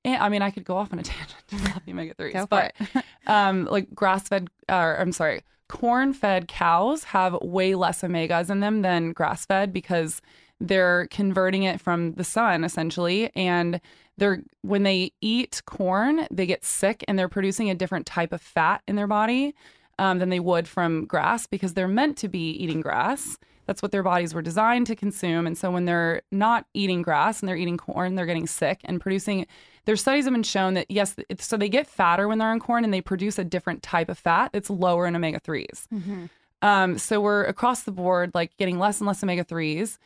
And 0.05 0.23
I 0.23 0.29
mean, 0.29 0.43
I 0.43 0.51
could 0.51 0.65
go 0.65 0.77
off 0.77 0.93
on 0.93 0.99
a 0.99 1.03
tangent 1.05 1.45
about 1.53 1.85
the 1.85 1.93
omega 1.93 2.15
3s, 2.15 2.49
but 2.49 2.75
um, 3.27 3.67
like 3.67 3.95
grass 3.95 4.29
fed, 4.29 4.49
or 4.69 4.97
I'm 4.99 5.13
sorry, 5.13 5.43
corn 5.69 6.13
fed 6.13 6.49
cows 6.49 7.05
have 7.05 7.35
way 7.43 7.75
less 7.75 8.03
omegas 8.03 8.51
in 8.51 8.61
them 8.61 8.83
than 8.83 9.13
grass 9.13 9.45
fed 9.45 9.73
because 9.73 10.23
they're 10.61 11.07
converting 11.09 11.63
it 11.63 11.81
from 11.81 12.15
the 12.15 12.25
sun 12.25 12.65
essentially. 12.65 13.31
And 13.35 13.81
they're 14.17 14.43
when 14.63 14.83
they 14.83 15.13
eat 15.21 15.63
corn, 15.67 16.27
they 16.31 16.47
get 16.47 16.65
sick 16.65 17.05
and 17.07 17.19
they're 17.19 17.29
producing 17.29 17.71
a 17.71 17.75
different 17.75 18.07
type 18.07 18.33
of 18.33 18.41
fat 18.41 18.83
in 18.89 18.97
their 18.97 19.07
body 19.07 19.55
um, 19.99 20.19
than 20.19 20.29
they 20.29 20.41
would 20.41 20.69
from 20.69 21.05
grass 21.07 21.47
because 21.47 21.75
they're 21.75 21.89
meant 21.89 22.17
to 22.19 22.29
be 22.29 22.51
eating 22.51 22.81
grass. 22.81 23.39
That's 23.67 23.83
what 23.83 23.93
their 23.93 24.03
bodies 24.03 24.33
were 24.33 24.43
designed 24.43 24.87
to 24.87 24.97
consume. 24.97 25.47
And 25.47 25.57
so 25.57 25.71
when 25.71 25.85
they're 25.85 26.23
not 26.33 26.65
eating 26.73 27.03
grass 27.03 27.41
and 27.41 27.49
they're 27.49 27.57
eating 27.57 27.77
corn, 27.77 28.15
they're 28.15 28.25
getting 28.25 28.47
sick 28.47 28.81
and 28.85 29.01
producing. 29.01 29.47
Their 29.85 29.97
studies 29.97 30.25
have 30.25 30.33
been 30.33 30.43
shown 30.43 30.75
that 30.75 30.91
yes, 30.91 31.15
so 31.39 31.57
they 31.57 31.69
get 31.69 31.87
fatter 31.87 32.29
when 32.29 32.39
they're 32.39 32.49
on 32.49 32.61
corn 32.61 32.85
and 32.85 32.95
they 32.95 33.03
produce 33.03 33.39
a 33.39 33.45
different 33.45 33.83
type 33.83 34.09
of 34.09 34.19
fat 34.19 34.53
that's 34.53 34.71
lower 34.71 35.07
in 35.07 35.15
omega 35.15 35.41
3s. 35.41 35.87
Mm-hmm. 35.93 36.27
Um, 36.63 36.99
so 36.99 37.21
we're 37.21 37.45
across 37.45 37.83
the 37.83 37.93
board 37.93 38.33
like 38.35 38.57
getting 38.57 38.79
less 38.79 39.01
and 39.01 39.07
less 39.07 39.23
omega 39.23 39.45
3s. 39.45 39.99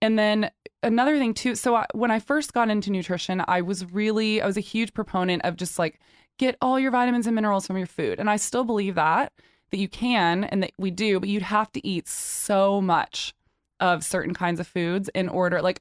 And 0.00 0.16
then 0.18 0.50
another 0.82 1.18
thing 1.18 1.34
too. 1.34 1.54
So 1.56 1.74
I, 1.74 1.86
when 1.92 2.10
I 2.10 2.20
first 2.20 2.52
got 2.52 2.70
into 2.70 2.90
nutrition, 2.90 3.42
I 3.48 3.62
was 3.62 3.90
really, 3.92 4.40
I 4.40 4.46
was 4.46 4.56
a 4.56 4.60
huge 4.60 4.94
proponent 4.94 5.44
of 5.44 5.56
just 5.56 5.78
like 5.78 5.98
get 6.38 6.56
all 6.60 6.78
your 6.78 6.90
vitamins 6.90 7.26
and 7.26 7.34
minerals 7.34 7.66
from 7.66 7.76
your 7.76 7.86
food. 7.86 8.18
And 8.18 8.30
I 8.30 8.36
still 8.36 8.64
believe 8.64 8.94
that, 8.94 9.32
that 9.70 9.78
you 9.78 9.88
can 9.88 10.44
and 10.44 10.62
that 10.62 10.72
we 10.78 10.90
do, 10.90 11.20
but 11.20 11.28
you'd 11.28 11.42
have 11.42 11.70
to 11.72 11.86
eat 11.86 12.08
so 12.08 12.80
much 12.80 13.34
of 13.80 14.04
certain 14.04 14.34
kinds 14.34 14.60
of 14.60 14.66
foods 14.66 15.10
in 15.14 15.28
order, 15.28 15.60
like 15.60 15.80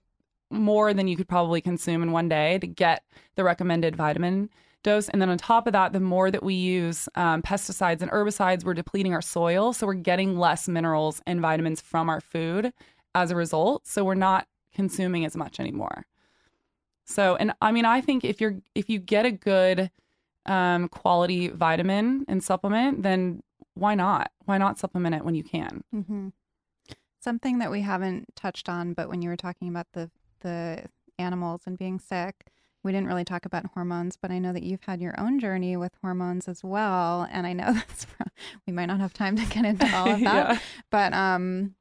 more 0.49 0.93
than 0.93 1.07
you 1.07 1.17
could 1.17 1.27
probably 1.27 1.61
consume 1.61 2.03
in 2.03 2.11
one 2.11 2.29
day 2.29 2.57
to 2.59 2.67
get 2.67 3.03
the 3.35 3.43
recommended 3.43 3.95
vitamin 3.95 4.49
dose. 4.83 5.09
And 5.09 5.21
then 5.21 5.29
on 5.29 5.37
top 5.37 5.67
of 5.67 5.73
that, 5.73 5.93
the 5.93 5.99
more 5.99 6.31
that 6.31 6.43
we 6.43 6.53
use 6.53 7.09
um, 7.15 7.41
pesticides 7.41 8.01
and 8.01 8.11
herbicides, 8.11 8.63
we're 8.63 8.73
depleting 8.73 9.13
our 9.13 9.21
soil. 9.21 9.73
So 9.73 9.87
we're 9.87 9.95
getting 9.95 10.37
less 10.37 10.67
minerals 10.67 11.21
and 11.25 11.41
vitamins 11.41 11.81
from 11.81 12.09
our 12.09 12.21
food 12.21 12.71
as 13.15 13.31
a 13.31 13.35
result. 13.35 13.87
So 13.87 14.03
we're 14.03 14.15
not 14.15 14.47
consuming 14.73 15.25
as 15.25 15.35
much 15.35 15.59
anymore. 15.59 16.05
So, 17.05 17.35
and 17.35 17.53
I 17.61 17.71
mean, 17.71 17.85
I 17.85 18.01
think 18.01 18.23
if 18.23 18.39
you're, 18.39 18.57
if 18.75 18.89
you 18.89 18.99
get 18.99 19.25
a 19.25 19.31
good, 19.31 19.89
um, 20.47 20.87
quality 20.89 21.49
vitamin 21.49 22.25
and 22.27 22.43
supplement, 22.43 23.03
then 23.03 23.43
why 23.73 23.95
not? 23.95 24.31
Why 24.45 24.57
not 24.57 24.79
supplement 24.79 25.15
it 25.15 25.23
when 25.23 25.35
you 25.35 25.43
can? 25.43 25.83
Mm-hmm. 25.93 26.29
Something 27.19 27.59
that 27.59 27.71
we 27.71 27.81
haven't 27.81 28.35
touched 28.35 28.69
on, 28.69 28.93
but 28.93 29.09
when 29.09 29.21
you 29.21 29.29
were 29.29 29.37
talking 29.37 29.69
about 29.69 29.87
the 29.93 30.09
the 30.41 30.85
animals 31.19 31.63
and 31.65 31.77
being 31.77 31.99
sick, 31.99 32.45
we 32.83 32.91
didn't 32.91 33.07
really 33.07 33.25
talk 33.25 33.45
about 33.45 33.65
hormones. 33.73 34.17
But 34.21 34.31
I 34.31 34.39
know 34.39 34.53
that 34.53 34.63
you've 34.63 34.83
had 34.83 35.01
your 35.01 35.19
own 35.19 35.39
journey 35.39 35.75
with 35.77 35.93
hormones 36.01 36.47
as 36.47 36.63
well, 36.63 37.27
and 37.31 37.45
I 37.45 37.53
know 37.53 37.73
that's 37.73 38.07
we 38.65 38.73
might 38.73 38.85
not 38.85 38.99
have 38.99 39.13
time 39.13 39.35
to 39.35 39.45
get 39.45 39.65
into 39.65 39.95
all 39.95 40.11
of 40.11 40.19
that. 40.21 40.49
yeah. 40.49 40.59
But 40.89 41.13
um, 41.13 41.75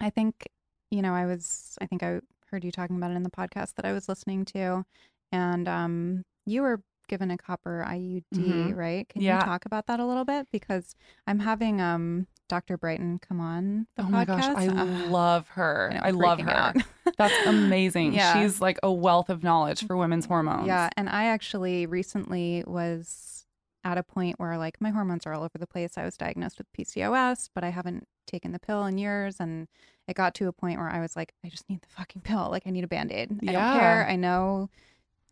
I 0.00 0.10
think 0.10 0.48
you 0.90 1.02
know 1.02 1.14
I 1.14 1.26
was 1.26 1.78
I 1.80 1.86
think 1.86 2.02
I 2.02 2.20
heard 2.50 2.64
you 2.64 2.70
talking 2.70 2.96
about 2.96 3.10
it 3.10 3.14
in 3.16 3.22
the 3.22 3.30
podcast 3.30 3.74
that 3.74 3.84
I 3.84 3.92
was 3.92 4.08
listening 4.08 4.44
to, 4.46 4.84
and 5.32 5.68
um, 5.68 6.24
you 6.46 6.62
were 6.62 6.82
given 7.08 7.30
a 7.30 7.38
copper 7.38 7.84
IUD, 7.86 8.24
mm-hmm. 8.34 8.72
right? 8.74 9.08
Can 9.08 9.22
yeah. 9.22 9.38
you 9.38 9.44
talk 9.44 9.66
about 9.66 9.86
that 9.86 10.00
a 10.00 10.06
little 10.06 10.24
bit? 10.24 10.48
Because 10.50 10.94
I'm 11.26 11.40
having 11.40 11.80
um 11.80 12.26
Dr. 12.48 12.76
Brighten 12.76 13.18
come 13.18 13.40
on 13.40 13.86
the 13.96 14.02
oh 14.02 14.06
podcast. 14.06 14.10
my 14.10 14.24
gosh, 14.24 14.44
I 14.44 14.66
uh, 14.68 14.84
love 15.08 15.48
her. 15.48 15.90
I, 15.92 15.94
know, 15.94 16.00
I 16.04 16.10
love 16.10 16.40
her. 16.40 16.74
That's 17.18 17.46
amazing. 17.46 18.14
yeah. 18.14 18.34
She's 18.34 18.60
like 18.60 18.78
a 18.82 18.92
wealth 18.92 19.30
of 19.30 19.42
knowledge 19.42 19.86
for 19.86 19.96
women's 19.96 20.26
hormones. 20.26 20.66
Yeah, 20.66 20.90
and 20.96 21.08
I 21.08 21.26
actually 21.26 21.86
recently 21.86 22.64
was 22.66 23.46
at 23.84 23.98
a 23.98 24.02
point 24.02 24.38
where 24.38 24.56
like 24.58 24.80
my 24.80 24.90
hormones 24.90 25.26
are 25.26 25.34
all 25.34 25.42
over 25.42 25.58
the 25.58 25.66
place. 25.66 25.92
I 25.96 26.04
was 26.04 26.16
diagnosed 26.16 26.58
with 26.58 26.66
PCOS, 26.72 27.50
but 27.54 27.64
I 27.64 27.70
haven't 27.70 28.08
taken 28.26 28.52
the 28.52 28.58
pill 28.58 28.86
in 28.86 28.98
years 28.98 29.36
and 29.38 29.68
it 30.08 30.16
got 30.16 30.34
to 30.34 30.48
a 30.48 30.52
point 30.52 30.78
where 30.78 30.88
I 30.88 31.00
was 31.00 31.14
like 31.14 31.34
I 31.44 31.48
just 31.48 31.68
need 31.68 31.82
the 31.82 31.88
fucking 31.88 32.22
pill. 32.22 32.48
Like 32.50 32.62
I 32.66 32.70
need 32.70 32.84
a 32.84 32.88
band-aid. 32.88 33.30
I 33.30 33.52
yeah. 33.52 33.52
don't 33.52 33.78
care. 33.80 34.06
I 34.08 34.16
know 34.16 34.70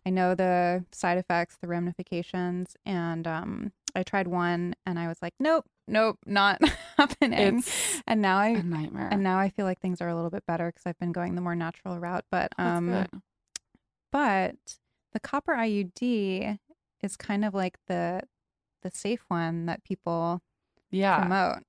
I 0.05 0.11
know 0.11 0.35
the 0.35 0.85
side 0.93 1.19
effects, 1.19 1.57
the 1.61 1.69
ramifications, 1.69 2.77
and 2.85 3.27
um, 3.27 3.73
I 3.95 4.03
tried 4.03 4.29
one 4.29 4.75
and 4.87 4.99
I 4.99 5.09
was 5.09 5.19
like, 5.23 5.35
nope, 5.39 5.67
nope, 5.87 6.19
not 6.27 6.61
happening. 6.97 7.59
It's 7.59 8.03
and 8.07 8.21
now 8.21 8.39
I 8.39 8.49
a 8.49 8.63
nightmare. 8.63 9.09
And 9.11 9.23
now 9.23 9.39
I 9.39 9.49
feel 9.49 9.67
like 9.67 9.81
things 9.81 10.01
are 10.01 10.09
a 10.09 10.15
little 10.15 10.31
bit 10.31 10.45
better 10.47 10.67
because 10.67 10.87
I've 10.87 10.99
been 10.99 11.13
going 11.13 11.35
the 11.35 11.41
more 11.41 11.55
natural 11.55 11.99
route. 11.99 12.25
But 12.31 12.53
um, 12.59 13.07
but 14.11 14.57
the 15.13 15.21
copper 15.21 15.55
IUD 15.55 16.59
is 17.03 17.17
kind 17.17 17.45
of 17.45 17.55
like 17.55 17.79
the 17.87 18.23
the 18.83 18.91
safe 18.91 19.25
one 19.29 19.67
that 19.67 19.85
people 19.85 20.43
yeah 20.91 21.21
promote. 21.21 21.63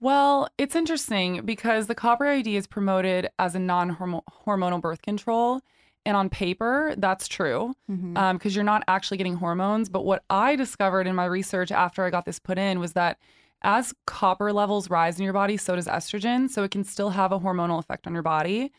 Well, 0.00 0.48
it's 0.58 0.74
interesting 0.74 1.42
because 1.44 1.86
the 1.86 1.94
copper 1.94 2.24
IUD 2.24 2.54
is 2.54 2.66
promoted 2.66 3.30
as 3.38 3.54
a 3.54 3.60
non-hormonal 3.60 4.80
birth 4.80 5.00
control 5.00 5.60
and 6.04 6.16
on 6.16 6.28
paper, 6.28 6.94
that's 6.98 7.28
true 7.28 7.74
because 7.86 8.00
mm-hmm. 8.00 8.16
um, 8.16 8.40
you're 8.42 8.64
not 8.64 8.82
actually 8.88 9.16
getting 9.16 9.36
hormones. 9.36 9.88
But 9.88 10.04
what 10.04 10.24
I 10.28 10.56
discovered 10.56 11.06
in 11.06 11.14
my 11.14 11.26
research 11.26 11.70
after 11.70 12.04
I 12.04 12.10
got 12.10 12.24
this 12.24 12.38
put 12.38 12.58
in 12.58 12.80
was 12.80 12.94
that 12.94 13.18
as 13.62 13.94
copper 14.06 14.52
levels 14.52 14.90
rise 14.90 15.18
in 15.18 15.24
your 15.24 15.32
body, 15.32 15.56
so 15.56 15.76
does 15.76 15.86
estrogen. 15.86 16.50
So 16.50 16.64
it 16.64 16.72
can 16.72 16.84
still 16.84 17.10
have 17.10 17.30
a 17.32 17.38
hormonal 17.38 17.78
effect 17.78 18.06
on 18.06 18.12
your 18.12 18.22
body. 18.22 18.72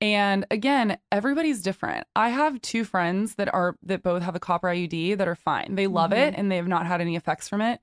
And 0.00 0.46
again, 0.50 0.98
everybody's 1.10 1.62
different. 1.62 2.06
I 2.14 2.28
have 2.28 2.60
two 2.60 2.84
friends 2.84 3.34
that 3.34 3.52
are 3.52 3.76
that 3.82 4.02
both 4.02 4.22
have 4.22 4.36
a 4.36 4.40
copper 4.40 4.68
IUD 4.68 5.18
that 5.18 5.26
are 5.26 5.34
fine. 5.34 5.74
They 5.74 5.86
love 5.86 6.10
mm-hmm. 6.10 6.20
it 6.20 6.34
and 6.36 6.52
they 6.52 6.56
have 6.56 6.68
not 6.68 6.86
had 6.86 7.00
any 7.00 7.16
effects 7.16 7.48
from 7.48 7.62
it. 7.62 7.80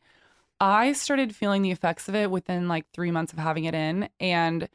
I 0.60 0.94
started 0.94 1.36
feeling 1.36 1.64
the 1.64 1.72
effects 1.72 2.08
of 2.08 2.16
it 2.16 2.32
within 2.32 2.70
like 2.70 2.86
3 2.94 3.12
months 3.12 3.34
of 3.34 3.40
having 3.40 3.66
it 3.66 3.76
in 3.76 4.08
and 4.22 4.70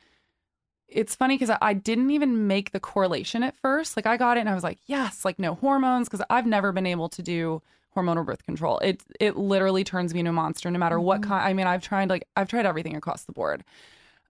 it's 0.93 1.14
funny 1.14 1.36
because 1.36 1.57
I 1.61 1.74
didn't 1.74 2.11
even 2.11 2.47
make 2.47 2.72
the 2.72 2.80
correlation 2.80 3.43
at 3.43 3.57
first. 3.57 3.97
Like 3.97 4.07
I 4.07 4.16
got 4.16 4.36
it 4.36 4.41
and 4.41 4.49
I 4.49 4.55
was 4.55 4.64
like, 4.64 4.78
yes, 4.86 5.24
like 5.24 5.38
no 5.38 5.55
hormones 5.55 6.09
because 6.09 6.24
I've 6.30 6.47
never 6.47 6.72
been 6.72 6.86
able 6.86 7.09
to 7.11 7.22
do 7.22 7.62
hormonal 7.97 8.24
birth 8.24 8.45
control. 8.45 8.78
It 8.78 9.03
it 9.18 9.36
literally 9.36 9.84
turns 9.84 10.14
me 10.14 10.20
into 10.20 10.30
a 10.30 10.32
monster 10.32 10.70
no 10.70 10.78
matter 10.78 10.97
mm-hmm. 10.97 11.05
what 11.05 11.22
kind. 11.22 11.47
I 11.47 11.53
mean, 11.53 11.66
I've 11.66 11.82
tried 11.82 12.11
like 12.11 12.26
I've 12.36 12.49
tried 12.49 12.66
everything 12.66 12.97
across 12.97 13.24
the 13.24 13.32
board. 13.32 13.64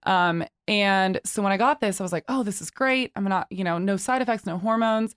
Um, 0.03 0.43
and 0.67 1.19
so 1.23 1.43
when 1.43 1.51
I 1.51 1.57
got 1.57 1.79
this, 1.79 2.01
I 2.01 2.03
was 2.03 2.11
like, 2.11 2.25
oh, 2.27 2.43
this 2.43 2.61
is 2.61 2.71
great. 2.71 3.11
I'm 3.15 3.23
not, 3.25 3.45
you 3.51 3.63
know, 3.63 3.77
no 3.77 3.97
side 3.97 4.21
effects, 4.21 4.45
no 4.45 4.57
hormones. 4.57 5.15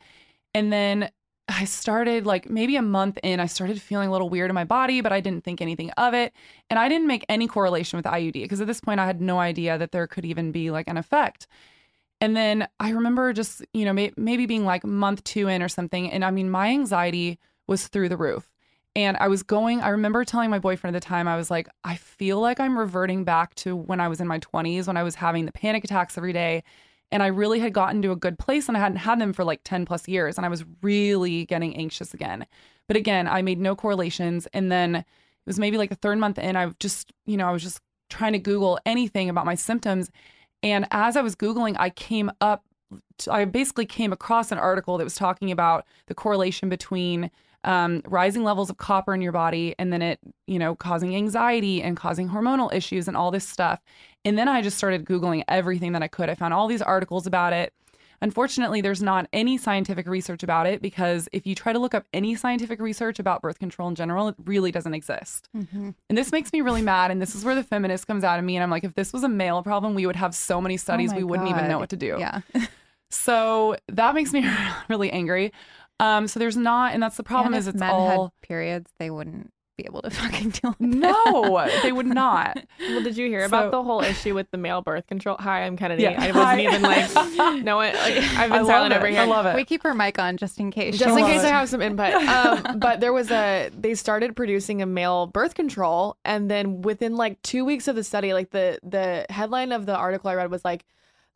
And 0.54 0.72
then 0.72 1.10
I 1.48 1.64
started 1.64 2.24
like 2.24 2.48
maybe 2.48 2.76
a 2.76 2.82
month 2.82 3.18
in, 3.22 3.38
I 3.38 3.46
started 3.46 3.80
feeling 3.80 4.08
a 4.08 4.12
little 4.12 4.30
weird 4.30 4.50
in 4.50 4.54
my 4.54 4.64
body, 4.64 5.00
but 5.02 5.12
I 5.12 5.20
didn't 5.20 5.44
think 5.44 5.60
anything 5.60 5.90
of 5.92 6.14
it. 6.14 6.32
And 6.70 6.78
I 6.78 6.88
didn't 6.88 7.06
make 7.06 7.24
any 7.28 7.46
correlation 7.46 7.98
with 7.98 8.06
IUD 8.06 8.32
because 8.32 8.60
at 8.60 8.66
this 8.66 8.80
point 8.80 9.00
I 9.00 9.06
had 9.06 9.20
no 9.20 9.38
idea 9.38 9.76
that 9.76 9.92
there 9.92 10.06
could 10.06 10.24
even 10.24 10.52
be 10.52 10.70
like 10.70 10.88
an 10.88 10.96
effect. 10.96 11.46
And 12.20 12.34
then 12.34 12.66
I 12.80 12.90
remember 12.90 13.32
just, 13.34 13.62
you 13.74 13.84
know, 13.84 13.92
may- 13.92 14.12
maybe 14.16 14.46
being 14.46 14.64
like 14.64 14.84
month 14.84 15.22
two 15.24 15.48
in 15.48 15.62
or 15.62 15.68
something. 15.68 16.10
And 16.10 16.24
I 16.24 16.30
mean, 16.30 16.48
my 16.48 16.68
anxiety 16.68 17.38
was 17.66 17.88
through 17.88 18.08
the 18.08 18.16
roof. 18.16 18.50
And 18.96 19.16
I 19.18 19.28
was 19.28 19.42
going, 19.42 19.80
I 19.82 19.88
remember 19.88 20.24
telling 20.24 20.50
my 20.50 20.60
boyfriend 20.60 20.96
at 20.96 21.02
the 21.02 21.06
time, 21.06 21.28
I 21.28 21.36
was 21.36 21.50
like, 21.50 21.68
I 21.82 21.96
feel 21.96 22.40
like 22.40 22.60
I'm 22.60 22.78
reverting 22.78 23.24
back 23.24 23.54
to 23.56 23.74
when 23.74 24.00
I 24.00 24.08
was 24.08 24.20
in 24.20 24.28
my 24.28 24.38
20s, 24.38 24.86
when 24.86 24.96
I 24.96 25.02
was 25.02 25.16
having 25.16 25.46
the 25.46 25.52
panic 25.52 25.84
attacks 25.84 26.16
every 26.16 26.32
day 26.32 26.62
and 27.10 27.22
I 27.22 27.28
really 27.28 27.60
had 27.60 27.72
gotten 27.72 28.02
to 28.02 28.12
a 28.12 28.16
good 28.16 28.38
place 28.38 28.68
and 28.68 28.76
I 28.76 28.80
hadn't 28.80 28.98
had 28.98 29.20
them 29.20 29.32
for 29.32 29.44
like 29.44 29.60
10 29.64 29.86
plus 29.86 30.08
years. 30.08 30.36
And 30.36 30.44
I 30.44 30.48
was 30.48 30.64
really 30.82 31.44
getting 31.46 31.76
anxious 31.76 32.12
again. 32.12 32.46
But 32.88 32.96
again, 32.96 33.28
I 33.28 33.42
made 33.42 33.60
no 33.60 33.76
correlations. 33.76 34.46
And 34.52 34.70
then 34.70 34.96
it 34.96 35.04
was 35.46 35.58
maybe 35.58 35.78
like 35.78 35.90
the 35.90 35.96
third 35.96 36.18
month 36.18 36.38
in, 36.38 36.56
I 36.56 36.70
just, 36.80 37.12
you 37.26 37.36
know, 37.36 37.48
I 37.48 37.52
was 37.52 37.62
just 37.62 37.80
trying 38.10 38.32
to 38.32 38.38
Google 38.38 38.78
anything 38.84 39.28
about 39.28 39.46
my 39.46 39.54
symptoms. 39.54 40.10
And 40.62 40.86
as 40.90 41.16
I 41.16 41.22
was 41.22 41.36
Googling, 41.36 41.76
I 41.78 41.90
came 41.90 42.30
up, 42.40 42.64
I 43.30 43.44
basically 43.44 43.86
came 43.86 44.12
across 44.12 44.50
an 44.50 44.58
article 44.58 44.98
that 44.98 45.04
was 45.04 45.14
talking 45.14 45.50
about 45.50 45.86
the 46.06 46.14
correlation 46.14 46.68
between 46.68 47.30
um, 47.64 48.02
rising 48.06 48.44
levels 48.44 48.70
of 48.70 48.76
copper 48.76 49.14
in 49.14 49.20
your 49.20 49.32
body 49.32 49.74
and 49.78 49.92
then 49.92 50.02
it, 50.02 50.18
you 50.46 50.58
know, 50.58 50.74
causing 50.74 51.14
anxiety 51.16 51.82
and 51.82 51.96
causing 51.96 52.28
hormonal 52.28 52.72
issues 52.72 53.08
and 53.08 53.16
all 53.16 53.30
this 53.30 53.46
stuff. 53.48 53.80
And 54.24 54.38
then 54.38 54.48
I 54.48 54.62
just 54.62 54.78
started 54.78 55.04
Googling 55.04 55.42
everything 55.48 55.92
that 55.92 56.02
I 56.02 56.08
could. 56.08 56.28
I 56.28 56.34
found 56.34 56.54
all 56.54 56.66
these 56.66 56.82
articles 56.82 57.26
about 57.26 57.52
it. 57.52 57.72
Unfortunately, 58.22 58.80
there's 58.80 59.02
not 59.02 59.28
any 59.32 59.58
scientific 59.58 60.06
research 60.06 60.42
about 60.42 60.66
it 60.66 60.80
because 60.80 61.28
if 61.32 61.46
you 61.46 61.54
try 61.54 61.72
to 61.72 61.78
look 61.78 61.94
up 61.94 62.06
any 62.14 62.34
scientific 62.34 62.80
research 62.80 63.18
about 63.18 63.42
birth 63.42 63.58
control 63.58 63.88
in 63.88 63.94
general, 63.94 64.28
it 64.28 64.34
really 64.44 64.70
doesn't 64.70 64.94
exist. 64.94 65.48
Mm-hmm. 65.54 65.90
And 66.08 66.18
this 66.18 66.32
makes 66.32 66.52
me 66.52 66.62
really 66.62 66.80
mad. 66.80 67.10
And 67.10 67.20
this 67.20 67.34
is 67.34 67.44
where 67.44 67.54
the 67.54 67.62
feminist 67.62 68.06
comes 68.06 68.24
out 68.24 68.38
of 68.38 68.44
me. 68.44 68.56
And 68.56 68.62
I'm 68.62 68.70
like, 68.70 68.84
if 68.84 68.94
this 68.94 69.12
was 69.12 69.24
a 69.24 69.28
male 69.28 69.62
problem, 69.62 69.94
we 69.94 70.06
would 70.06 70.16
have 70.16 70.34
so 70.34 70.60
many 70.60 70.76
studies, 70.76 71.12
Oh 71.12 71.16
we 71.16 71.24
wouldn't 71.24 71.50
even 71.50 71.68
know 71.68 71.78
what 71.78 71.90
to 71.90 71.96
do. 71.96 72.16
Yeah. 72.18 72.40
So 73.14 73.76
that 73.88 74.14
makes 74.14 74.32
me 74.32 74.44
really 74.88 75.10
angry. 75.10 75.52
Um, 76.00 76.26
so 76.28 76.40
there's 76.40 76.56
not, 76.56 76.92
and 76.94 77.02
that's 77.02 77.16
the 77.16 77.22
problem 77.22 77.54
And 77.54 77.60
is 77.60 77.68
it's 77.68 77.78
men 77.78 77.90
all 77.90 78.24
had 78.24 78.30
periods, 78.48 78.90
they 78.98 79.10
wouldn't 79.10 79.50
be 79.78 79.84
able 79.86 80.02
to 80.02 80.10
fucking 80.22 80.50
deal 80.50 80.74
with 80.78 80.80
it. 80.92 80.98
no, 80.98 81.68
they 81.82 81.90
would 81.92 82.06
not. 82.06 82.58
Well, 82.80 83.02
did 83.02 83.16
you 83.16 83.26
hear 83.28 83.40
So- 83.42 83.46
about 83.46 83.70
the 83.72 83.82
whole 83.82 84.02
issue 84.02 84.34
with 84.34 84.50
the 84.50 84.56
male 84.58 84.82
birth 84.82 85.06
control? 85.06 85.36
Hi, 85.40 85.62
I'm 85.62 85.76
Kennedy. 85.76 86.02
Yeah. 86.04 86.16
I 86.20 86.30
wasn't 86.32 86.60
even 86.60 86.82
like, 86.82 87.64
no 87.64 87.76
one. 87.76 87.92
Like, 87.94 88.16
I've 88.36 88.50
been 88.50 88.66
silent 88.66 88.92
it. 88.92 88.96
over 88.98 89.06
here. 89.06 89.20
I 89.20 89.24
love 89.24 89.46
it. 89.46 89.54
We 89.56 89.64
keep 89.64 89.82
her 89.84 89.94
mic 89.94 90.18
on 90.18 90.36
just 90.36 90.58
in 90.60 90.70
case. 90.70 90.96
just 90.98 91.18
in 91.18 91.24
case 91.24 91.42
I 91.42 91.48
have 91.48 91.68
some 91.68 91.80
input. 91.82 92.12
Um, 92.14 92.78
but 92.78 93.00
there 93.00 93.12
was 93.12 93.30
a 93.30 93.70
they 93.76 93.94
started 93.94 94.36
producing 94.36 94.82
a 94.82 94.86
male 94.86 95.26
birth 95.26 95.54
control, 95.54 96.16
and 96.24 96.50
then 96.50 96.82
within 96.82 97.16
like 97.16 97.40
two 97.42 97.64
weeks 97.64 97.88
of 97.88 97.96
the 97.96 98.04
study, 98.04 98.32
like 98.32 98.50
the 98.50 98.78
the 98.82 99.26
headline 99.30 99.72
of 99.72 99.86
the 99.86 99.96
article 99.96 100.30
I 100.30 100.34
read 100.34 100.50
was 100.50 100.64
like. 100.64 100.84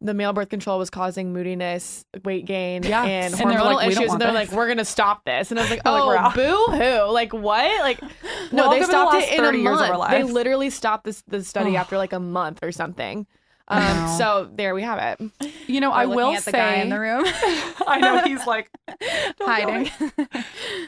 The 0.01 0.15
male 0.15 0.33
birth 0.33 0.49
control 0.49 0.79
was 0.79 0.91
causing 0.91 1.33
moodiness, 1.33 2.05
weight 2.25 2.45
gain, 2.47 2.85
Yeah. 2.85 3.03
and 3.05 3.35
And 3.35 3.43
hormonal 3.51 3.75
like, 3.75 3.89
issues. 3.89 4.13
And 4.13 4.21
they're 4.21 4.33
this." 4.33 4.51
like, 4.51 4.53
"We're 4.53 4.69
gonna 4.69 4.85
stop 4.85 5.25
this." 5.25 5.51
And 5.51 5.59
I 5.59 5.65
was 5.65 5.71
like, 5.71 5.81
like, 5.85 5.93
"Oh, 5.93 6.17
out." 6.17 6.35
boo 6.35 6.67
hoo! 6.77 7.11
Like 7.13 7.33
what? 7.33 7.81
Like 7.81 8.01
no, 8.53 8.69
Welcome 8.69 8.71
they 8.71 8.79
to 8.81 8.87
the 8.87 8.93
stopped 8.93 9.15
it 9.17 9.33
in 9.33 9.41
a 9.41 9.43
30 9.49 9.59
years 9.59 9.81
of 9.81 9.91
our 9.91 9.99
month. 9.99 10.11
They 10.13 10.23
literally 10.23 10.71
stopped 10.71 11.05
this 11.05 11.23
the 11.27 11.43
study 11.43 11.77
after 11.77 11.97
like 11.99 12.13
a 12.13 12.21
month 12.21 12.61
or 12.63 12.71
something. 12.71 13.27
Um, 13.71 14.09
so 14.17 14.49
there 14.55 14.75
we 14.75 14.83
have 14.83 15.19
it. 15.21 15.53
You 15.67 15.81
know, 15.83 15.91
We're 15.91 15.97
I 15.97 16.07
will 16.07 16.31
at 16.33 16.37
the 16.45 16.53
say, 16.53 16.53
guy 16.53 16.75
in 16.77 16.89
the 16.89 16.99
room 16.99 17.23
I 17.87 17.99
know 18.01 18.21
he's 18.23 18.47
like 18.47 18.71
hiding. 19.43 19.91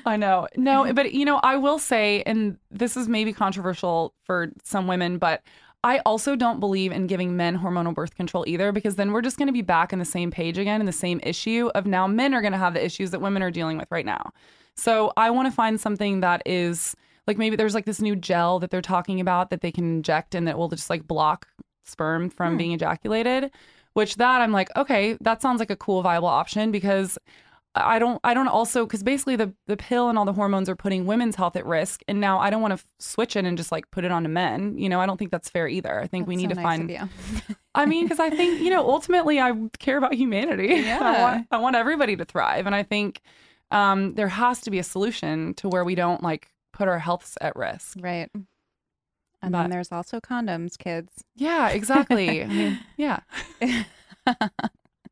I 0.06 0.16
know. 0.16 0.48
No, 0.56 0.90
but 0.94 1.12
you 1.12 1.26
know, 1.26 1.36
I 1.42 1.56
will 1.56 1.78
say, 1.78 2.22
and 2.24 2.56
this 2.70 2.96
is 2.96 3.06
maybe 3.08 3.34
controversial 3.34 4.14
for 4.24 4.50
some 4.64 4.86
women, 4.86 5.18
but 5.18 5.42
I 5.82 6.00
also 6.00 6.36
don't 6.36 6.60
believe 6.60 6.92
in 6.92 7.06
giving 7.06 7.36
men 7.36 7.58
hormonal 7.58 7.94
birth 7.94 8.14
control 8.14 8.44
either, 8.46 8.70
because 8.70 8.96
then 8.96 9.12
we're 9.12 9.22
just 9.22 9.38
going 9.38 9.46
to 9.46 9.52
be 9.52 9.62
back 9.62 9.92
in 9.92 9.98
the 9.98 10.04
same 10.04 10.30
page 10.30 10.58
again 10.58 10.80
in 10.80 10.86
the 10.86 10.92
same 10.92 11.20
issue 11.22 11.70
of 11.74 11.86
now 11.86 12.06
men 12.06 12.34
are 12.34 12.42
going 12.42 12.52
to 12.52 12.58
have 12.58 12.74
the 12.74 12.84
issues 12.84 13.10
that 13.12 13.20
women 13.20 13.42
are 13.42 13.50
dealing 13.50 13.78
with 13.78 13.90
right 13.90 14.04
now. 14.04 14.30
So 14.74 15.12
I 15.16 15.30
want 15.30 15.46
to 15.46 15.52
find 15.52 15.80
something 15.80 16.20
that 16.20 16.42
is 16.44 16.94
like 17.26 17.38
maybe 17.38 17.56
there's 17.56 17.74
like 17.74 17.86
this 17.86 18.00
new 18.00 18.16
gel 18.16 18.58
that 18.58 18.70
they're 18.70 18.82
talking 18.82 19.20
about 19.20 19.50
that 19.50 19.60
they 19.62 19.72
can 19.72 19.84
inject 19.84 20.34
and 20.34 20.46
that 20.46 20.58
will 20.58 20.68
just 20.68 20.90
like 20.90 21.06
block 21.06 21.46
sperm 21.84 22.28
from 22.30 22.52
Hmm. 22.52 22.58
being 22.58 22.72
ejaculated. 22.72 23.50
Which 23.94 24.16
that 24.16 24.40
I'm 24.40 24.52
like, 24.52 24.68
okay, 24.76 25.16
that 25.20 25.42
sounds 25.42 25.58
like 25.58 25.70
a 25.70 25.76
cool 25.76 26.02
viable 26.02 26.28
option 26.28 26.70
because 26.70 27.18
I 27.74 28.00
don't 28.00 28.20
I 28.24 28.34
don't 28.34 28.48
also 28.48 28.84
because 28.84 29.02
basically 29.04 29.36
the 29.36 29.54
the 29.68 29.76
pill 29.76 30.08
and 30.08 30.18
all 30.18 30.24
the 30.24 30.32
hormones 30.32 30.68
are 30.68 30.74
putting 30.74 31.06
women's 31.06 31.36
health 31.36 31.54
at 31.54 31.64
risk, 31.64 32.02
and 32.08 32.20
now 32.20 32.40
I 32.40 32.50
don't 32.50 32.60
want 32.62 32.72
to 32.72 32.82
f- 32.82 32.86
switch 32.98 33.36
it 33.36 33.44
and 33.44 33.56
just 33.56 33.70
like 33.70 33.88
put 33.92 34.04
it 34.04 34.10
on 34.10 34.24
to 34.24 34.28
men. 34.28 34.76
You 34.76 34.88
know, 34.88 35.00
I 35.00 35.06
don't 35.06 35.16
think 35.18 35.30
that's 35.30 35.48
fair 35.48 35.68
either. 35.68 36.00
I 36.00 36.08
think 36.08 36.26
we 36.26 36.34
need 36.34 36.48
so 36.50 36.54
to 36.56 36.60
nice 36.62 36.64
find. 36.64 37.10
I 37.76 37.86
mean, 37.86 38.06
because 38.06 38.18
I 38.18 38.28
think 38.30 38.60
you 38.60 38.70
know 38.70 38.88
ultimately 38.88 39.40
I 39.40 39.52
care 39.78 39.98
about 39.98 40.14
humanity. 40.14 40.72
I 40.74 40.78
Yeah. 40.78 41.22
want 41.22 41.46
I 41.52 41.58
want 41.58 41.76
everybody 41.76 42.16
to 42.16 42.24
thrive, 42.24 42.66
and 42.66 42.74
I 42.74 42.82
think 42.82 43.20
um, 43.70 44.14
there 44.14 44.26
has 44.28 44.60
to 44.62 44.70
be 44.70 44.80
a 44.80 44.84
solution 44.84 45.54
to 45.54 45.68
where 45.68 45.84
we 45.84 45.94
don't 45.94 46.24
like 46.24 46.48
put 46.72 46.88
our 46.88 46.98
healths 46.98 47.38
at 47.40 47.54
risk. 47.54 47.98
Right. 48.00 48.28
And 49.42 49.52
But- 49.52 49.62
then 49.62 49.70
there's 49.70 49.92
also 49.92 50.18
condoms, 50.20 50.76
kids. 50.76 51.24
Yeah, 51.36 51.68
exactly. 51.68 52.42
I 52.42 52.46
mean, 52.46 52.78
yeah. 52.96 53.20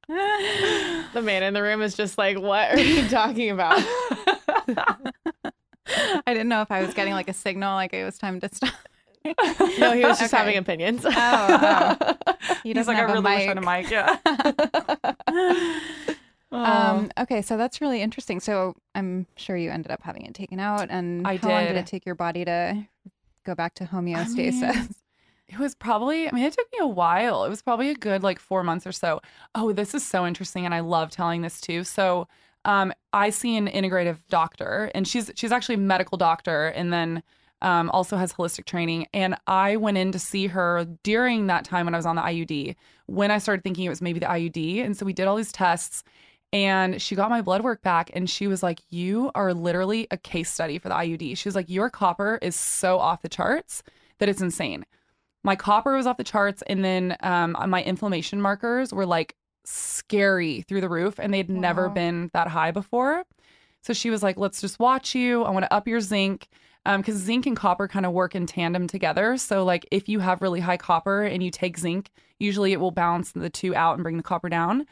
The 0.09 1.21
man 1.23 1.43
in 1.43 1.53
the 1.55 1.63
room 1.63 1.83
is 1.83 1.95
just 1.95 2.17
like, 2.19 2.39
"What 2.39 2.73
are 2.73 2.81
you 2.81 3.07
talking 3.09 3.51
about?" 3.51 3.79
I 4.77 6.23
didn't 6.27 6.49
know 6.49 6.63
if 6.63 6.71
I 6.71 6.83
was 6.83 6.95
getting 6.95 7.13
like 7.15 7.29
a 7.29 7.33
signal, 7.35 7.75
like 7.75 7.93
it 7.95 8.05
was 8.05 8.19
time 8.19 8.41
to 8.41 8.49
stop. 8.55 8.73
no, 9.79 9.93
he 9.93 10.05
was 10.05 10.19
just 10.19 10.33
Okay. 10.33 10.37
having 10.37 10.57
opinions. 10.57 11.05
Oh, 11.05 11.13
oh. 11.15 12.15
He 12.63 12.73
doesn't 12.73 12.93
like, 12.95 13.03
I 13.03 13.07
have 13.07 13.11
a 13.11 13.21
really 13.21 13.37
wish 13.37 13.49
I 13.49 13.53
a 13.53 13.61
mic. 13.61 13.91
Yeah. 13.91 14.17
Oh. 16.51 16.57
Um, 16.65 17.11
okay, 17.21 17.43
so 17.43 17.59
that's 17.59 17.81
really 17.83 18.01
interesting. 18.01 18.41
So 18.41 18.75
I'm 18.95 19.27
sure 19.37 19.55
you 19.57 19.71
ended 19.71 19.91
up 19.93 20.03
having 20.03 20.23
it 20.25 20.33
taken 20.35 20.59
out, 20.59 20.89
and 20.91 21.27
I 21.27 21.37
how 21.37 21.49
long 21.51 21.65
did 21.67 21.75
did. 21.75 21.81
it 21.81 21.87
take 21.87 22.07
your 22.07 22.15
body 22.15 22.45
to 22.47 22.87
go 23.45 23.55
back 23.55 23.75
to 23.75 23.85
homeostasis? 23.85 24.63
mean, 24.63 24.89
It 25.49 25.59
was 25.59 25.75
probably, 25.75 26.29
I 26.29 26.33
mean, 26.33 26.45
it 26.45 26.53
took 26.53 26.71
me 26.73 26.79
a 26.81 26.87
while. 26.87 27.45
It 27.45 27.49
was 27.49 27.63
probably 27.63 27.89
a 27.89 27.95
good 27.95 28.23
like 28.23 28.39
four 28.39 28.63
months 28.63 28.87
or 28.87 28.93
so. 28.93 29.21
Oh, 29.55 29.73
this 29.73 29.95
is 29.95 30.07
so 30.07 30.27
interesting. 30.27 30.65
And 30.67 30.75
I 30.75 30.81
love 30.81 31.11
telling 31.11 31.43
this 31.43 31.61
too. 31.61 31.85
So 31.85 32.29
um, 32.65 32.93
I 33.13 33.31
see 33.31 33.57
an 33.57 33.67
integrative 33.67 34.19
doctor 34.29 34.91
and 34.95 35.09
she's 35.09 35.31
she's 35.35 35.53
actually 35.53 35.77
a 35.77 35.79
medical 35.79 36.19
doctor 36.19 36.67
and 36.69 36.93
then 36.93 37.23
um, 37.63 37.91
also 37.91 38.17
has 38.17 38.33
holistic 38.33 38.67
training. 38.67 39.07
And 39.15 39.37
I 39.47 39.77
went 39.77 39.97
in 39.97 40.13
to 40.13 40.19
see 40.19 40.49
her 40.49 40.85
during 41.03 41.47
that 41.47 41.65
time 41.65 41.87
when 41.87 41.95
I 41.95 41.99
was 41.99 42.07
on 42.07 42.17
the 42.17 42.23
IUD, 42.23 42.77
when 43.07 43.31
I 43.31 43.39
started 43.39 43.63
thinking 43.63 43.85
it 43.85 43.89
was 43.89 44.03
maybe 44.03 44.21
the 44.21 44.27
IUD. 44.27 44.85
And 44.85 44.97
so 44.97 45.07
we 45.07 45.13
did 45.13 45.27
all 45.27 45.37
these 45.37 45.53
tests 45.53 46.05
and 46.53 47.01
she 47.01 47.15
got 47.15 47.31
my 47.31 47.43
blood 47.43 47.63
work 47.63 47.83
back 47.83 48.11
and 48.15 48.29
she 48.29 48.47
was 48.47 48.63
like, 48.63 48.81
You 48.91 49.31
are 49.35 49.53
literally 49.55 50.07
a 50.11 50.17
case 50.17 50.51
study 50.51 50.79
for 50.79 50.89
the 50.89 50.95
IUD. 50.95 51.37
She 51.37 51.49
was 51.49 51.55
like, 51.55 51.69
Your 51.69 51.91
copper 51.91 52.39
is 52.43 52.55
so 52.55 52.99
off 52.99 53.23
the 53.23 53.29
charts 53.29 53.83
that 54.19 54.29
it's 54.29 54.41
insane. 54.41 54.85
My 55.45 55.57
copper 55.57 55.97
was 55.97 56.07
off 56.07 56.17
the 56.17 56.25
charts, 56.25 56.63
and 56.67 56.85
then 56.85 57.17
um, 57.21 57.57
my 57.69 57.83
inflammation 57.83 58.41
markers 58.41 58.93
were 58.93 59.07
like 59.07 59.37
scary 59.65 60.63
through 60.63 60.81
the 60.81 60.89
roof, 60.89 61.19
and 61.19 61.33
they'd 61.33 61.51
never 61.51 61.89
been 61.89 62.31
that 62.33 62.49
high 62.49 62.71
before. 62.71 63.25
So 63.83 63.93
she 63.93 64.11
was 64.11 64.23
like, 64.23 64.37
"Let's 64.37 64.61
just 64.61 64.79
watch 64.79 65.15
you. 65.15 65.45
I 65.45 65.51
want 65.51 65.65
to 65.65 65.73
up 65.73 65.89
your 65.89 66.01
zinc." 66.01 66.49
Because 66.85 67.17
zinc 67.17 67.45
and 67.45 67.55
copper 67.55 67.87
kind 67.87 68.07
of 68.07 68.13
work 68.13 68.35
in 68.35 68.47
tandem 68.47 68.87
together. 68.87 69.37
So, 69.37 69.63
like, 69.63 69.87
if 69.91 70.09
you 70.09 70.21
have 70.21 70.41
really 70.41 70.61
high 70.61 70.79
copper 70.79 71.23
and 71.23 71.43
you 71.43 71.51
take 71.51 71.77
zinc, 71.77 72.11
usually 72.39 72.73
it 72.73 72.81
will 72.81 72.93
balance 72.93 73.33
the 73.33 73.51
two 73.51 73.75
out 73.75 73.95
and 73.95 74.03
bring 74.03 74.17
the 74.17 74.23
copper 74.23 74.49
down. 74.49 74.87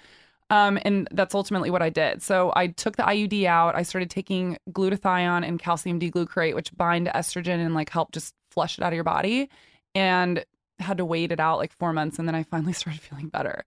Um, 0.50 0.78
and 0.82 1.08
that's 1.10 1.34
ultimately 1.34 1.70
what 1.70 1.82
I 1.82 1.88
did. 1.90 2.22
So 2.22 2.52
I 2.54 2.68
took 2.68 2.96
the 2.96 3.02
IUD 3.02 3.46
out. 3.46 3.74
I 3.74 3.82
started 3.82 4.10
taking 4.10 4.58
glutathione 4.70 5.46
and 5.46 5.58
calcium 5.58 5.98
D-glucarate, 5.98 6.54
which 6.54 6.76
bind 6.76 7.08
estrogen 7.08 7.64
and 7.64 7.74
like 7.74 7.90
help 7.90 8.12
just 8.12 8.34
flush 8.50 8.78
it 8.78 8.84
out 8.84 8.92
of 8.92 8.94
your 8.94 9.04
body. 9.04 9.48
And 9.96 10.44
had 10.78 10.98
to 10.98 11.04
wait 11.04 11.32
it 11.32 11.40
out 11.40 11.58
like 11.58 11.72
four 11.72 11.92
months, 11.92 12.18
and 12.18 12.28
then 12.28 12.34
I 12.34 12.42
finally 12.42 12.72
started 12.82 13.00
feeling 13.00 13.28
better. 13.28 13.64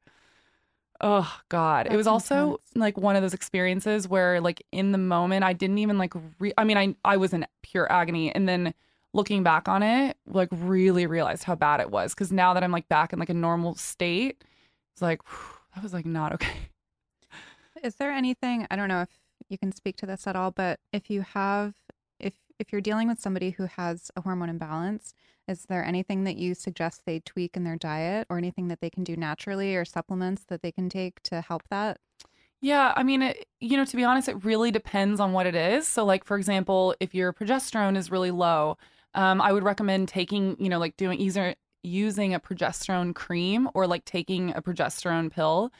Oh 1.01 1.33
God! 1.47 1.85
it 1.85 1.89
That's 1.89 1.97
was 1.97 2.07
also 2.07 2.43
intense. 2.43 2.61
like 2.75 2.97
one 2.97 3.15
of 3.15 3.21
those 3.21 3.33
experiences 3.33 4.07
where, 4.07 4.41
like, 4.41 4.61
in 4.71 4.91
the 4.91 4.97
moment, 4.97 5.43
I 5.45 5.53
didn't 5.53 5.77
even 5.77 5.97
like. 5.97 6.13
Re- 6.39 6.53
I 6.57 6.63
mean, 6.65 6.77
I 6.77 6.95
I 7.05 7.17
was 7.17 7.33
in 7.33 7.45
pure 7.63 7.89
agony, 7.91 8.33
and 8.35 8.49
then 8.49 8.73
looking 9.13 9.41
back 9.41 9.67
on 9.69 9.81
it, 9.81 10.17
like, 10.27 10.49
really 10.51 11.07
realized 11.07 11.45
how 11.45 11.55
bad 11.55 11.79
it 11.79 11.89
was. 11.89 12.13
Because 12.13 12.31
now 12.31 12.53
that 12.53 12.63
I'm 12.63 12.71
like 12.71 12.87
back 12.89 13.13
in 13.13 13.19
like 13.19 13.29
a 13.29 13.33
normal 13.33 13.75
state, 13.75 14.43
it's 14.93 15.01
like 15.01 15.21
whew, 15.27 15.57
that 15.73 15.83
was 15.83 15.93
like 15.93 16.05
not 16.05 16.33
okay. 16.33 16.69
Is 17.83 17.95
there 17.95 18.11
anything 18.11 18.67
I 18.69 18.75
don't 18.75 18.89
know 18.89 19.01
if 19.03 19.09
you 19.47 19.57
can 19.57 19.71
speak 19.71 19.95
to 19.97 20.05
this 20.05 20.27
at 20.27 20.35
all, 20.35 20.51
but 20.51 20.79
if 20.91 21.09
you 21.09 21.21
have 21.21 21.75
if 22.19 22.33
if 22.59 22.73
you're 22.73 22.81
dealing 22.81 23.07
with 23.07 23.21
somebody 23.21 23.51
who 23.51 23.65
has 23.67 24.11
a 24.17 24.21
hormone 24.21 24.49
imbalance, 24.49 25.13
is 25.49 25.65
there 25.65 25.83
anything 25.83 26.23
that 26.25 26.37
you 26.37 26.53
suggest 26.53 27.01
they 27.05 27.19
tweak 27.19 27.57
in 27.57 27.63
their 27.63 27.75
diet 27.75 28.27
or 28.29 28.37
anything 28.37 28.67
that 28.67 28.79
they 28.79 28.89
can 28.89 29.03
do 29.03 29.17
naturally 29.17 29.75
or 29.75 29.83
supplements 29.83 30.43
that 30.45 30.61
they 30.61 30.71
can 30.71 30.89
take 30.89 31.21
to 31.23 31.41
help 31.41 31.63
that? 31.69 31.97
Yeah, 32.61 32.93
I 32.95 33.03
mean, 33.03 33.21
it, 33.21 33.47
you 33.59 33.77
know, 33.77 33.85
to 33.85 33.95
be 33.95 34.03
honest, 34.03 34.27
it 34.27 34.43
really 34.43 34.69
depends 34.69 35.19
on 35.19 35.31
what 35.31 35.47
it 35.47 35.55
is. 35.55 35.87
So, 35.87 36.05
like 36.05 36.23
for 36.23 36.37
example, 36.37 36.93
if 36.99 37.15
your 37.15 37.33
progesterone 37.33 37.97
is 37.97 38.11
really 38.11 38.31
low, 38.31 38.77
um, 39.15 39.41
I 39.41 39.51
would 39.51 39.63
recommend 39.63 40.07
taking, 40.07 40.55
you 40.59 40.69
know, 40.69 40.77
like 40.77 40.95
doing 40.97 41.19
either 41.19 41.55
using 41.81 42.33
a 42.33 42.39
progesterone 42.39 43.15
cream 43.15 43.69
or 43.73 43.87
like 43.87 44.05
taking 44.05 44.51
a 44.55 44.61
progesterone 44.61 45.31
pill 45.31 45.71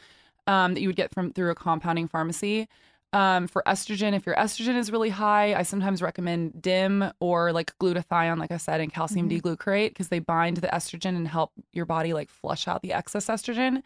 um, 0.47 0.74
that 0.74 0.82
you 0.82 0.88
would 0.88 0.95
get 0.95 1.13
from 1.13 1.32
through 1.32 1.51
a 1.51 1.55
compounding 1.55 2.07
pharmacy. 2.07 2.67
Um, 3.12 3.47
for 3.47 3.64
estrogen, 3.66 4.14
if 4.16 4.26
your 4.28 4.36
estrogen 4.36 4.76
is 4.78 4.91
really 4.91 5.10
high, 5.10 5.55
I 5.55 5.64
sometimes 5.64 6.01
recommend 6.01 6.62
DIM 6.62 7.12
or 7.20 7.51
like 7.51 7.76
glutathione, 7.80 8.38
like 8.38 8.51
I 8.51 8.57
said, 8.57 8.82
and 8.82 8.93
calcium 8.93 9.26
Mhm. 9.26 9.41
D-glucarate 9.41 9.89
because 9.89 10.10
they 10.10 10.20
bind 10.20 10.57
the 10.57 10.68
estrogen 10.68 11.16
and 11.16 11.28
help 11.28 11.51
your 11.74 11.86
body 11.86 12.14
like 12.14 12.30
flush 12.30 12.68
out 12.68 12.84
the 12.84 12.93
excess 12.93 13.26
estrogen. 13.26 13.82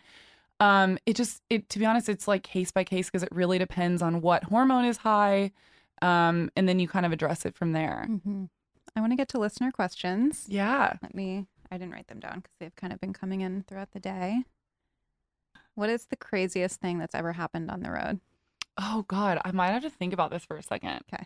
Um, 0.59 0.97
it 1.05 1.15
just 1.15 1.41
it 1.49 1.69
to 1.69 1.79
be 1.79 1.85
honest, 1.85 2.09
it's 2.09 2.27
like 2.27 2.43
case 2.43 2.71
by 2.71 2.83
case 2.83 3.07
because 3.07 3.23
it 3.23 3.29
really 3.31 3.57
depends 3.57 4.01
on 4.01 4.19
what 4.21 4.43
hormone 4.43 4.85
is 4.85 4.97
high, 4.97 5.51
um, 6.01 6.51
and 6.57 6.67
then 6.67 6.79
you 6.79 6.87
kind 6.89 7.05
of 7.05 7.11
address 7.13 7.45
it 7.45 7.55
from 7.55 7.71
there. 7.71 8.05
Mm-hmm. 8.09 8.45
I 8.95 8.99
want 8.99 9.11
to 9.13 9.17
get 9.17 9.29
to 9.29 9.39
listener 9.39 9.71
questions. 9.71 10.45
Yeah. 10.49 10.97
Let 11.01 11.15
me, 11.15 11.47
I 11.71 11.77
didn't 11.77 11.93
write 11.93 12.07
them 12.07 12.19
down 12.19 12.41
because 12.41 12.55
they've 12.59 12.75
kind 12.75 12.91
of 12.93 12.99
been 12.99 13.13
coming 13.13 13.41
in 13.41 13.63
throughout 13.63 13.91
the 13.91 13.99
day. 13.99 14.43
What 15.75 15.89
is 15.89 16.05
the 16.07 16.15
craziest 16.17 16.79
thing 16.79 16.99
that's 16.99 17.15
ever 17.15 17.33
happened 17.33 17.71
on 17.71 17.81
the 17.81 17.89
road? 17.89 18.19
Oh 18.77 19.03
God, 19.07 19.39
I 19.45 19.51
might 19.51 19.71
have 19.71 19.83
to 19.83 19.89
think 19.89 20.13
about 20.13 20.31
this 20.31 20.45
for 20.45 20.57
a 20.57 20.63
second. 20.63 21.01
Okay. 21.13 21.25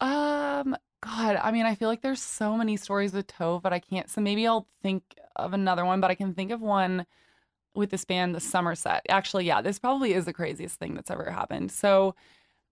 Um, 0.00 0.76
God, 1.02 1.38
I 1.42 1.50
mean, 1.52 1.66
I 1.66 1.74
feel 1.74 1.88
like 1.88 2.02
there's 2.02 2.22
so 2.22 2.56
many 2.56 2.76
stories 2.76 3.12
with 3.12 3.26
Tove, 3.26 3.62
but 3.62 3.72
I 3.72 3.78
can't. 3.78 4.10
So 4.10 4.20
maybe 4.20 4.46
I'll 4.46 4.66
think 4.82 5.02
of 5.36 5.52
another 5.52 5.84
one, 5.84 6.00
but 6.00 6.10
I 6.10 6.14
can 6.14 6.34
think 6.34 6.50
of 6.50 6.60
one. 6.60 7.06
with 7.74 7.90
this 7.90 8.04
band, 8.04 8.34
the 8.34 8.40
Summer 8.40 8.74
Set. 8.76 9.02
Actually, 9.08 9.46
yeah, 9.46 9.62
this 9.62 9.78
probably 9.78 10.14
is 10.14 10.26
the 10.26 10.32
craziest 10.32 10.78
thing 10.78 10.94
that's 10.94 11.10
ever 11.10 11.30
happened. 11.30 11.72
So, 11.72 12.14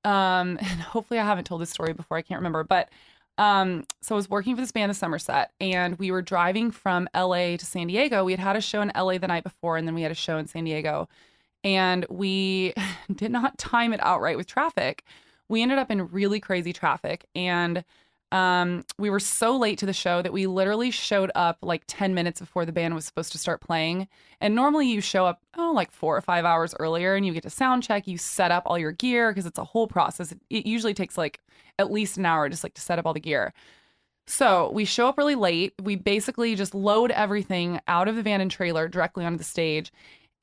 um, 0.05 0.59
and 0.63 0.81
hopefully 0.83 1.21
I 1.21 1.25
haven't 1.27 1.45
told 1.47 1.63
this 1.63 1.71
story 1.71 1.93
before. 1.95 2.17
I 2.19 2.23
can't 2.23 2.41
remember, 2.41 2.65
but 2.65 2.91
um, 3.39 3.85
so 4.03 4.15
I 4.15 4.17
was 4.17 4.31
working 4.31 4.55
for 4.57 4.63
this 4.63 4.73
band, 4.73 4.91
the 4.91 4.95
Summer 4.95 5.19
Set, 5.19 5.53
and 5.61 5.99
we 5.99 6.11
were 6.11 6.23
driving 6.23 6.71
from 6.71 7.09
LA 7.17 7.57
to 7.57 7.67
San 7.67 7.87
Diego. 7.89 8.25
We 8.25 8.33
had 8.33 8.41
had 8.41 8.57
a 8.57 8.61
show 8.61 8.83
in 8.83 8.93
LA 8.97 9.19
the 9.19 9.29
night 9.29 9.45
before, 9.45 9.77
and 9.77 9.87
then 9.89 9.95
we 9.95 10.03
had 10.03 10.13
a 10.13 10.17
show 10.17 10.39
in 10.39 10.47
San 10.47 10.65
Diego, 10.65 11.09
and 11.65 12.07
we 12.09 12.75
did 13.15 13.31
not 13.31 13.59
time 13.59 13.93
it 13.93 14.01
out 14.03 14.21
right 14.21 14.37
with 14.37 14.47
traffic. 14.47 15.05
We 15.49 15.63
ended 15.63 15.79
up 15.79 15.91
in 15.91 16.09
really 16.09 16.41
crazy 16.41 16.73
traffic, 16.73 17.27
and 17.35 17.85
um, 18.33 18.87
we 18.99 19.11
were 19.11 19.21
so 19.21 19.59
late 19.59 19.79
to 19.79 19.87
the 19.87 19.93
show 19.93 20.23
that 20.23 20.33
we 20.33 20.47
literally 20.47 20.91
showed 20.91 21.31
up 21.35 21.59
like 21.61 21.85
10 21.87 22.15
minutes 22.15 22.41
before 22.41 22.65
the 22.65 22.73
band 22.73 22.95
was 22.95 23.05
supposed 23.05 23.31
to 23.33 23.39
start 23.39 23.61
playing. 23.61 24.09
And 24.41 24.55
normally 24.55 24.89
you 24.89 25.03
show 25.03 25.27
up, 25.27 25.43
oh, 25.59 25.71
like 25.75 25.93
four 25.93 26.17
or 26.17 26.23
five 26.23 26.47
hours 26.47 26.75
earlier 26.81 27.15
and 27.15 27.27
you 27.27 27.35
get 27.35 27.43
to 27.43 27.51
sound 27.51 27.83
check, 27.83 28.07
you 28.09 28.17
set 28.17 28.51
up 28.51 28.63
all 28.65 28.79
your 28.79 28.93
gear 28.93 29.31
because 29.31 29.45
it's 29.45 29.59
a 29.59 29.65
whole 29.65 29.87
process. 29.87 30.33
It, 30.33 30.41
it 30.49 30.65
usually 30.65 30.95
takes 30.95 31.19
like 31.19 31.41
at 31.79 31.93
least 31.93 32.17
an 32.17 32.25
hour 32.25 32.49
just 32.49 32.65
like 32.65 32.73
to 32.75 32.81
set 32.81 32.99
up 32.99 33.05
all 33.05 33.13
the 33.13 33.21
gear. 33.21 33.53
So 34.27 34.71
we 34.73 34.87
show 34.87 35.09
up 35.09 35.19
really 35.19 35.35
late. 35.35 35.75
We 35.83 35.97
basically 35.97 36.55
just 36.55 36.75
load 36.75 37.11
everything 37.11 37.81
out 37.87 38.09
of 38.09 38.17
the 38.17 38.23
van 38.23 38.41
and 38.41 38.51
trailer 38.51 38.89
directly 38.89 39.27
onto 39.27 39.37
the 39.37 39.45
stage. 39.45 39.93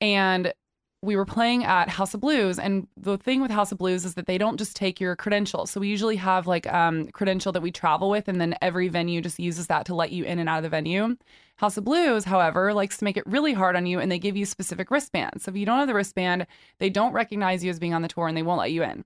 And 0.00 0.52
we 1.02 1.16
were 1.16 1.24
playing 1.24 1.64
at 1.64 1.88
House 1.88 2.12
of 2.12 2.20
Blues, 2.20 2.58
and 2.58 2.86
the 2.96 3.16
thing 3.16 3.40
with 3.40 3.50
House 3.50 3.72
of 3.72 3.78
Blues 3.78 4.04
is 4.04 4.14
that 4.14 4.26
they 4.26 4.36
don't 4.36 4.58
just 4.58 4.76
take 4.76 5.00
your 5.00 5.16
credentials. 5.16 5.70
So 5.70 5.80
we 5.80 5.88
usually 5.88 6.16
have 6.16 6.46
like 6.46 6.70
um 6.72 7.06
credential 7.08 7.52
that 7.52 7.62
we 7.62 7.70
travel 7.70 8.10
with, 8.10 8.28
and 8.28 8.40
then 8.40 8.54
every 8.60 8.88
venue 8.88 9.20
just 9.20 9.38
uses 9.40 9.66
that 9.68 9.86
to 9.86 9.94
let 9.94 10.12
you 10.12 10.24
in 10.24 10.38
and 10.38 10.48
out 10.48 10.58
of 10.58 10.62
the 10.64 10.68
venue. 10.68 11.16
House 11.56 11.76
of 11.76 11.84
Blues, 11.84 12.24
however, 12.24 12.72
likes 12.74 12.98
to 12.98 13.04
make 13.04 13.16
it 13.16 13.26
really 13.26 13.52
hard 13.52 13.76
on 13.76 13.86
you, 13.86 13.98
and 14.00 14.10
they 14.10 14.18
give 14.18 14.36
you 14.36 14.44
specific 14.46 14.90
wristbands. 14.90 15.44
So 15.44 15.50
if 15.50 15.56
you 15.56 15.66
don't 15.66 15.78
have 15.78 15.88
the 15.88 15.94
wristband, 15.94 16.46
they 16.78 16.90
don't 16.90 17.12
recognize 17.12 17.62
you 17.64 17.70
as 17.70 17.78
being 17.78 17.94
on 17.94 18.02
the 18.02 18.08
tour, 18.08 18.28
and 18.28 18.36
they 18.36 18.42
won't 18.42 18.60
let 18.60 18.72
you 18.72 18.82
in. 18.82 19.04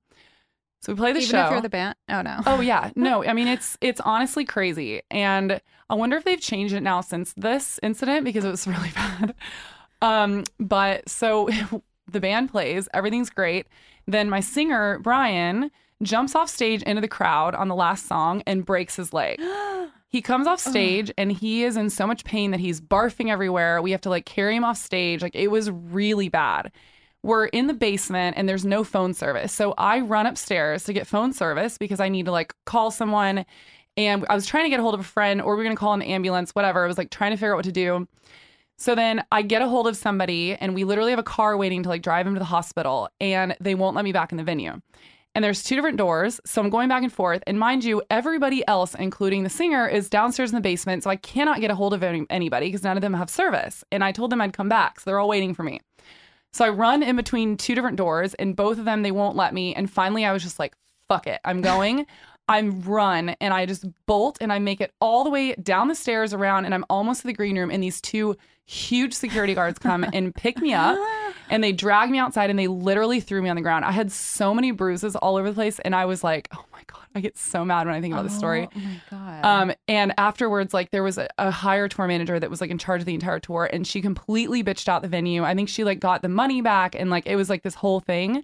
So 0.82 0.92
we 0.92 0.97
play 0.99 1.12
the 1.12 1.20
Even 1.20 1.30
show. 1.30 1.45
if 1.47 1.51
you're 1.51 1.61
the 1.62 1.68
band. 1.70 1.97
Oh 2.09 2.22
no. 2.22 2.40
Oh 2.45 2.61
yeah, 2.61 2.90
no, 2.97 3.24
I 3.24 3.32
mean 3.32 3.49
it's 3.49 3.78
it's 3.80 4.01
honestly 4.01 4.45
crazy, 4.45 5.01
and 5.11 5.61
I 5.88 5.95
wonder 5.95 6.16
if 6.16 6.24
they've 6.24 6.40
changed 6.40 6.74
it 6.74 6.82
now 6.82 7.01
since 7.01 7.32
this 7.36 7.78
incident 7.82 8.24
because 8.24 8.45
it 8.45 8.51
was 8.51 8.66
really 8.66 8.90
bad. 8.95 9.34
Um, 10.03 10.45
but 10.59 11.09
so 11.09 11.49
the 12.11 12.20
band 12.20 12.51
plays, 12.51 12.88
everything's 12.95 13.30
great. 13.30 13.66
Then 14.07 14.28
my 14.28 14.40
singer 14.40 14.99
Brian 14.99 15.70
jumps 16.03 16.34
off 16.34 16.51
stage 16.51 16.82
into 16.82 17.01
the 17.01 17.09
crowd 17.09 17.55
on 17.55 17.68
the 17.68 17.74
last 17.74 18.07
song 18.07 18.42
and 18.47 18.64
breaks 18.64 18.97
his 18.97 19.12
leg. 19.12 19.40
He 20.14 20.22
comes 20.22 20.47
off 20.47 20.61
stage 20.61 21.11
and 21.18 21.32
he 21.32 21.64
is 21.64 21.76
in 21.76 21.90
so 21.90 22.07
much 22.07 22.22
pain 22.22 22.53
that 22.53 22.61
he's 22.61 22.80
barfing 22.80 23.32
everywhere. 23.32 23.82
We 23.82 23.90
have 23.90 24.01
to 24.03 24.11
like 24.11 24.24
carry 24.24 24.55
him 24.55 24.62
off 24.62 24.76
stage. 24.76 25.22
Like 25.22 25.34
it 25.34 25.49
was 25.49 25.72
really 25.72 26.28
bad. 26.28 26.70
We're 27.24 27.47
in 27.47 27.66
the 27.66 27.74
basement 27.74 28.36
and 28.36 28.49
there's 28.49 28.64
no 28.64 28.84
phone 28.84 29.12
service. 29.12 29.53
So 29.53 29.74
I 29.76 29.99
run 29.99 30.26
upstairs 30.26 30.84
to 30.84 30.92
get 30.92 31.09
phone 31.09 31.32
service 31.32 31.78
because 31.78 31.99
I 31.99 32.09
need 32.09 32.26
to 32.26 32.30
like 32.30 32.55
call 32.64 32.92
someone. 32.92 33.45
And 33.97 34.24
I 34.30 34.36
was 34.36 34.47
trying 34.47 34.66
to 34.66 34.70
get 34.70 34.78
a 34.78 34.84
hold 34.84 34.95
of 34.95 35.01
a 35.01 35.03
friend 35.03 35.42
or 35.42 35.57
we 35.57 35.62
are 35.62 35.64
going 35.64 35.74
to 35.74 35.80
call 35.80 35.95
an 35.95 36.03
ambulance, 36.03 36.53
whatever. 36.53 36.84
I 36.84 36.86
was 36.86 36.97
like 36.97 37.11
trying 37.11 37.32
to 37.32 37.36
figure 37.36 37.55
out 37.55 37.57
what 37.57 37.64
to 37.64 37.72
do. 37.72 38.07
So 38.77 38.95
then 38.95 39.25
I 39.31 39.43
get 39.43 39.62
a 39.62 39.68
hold 39.68 39.87
of 39.87 39.97
somebody 39.97 40.55
and 40.55 40.75
we 40.75 40.85
literally 40.85 41.11
have 41.11 41.18
a 41.18 41.25
car 41.25 41.57
waiting 41.57 41.83
to 41.85 41.89
like 41.89 42.03
drive 42.03 42.27
him 42.27 42.35
to 42.35 42.39
the 42.39 42.45
hospital 42.45 43.09
and 43.20 43.57
they 43.61 43.75
won't 43.75 43.95
let 43.95 44.05
me 44.05 44.12
back 44.12 44.33
in 44.33 44.39
the 44.39 44.45
venue. 44.45 44.81
And 45.35 45.45
there's 45.45 45.64
two 45.64 45.75
different 45.75 45.99
doors. 45.99 46.41
So 46.47 46.62
I'm 46.62 46.70
going 46.70 46.89
back 46.89 47.03
and 47.03 47.12
forth. 47.12 47.43
And 47.47 47.59
mind 47.59 47.83
you, 47.85 48.03
everybody 48.09 48.66
else, 48.68 48.95
including 48.95 49.43
the 49.43 49.51
singer, 49.51 49.87
is 49.89 50.09
downstairs 50.09 50.51
in 50.51 50.55
the 50.55 50.61
basement. 50.61 51.03
So 51.03 51.11
I 51.11 51.16
cannot 51.16 51.61
get 51.61 51.72
a 51.72 51.75
hold 51.75 51.93
of 51.93 52.05
any- 52.05 52.27
anybody 52.31 52.66
because 52.66 52.85
none 52.85 52.97
of 52.97 53.01
them 53.01 53.14
have 53.14 53.29
service. 53.29 53.83
And 53.91 54.05
I 54.05 54.12
told 54.12 54.31
them 54.31 54.41
I'd 54.41 54.53
come 54.53 54.68
back. 54.68 55.01
So 55.01 55.11
they're 55.11 55.18
all 55.18 55.29
waiting 55.29 55.53
for 55.53 55.64
me. 55.64 55.81
So 56.53 56.64
I 56.64 56.68
run 56.68 57.03
in 57.03 57.16
between 57.16 57.57
two 57.57 57.75
different 57.75 57.97
doors 57.97 58.35
and 58.35 58.55
both 58.55 58.79
of 58.79 58.85
them, 58.85 59.03
they 59.03 59.11
won't 59.11 59.35
let 59.35 59.53
me. 59.53 59.75
And 59.75 59.91
finally, 59.91 60.25
I 60.25 60.33
was 60.33 60.45
just 60.45 60.61
like, 60.61 60.77
fuck 61.09 61.27
it. 61.27 61.41
I'm 61.45 61.61
going. 61.61 62.07
I'm 62.49 62.83
run 62.83 63.31
and 63.41 63.55
I 63.55 63.64
just 63.64 63.87
bolt 64.07 64.37
and 64.41 64.53
I 64.53 64.59
make 64.59 64.83
it 64.83 64.93
all 65.01 65.25
the 65.25 65.31
way 65.31 65.55
down 65.55 65.89
the 65.89 65.95
stairs 65.95 66.35
around 66.35 66.66
and 66.66 66.75
I'm 66.75 66.85
almost 66.91 67.22
to 67.22 67.27
the 67.27 67.33
green 67.33 67.59
room. 67.59 67.70
And 67.70 67.83
these 67.83 68.03
two 68.03 68.37
huge 68.67 69.12
security 69.12 69.55
guards 69.55 69.79
come 69.79 70.05
and 70.12 70.35
pick 70.35 70.59
me 70.59 70.73
up 70.73 70.99
and 71.51 71.62
they 71.62 71.73
drag 71.73 72.11
me 72.11 72.19
outside 72.19 72.51
and 72.51 72.59
they 72.59 72.67
literally 72.67 73.21
threw 73.21 73.43
me 73.43 73.49
on 73.49 73.57
the 73.57 73.62
ground. 73.62 73.85
I 73.85 73.93
had 73.93 74.11
so 74.11 74.55
many 74.55 74.71
bruises 74.71 75.17
all 75.17 75.37
over 75.37 75.51
the 75.51 75.55
place 75.55 75.79
and 75.81 75.95
I 75.95 76.07
was 76.07 76.25
like, 76.25 76.49
oh 76.53 76.65
my 76.73 76.83
God, 76.87 77.05
I 77.15 77.21
get 77.21 77.37
so 77.37 77.65
mad 77.65 77.87
when 77.87 77.95
I 77.95 78.01
think 78.01 78.12
about 78.12 78.25
this 78.25 78.37
story. 78.37 78.69
Oh 78.75 78.79
my 78.79 79.01
god. 79.11 79.45
Um, 79.45 79.73
and 79.87 80.12
afterwards, 80.19 80.75
like 80.75 80.91
there 80.91 81.03
was 81.03 81.19
a, 81.19 81.29
a 81.39 81.51
higher 81.51 81.89
tour 81.89 82.07
manager 82.07 82.41
that 82.41 82.51
was 82.51 82.61
like 82.61 82.71
in 82.71 82.79
charge 82.79 83.01
of 83.03 83.07
the 83.07 83.15
entire 83.15 83.39
tour, 83.39 83.69
and 83.73 83.87
she 83.87 84.01
completely 84.01 84.65
bitched 84.65 84.89
out 84.89 85.03
the 85.03 85.09
venue. 85.09 85.45
I 85.45 85.55
think 85.55 85.69
she 85.69 85.85
like 85.85 86.01
got 86.01 86.23
the 86.23 86.29
money 86.29 86.61
back, 86.61 86.95
and 86.95 87.11
like 87.11 87.27
it 87.27 87.37
was 87.37 87.49
like 87.49 87.62
this 87.62 87.75
whole 87.75 88.01
thing. 88.01 88.43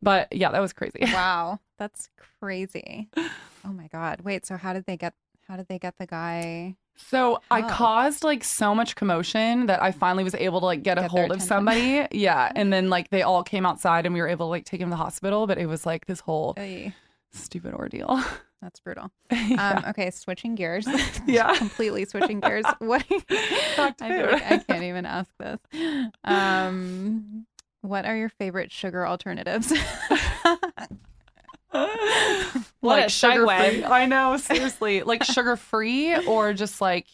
But 0.00 0.32
yeah, 0.32 0.50
that 0.50 0.60
was 0.60 0.72
crazy. 0.72 1.00
wow, 1.02 1.60
that's 1.78 2.08
crazy. 2.40 3.08
Oh 3.16 3.72
my 3.72 3.88
god. 3.88 4.22
Wait. 4.22 4.46
So 4.46 4.56
how 4.56 4.72
did 4.72 4.86
they 4.86 4.96
get? 4.96 5.14
How 5.46 5.56
did 5.56 5.68
they 5.68 5.78
get 5.78 5.98
the 5.98 6.06
guy? 6.06 6.76
So 6.98 7.40
I 7.50 7.62
caused 7.62 8.24
like 8.24 8.44
so 8.44 8.74
much 8.74 8.96
commotion 8.96 9.66
that 9.66 9.82
I 9.82 9.92
finally 9.92 10.24
was 10.24 10.34
able 10.34 10.60
to 10.60 10.66
like 10.66 10.82
get 10.82 10.98
a 10.98 11.02
Get 11.02 11.12
their 11.12 11.20
hold 11.20 11.32
of 11.32 11.40
somebody. 11.40 12.06
yeah, 12.12 12.50
and 12.54 12.72
then 12.72 12.90
like 12.90 13.10
they 13.10 13.22
all 13.22 13.42
came 13.42 13.64
outside, 13.64 14.04
and 14.04 14.14
we 14.14 14.20
were 14.20 14.28
able 14.28 14.46
to 14.46 14.50
like 14.50 14.64
take 14.64 14.80
him 14.80 14.88
to 14.88 14.90
the 14.90 14.96
hospital. 14.96 15.46
But 15.46 15.58
it 15.58 15.66
was 15.66 15.86
like 15.86 16.06
this 16.06 16.20
whole 16.20 16.54
Oy, 16.58 16.92
stupid 17.30 17.72
ordeal. 17.72 18.20
that's 18.60 18.80
brutal. 18.80 19.10
yeah. 19.30 19.78
Um, 19.78 19.90
okay, 19.90 20.10
switching 20.10 20.54
gears. 20.54 20.86
Yeah. 21.26 21.54
completely 21.56 22.04
switching 22.04 22.40
gears. 22.40 22.64
What? 22.78 23.04
I 23.10 23.94
like 23.98 24.42
I 24.42 24.58
can't 24.58 24.82
even 24.82 25.06
ask 25.06 25.30
this. 25.38 25.58
Um, 26.24 27.46
what 27.82 28.06
are 28.06 28.16
your 28.16 28.28
favorite 28.28 28.72
sugar 28.72 29.06
alternatives? 29.06 29.72
What 32.80 32.98
like 32.98 33.06
a 33.06 33.10
sugar 33.10 33.44
free. 33.44 33.84
I 33.84 34.06
know, 34.06 34.36
seriously. 34.36 35.02
like 35.02 35.24
sugar 35.24 35.56
free 35.56 36.14
or 36.26 36.52
just 36.52 36.80
like 36.80 37.06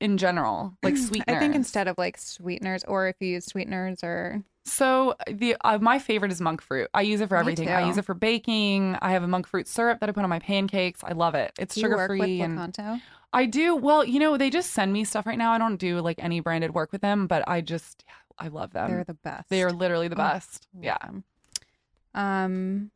in 0.00 0.18
general, 0.18 0.76
like 0.82 0.96
sweeteners. 0.96 1.24
I 1.36 1.38
think 1.38 1.54
instead 1.54 1.86
of 1.86 1.96
like 1.96 2.18
sweeteners, 2.18 2.82
or 2.84 3.06
if 3.06 3.16
you 3.20 3.28
use 3.28 3.46
sweeteners, 3.46 4.02
or 4.02 4.42
So 4.64 5.14
the 5.30 5.56
uh, 5.64 5.78
my 5.78 6.00
favorite 6.00 6.32
is 6.32 6.40
monk 6.40 6.60
fruit. 6.60 6.90
I 6.92 7.02
use 7.02 7.20
it 7.20 7.28
for 7.28 7.36
everything. 7.36 7.68
I 7.68 7.86
use 7.86 7.98
it 7.98 8.04
for 8.04 8.14
baking. 8.14 8.96
I 9.00 9.12
have 9.12 9.22
a 9.22 9.28
monk 9.28 9.46
fruit 9.46 9.68
syrup 9.68 10.00
that 10.00 10.08
I 10.08 10.12
put 10.12 10.24
on 10.24 10.28
my 10.30 10.40
pancakes. 10.40 11.04
I 11.04 11.12
love 11.12 11.36
it. 11.36 11.52
It's 11.56 11.78
sugar 11.78 12.04
free 12.08 12.40
and 12.40 12.58
Lakanto? 12.58 13.00
I 13.32 13.46
do. 13.46 13.76
Well, 13.76 14.04
you 14.04 14.18
know, 14.18 14.36
they 14.36 14.50
just 14.50 14.72
send 14.72 14.92
me 14.92 15.04
stuff 15.04 15.24
right 15.24 15.38
now. 15.38 15.52
I 15.52 15.58
don't 15.58 15.76
do 15.76 16.00
like 16.00 16.18
any 16.18 16.40
branded 16.40 16.74
work 16.74 16.90
with 16.90 17.00
them, 17.00 17.28
but 17.28 17.48
I 17.48 17.60
just 17.60 18.04
I 18.38 18.48
love 18.48 18.72
them. 18.72 18.90
They're 18.90 19.04
the 19.04 19.14
best. 19.14 19.48
They 19.50 19.62
are 19.62 19.70
literally 19.70 20.08
the 20.08 20.16
Oh, 20.16 20.18
best. 20.18 20.66
Yeah. 20.80 20.98
Um, 22.14 22.90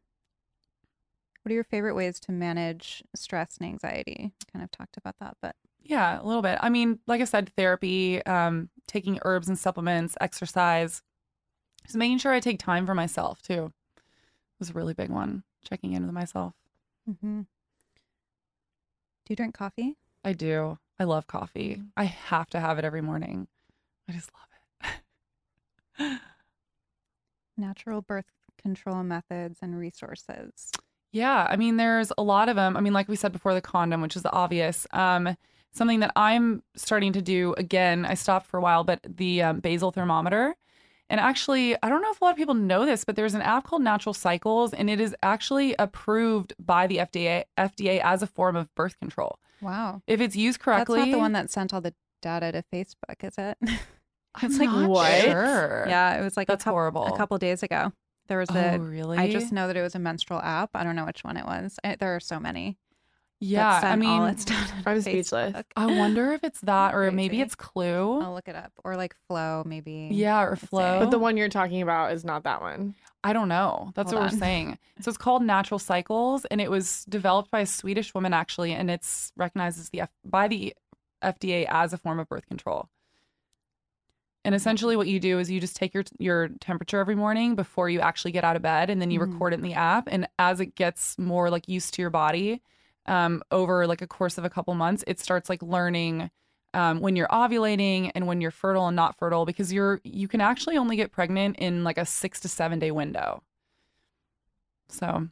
what 1.46 1.52
are 1.52 1.54
your 1.54 1.62
favorite 1.62 1.94
ways 1.94 2.18
to 2.18 2.32
manage 2.32 3.04
stress 3.14 3.56
and 3.60 3.68
anxiety? 3.68 4.32
Kind 4.52 4.64
of 4.64 4.70
talked 4.72 4.96
about 4.96 5.14
that, 5.20 5.36
but 5.40 5.54
Yeah, 5.84 6.20
a 6.20 6.24
little 6.24 6.42
bit. 6.42 6.58
I 6.60 6.70
mean, 6.70 6.98
like 7.06 7.20
I 7.20 7.24
said, 7.24 7.52
therapy, 7.56 8.20
um, 8.26 8.68
taking 8.88 9.20
herbs 9.22 9.48
and 9.48 9.56
supplements, 9.56 10.16
exercise, 10.20 11.02
just 11.84 11.94
making 11.94 12.18
sure 12.18 12.32
I 12.32 12.40
take 12.40 12.58
time 12.58 12.84
for 12.84 12.96
myself 12.96 13.42
too 13.42 13.72
was 14.58 14.70
a 14.70 14.72
really 14.72 14.92
big 14.92 15.08
one. 15.08 15.44
Checking 15.64 15.92
in 15.92 16.04
with 16.04 16.12
myself. 16.12 16.54
mm-hmm. 17.08 17.42
do 17.42 17.46
you 19.28 19.36
drink 19.36 19.54
coffee? 19.54 19.96
I 20.24 20.32
do. 20.32 20.80
I 20.98 21.04
love 21.04 21.28
coffee. 21.28 21.80
I 21.96 22.04
have 22.06 22.50
to 22.50 22.58
have 22.58 22.80
it 22.80 22.84
every 22.84 23.02
morning. 23.02 23.46
I 24.08 24.12
just 24.14 24.30
love 24.34 24.98
it. 26.00 26.20
Natural 27.56 28.02
birth 28.02 28.24
control 28.58 29.04
methods 29.04 29.60
and 29.62 29.78
resources. 29.78 30.72
Yeah, 31.16 31.46
I 31.48 31.56
mean, 31.56 31.78
there's 31.78 32.12
a 32.18 32.22
lot 32.22 32.50
of 32.50 32.56
them. 32.56 32.76
I 32.76 32.80
mean, 32.80 32.92
like 32.92 33.08
we 33.08 33.16
said 33.16 33.32
before, 33.32 33.54
the 33.54 33.62
condom, 33.62 34.02
which 34.02 34.16
is 34.16 34.22
the 34.22 34.32
obvious. 34.32 34.86
Um, 34.92 35.36
something 35.72 36.00
that 36.00 36.12
I'm 36.14 36.62
starting 36.74 37.14
to 37.14 37.22
do 37.22 37.54
again. 37.56 38.04
I 38.04 38.14
stopped 38.14 38.46
for 38.46 38.58
a 38.58 38.60
while, 38.60 38.84
but 38.84 39.00
the 39.08 39.42
um, 39.42 39.60
basal 39.60 39.92
thermometer. 39.92 40.56
And 41.08 41.18
actually, 41.18 41.74
I 41.82 41.88
don't 41.88 42.02
know 42.02 42.10
if 42.10 42.20
a 42.20 42.24
lot 42.24 42.32
of 42.32 42.36
people 42.36 42.54
know 42.54 42.84
this, 42.84 43.04
but 43.04 43.16
there's 43.16 43.32
an 43.34 43.40
app 43.40 43.64
called 43.64 43.80
Natural 43.80 44.12
Cycles, 44.12 44.74
and 44.74 44.90
it 44.90 45.00
is 45.00 45.14
actually 45.22 45.74
approved 45.78 46.52
by 46.58 46.86
the 46.86 46.98
FDA 46.98 47.44
FDA 47.56 48.00
as 48.02 48.22
a 48.22 48.26
form 48.26 48.56
of 48.56 48.74
birth 48.74 48.98
control 48.98 49.38
Wow, 49.62 50.02
if 50.06 50.20
it's 50.20 50.36
used 50.36 50.58
correctly. 50.60 50.98
that's 50.98 51.08
not 51.08 51.12
the 51.14 51.18
one 51.18 51.32
that 51.32 51.50
sent 51.50 51.72
all 51.72 51.80
the 51.80 51.94
data 52.20 52.52
to 52.52 52.64
Facebook, 52.72 53.22
is 53.22 53.38
it? 53.38 53.56
I'm 54.34 54.50
it's 54.50 54.58
like, 54.58 54.68
not 54.68 54.90
what? 54.90 55.20
Sure. 55.22 55.86
yeah, 55.88 56.20
it 56.20 56.24
was 56.24 56.36
like 56.36 56.48
That's 56.48 56.62
a 56.62 56.64
couple, 56.64 56.74
horrible. 56.74 57.06
A 57.06 57.16
couple 57.16 57.38
days 57.38 57.62
ago, 57.62 57.92
there 58.28 58.38
was 58.38 58.50
Oh, 58.50 58.58
a. 58.58 58.78
really? 58.78 59.18
I 59.18 59.30
just 59.30 59.52
know 59.52 59.66
that 59.66 59.76
it 59.76 59.82
was 59.82 59.94
a 59.94 59.98
menstrual 59.98 60.40
app. 60.40 60.70
I 60.74 60.84
don't 60.84 60.96
know 60.96 61.04
which 61.06 61.24
one 61.24 61.36
it 61.36 61.44
was. 61.46 61.78
I, 61.84 61.96
there 61.96 62.14
are 62.16 62.20
so 62.20 62.38
many. 62.40 62.78
that 63.40 63.46
Yeah, 63.46 63.68
I 63.76 63.80
sent 63.80 64.04
all 64.04 64.20
mean, 64.20 64.28
its 64.30 64.44
data 64.44 64.72
to 64.84 64.90
I'm 64.90 65.00
speechless. 65.02 65.62
I 65.76 65.86
wonder 65.86 66.32
if 66.32 66.44
it's 66.44 66.60
that 66.62 66.94
or 66.94 67.10
maybe 67.10 67.40
it's 67.40 67.54
Clue. 67.54 68.20
I'll 68.20 68.34
look 68.34 68.48
it 68.48 68.56
up, 68.56 68.72
or 68.84 68.96
like 68.96 69.14
Flo, 69.28 69.62
maybe. 69.66 70.08
Yeah, 70.12 70.42
or 70.42 70.56
Flo. 70.56 71.00
But 71.00 71.10
the 71.10 71.18
one 71.18 71.36
you're 71.36 71.48
talking 71.48 71.82
about 71.82 72.12
is 72.12 72.24
not 72.24 72.44
that 72.44 72.60
one. 72.60 72.94
I 73.24 73.32
don't 73.32 73.48
know. 73.48 73.90
That's 73.94 74.12
Hold 74.12 74.22
what 74.22 74.32
on. 74.32 74.34
we're 74.34 74.40
saying. 74.40 74.78
So 75.00 75.08
it's 75.08 75.18
called 75.18 75.42
Natural 75.42 75.78
Cycles, 75.80 76.44
and 76.46 76.60
it 76.60 76.70
was 76.70 77.04
developed 77.06 77.50
by 77.50 77.60
a 77.60 77.66
Swedish 77.66 78.14
woman 78.14 78.32
actually, 78.32 78.72
and 78.72 78.90
it's 78.90 79.32
recognized 79.36 79.80
as 79.80 79.88
the 79.90 80.02
F- 80.02 80.10
by 80.24 80.46
the 80.48 80.74
FDA 81.24 81.66
as 81.68 81.92
a 81.92 81.98
form 81.98 82.20
of 82.20 82.28
birth 82.28 82.46
control. 82.46 82.88
And 84.46 84.54
essentially, 84.54 84.94
what 84.96 85.08
you 85.08 85.18
do 85.18 85.40
is 85.40 85.50
you 85.50 85.58
just 85.60 85.74
take 85.74 85.92
your 85.92 86.04
your 86.18 86.48
temperature 86.60 87.00
every 87.00 87.16
morning 87.16 87.56
before 87.56 87.90
you 87.90 87.98
actually 88.00 88.30
get 88.30 88.44
out 88.44 88.54
of 88.54 88.62
bed, 88.62 88.90
and 88.90 89.02
then 89.02 89.10
you 89.10 89.18
Mhm. 89.18 89.32
record 89.32 89.52
it 89.52 89.56
in 89.56 89.62
the 89.62 89.74
app. 89.74 90.06
And 90.10 90.28
as 90.38 90.60
it 90.60 90.76
gets 90.76 91.18
more 91.18 91.50
like 91.50 91.68
used 91.68 91.94
to 91.94 92.02
your 92.02 92.10
body, 92.10 92.62
um, 93.06 93.42
over 93.50 93.86
like 93.88 94.02
a 94.02 94.06
course 94.06 94.38
of 94.38 94.44
a 94.44 94.50
couple 94.50 94.72
months, 94.74 95.02
it 95.08 95.18
starts 95.18 95.48
like 95.50 95.62
learning 95.62 96.30
um, 96.74 97.00
when 97.00 97.16
you're 97.16 97.28
ovulating 97.28 98.10
and 98.14 98.26
when 98.26 98.40
you're 98.40 98.50
fertile 98.50 98.86
and 98.86 98.94
not 98.94 99.16
fertile, 99.18 99.46
because 99.46 99.72
you're 99.72 100.00
you 100.04 100.28
can 100.28 100.40
actually 100.40 100.76
only 100.76 100.94
get 100.94 101.10
pregnant 101.10 101.56
in 101.56 101.82
like 101.84 101.98
a 101.98 102.06
six 102.06 102.38
to 102.40 102.48
seven 102.48 102.78
day 102.78 102.90
window. 102.92 103.42
So 104.88 105.28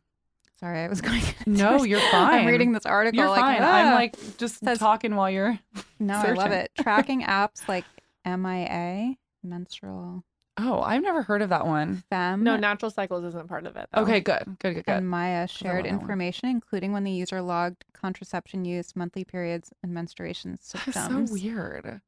Sorry, 0.61 0.81
I 0.81 0.89
was 0.89 1.01
going. 1.09 1.23
No, 1.47 1.83
you're 1.85 2.01
fine. 2.01 2.41
I'm 2.41 2.47
reading 2.47 2.73
this 2.73 2.87
article. 2.87 3.19
you're 3.19 3.29
like, 3.29 3.41
fine. 3.41 3.63
I'm 3.63 3.89
ah. 3.93 3.95
like 3.95 4.17
just 4.39 4.61
Says- 4.65 4.79
talking 4.79 5.15
while 5.17 5.29
you're. 5.31 5.59
no, 6.01 6.15
I 6.15 6.33
love 6.33 6.53
it. 6.53 6.71
Tracking 6.81 7.23
apps 7.27 7.69
like 7.69 7.85
MIA, 8.25 9.15
menstrual 9.43 10.25
Oh, 10.57 10.81
I've 10.83 11.03
never 11.03 11.23
heard 11.23 11.43
of 11.43 11.49
that 11.49 11.67
one. 11.67 12.05
fem. 12.09 12.45
No, 12.45 12.57
natural 12.57 12.89
cycles 12.89 13.25
isn't 13.25 13.49
part 13.49 13.67
of 13.67 13.75
it. 13.75 13.89
Though. 13.93 14.03
Okay, 14.03 14.21
good, 14.21 14.45
good, 14.61 14.75
good, 14.75 14.87
good. 14.87 14.89
and 14.89 15.09
Maya 15.11 15.49
shared 15.49 15.75
want 15.79 15.85
that 15.87 15.93
one. 15.95 16.01
information, 16.01 16.49
including 16.49 16.93
when 16.93 17.03
the 17.03 17.11
user 17.11 17.43
logged 17.43 17.85
contraception 17.93 18.65
use, 18.65 18.95
monthly 18.95 19.25
periods, 19.25 19.73
and 19.83 19.93
menstruation 19.93 20.53
That's 20.53 20.69
so 20.71 20.79
symptoms. 20.93 21.33
weird. 21.33 22.01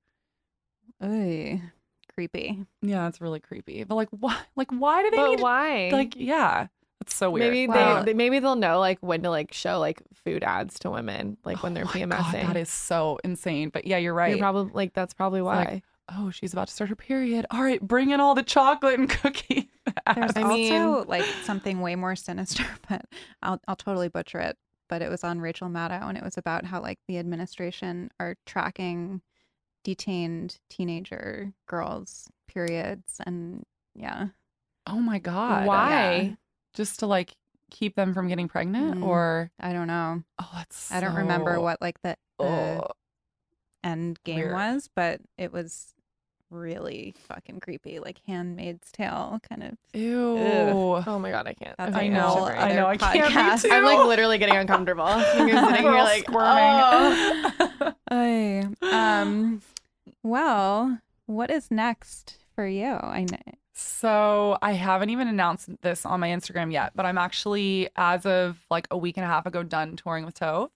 Oy, 1.03 1.61
creepy. 2.14 2.64
Yeah, 2.83 3.09
it's 3.09 3.21
really 3.21 3.41
creepy. 3.41 3.83
But 3.85 3.97
like, 3.97 4.09
why? 4.11 4.39
Like, 4.55 4.71
why 4.71 5.03
do 5.03 5.11
they 5.11 5.17
But 5.17 5.31
need? 5.31 5.37
to- 5.39 5.43
why? 5.43 5.89
Like, 5.93 6.14
yeah, 6.17 6.69
that's 7.01 7.14
so 7.17 7.31
weird. 7.33 7.51
maybe 7.53 7.67
Wow. 7.67 7.99
they, 8.01 8.12
they 8.12 8.14
maybe 8.14 8.39
they'll 8.39 8.57
know 8.57 8.79
like 8.79 8.99
when 9.01 9.23
to 9.25 9.31
like 9.31 9.53
show 9.53 9.79
like 9.81 10.03
food 10.25 10.43
ads 10.45 10.79
to 10.81 10.91
women 10.91 11.37
like 11.45 11.62
when 11.62 11.73
Oh 11.73 11.75
they're 11.75 11.85
my 11.85 11.91
PMSing. 11.91 12.09
God, 12.43 12.49
that 12.55 12.57
is 12.57 12.71
so 12.71 13.19
insane. 13.25 13.69
But 13.71 13.87
yeah, 13.87 13.99
you're 13.99 14.14
right. 14.14 14.29
You're 14.29 14.37
right. 14.37 14.41
probably 14.41 14.73
like 14.73 14.93
that's 14.95 15.14
probably 15.14 15.43
why. 15.43 15.64
like, 15.64 15.85
oh, 16.13 16.31
she's 16.31 16.53
about 16.53 16.69
to 16.69 16.75
start 16.75 16.91
her 16.91 16.97
period. 16.97 17.47
All 17.51 17.63
right, 17.63 17.81
bring 17.81 18.11
in 18.11 18.21
all 18.21 18.35
the 18.35 18.43
chocolate 18.43 18.99
and 18.99 19.09
cookies. 19.23 19.65
There's 20.15 20.33
I 20.37 20.43
also 20.43 20.55
mean- 20.55 21.05
like 21.09 21.25
something 21.45 21.81
way 21.81 21.95
more 21.97 22.17
sinister, 22.17 22.65
but 22.89 23.05
I'll 23.43 23.61
I'll 23.69 23.77
totally 23.77 24.09
butcher 24.09 24.39
it. 24.41 24.57
But 24.89 25.03
it 25.03 25.11
was 25.11 25.25
on 25.25 25.41
Rachel 25.41 25.69
Maddow, 25.69 26.09
and 26.09 26.17
it 26.17 26.23
was 26.23 26.39
about 26.39 26.65
how 26.65 26.81
like 26.81 26.99
the 27.09 27.19
administration 27.19 28.11
are 28.21 28.37
tracking 28.47 29.21
detained 29.85 30.59
teenager 30.71 31.53
girls' 31.67 32.29
periods, 32.49 33.21
and 33.27 33.65
yeah, 33.95 34.29
oh 34.87 35.01
my 35.01 35.19
god, 35.19 35.67
why? 35.67 36.37
Just 36.75 37.01
to 37.01 37.07
like 37.07 37.35
keep 37.71 37.97
them 37.97 38.15
from 38.15 38.29
getting 38.29 38.47
pregnant, 38.49 38.99
Mm. 39.01 39.07
or 39.07 39.51
I 39.59 39.73
don't 39.73 39.89
know. 39.89 40.23
oh, 40.41 40.51
that's. 40.55 40.93
I 40.93 41.01
don't 41.01 41.17
remember 41.17 41.61
what 41.61 41.81
like 41.83 42.01
the, 42.03 42.17
the 42.39 42.45
Oh, 42.45 42.87
end 43.83 44.19
game 44.25 44.37
weird. 44.37 44.53
was, 44.55 44.89
but 44.95 45.21
it 45.39 45.53
was 45.53 45.95
really 46.51 47.14
fucking 47.28 47.61
creepy, 47.61 47.99
like 47.99 48.20
Handmaid's 48.26 48.90
Tale 48.92 49.40
kind 49.49 49.62
of. 49.62 49.76
ew. 49.94 50.36
Oh 51.07 51.18
my 51.18 51.30
god, 51.30 51.47
I 51.47 51.55
can't. 51.55 51.76
That's 51.76 51.97
I 51.97 52.09
know, 52.09 52.47
I 52.47 52.72
know, 52.74 52.86
I 52.86 52.97
can't. 52.97 53.64
I'm 53.70 53.84
like 53.84 54.07
literally 54.07 54.38
getting 54.38 54.57
uncomfortable. 54.57 55.07
You're 55.36 55.59
sitting 55.66 55.82
here 55.82 55.92
like 55.92 56.24
squirming. 56.24 57.92
"Oh." 58.11 58.72
Um, 58.82 59.62
well, 60.22 60.99
what 61.26 61.51
is 61.51 61.70
next 61.70 62.38
for 62.55 62.66
you? 62.66 62.86
I 62.86 63.26
know. 63.30 63.53
So 63.74 64.57
I 64.62 64.72
haven't 64.72 65.11
even 65.11 65.28
announced 65.28 65.68
this 65.82 66.07
on 66.07 66.20
my 66.20 66.28
Instagram 66.28 66.72
yet, 66.72 66.92
but 66.94 67.05
I'm 67.05 67.18
actually, 67.18 67.90
as 67.97 68.24
of 68.24 68.59
like 68.70 68.86
a 68.90 68.97
week 68.97 69.18
and 69.18 69.24
a 69.24 69.28
half 69.28 69.44
ago, 69.44 69.62
done 69.62 69.97
touring 69.97 70.24
with 70.24 70.38
Tove. 70.38 70.70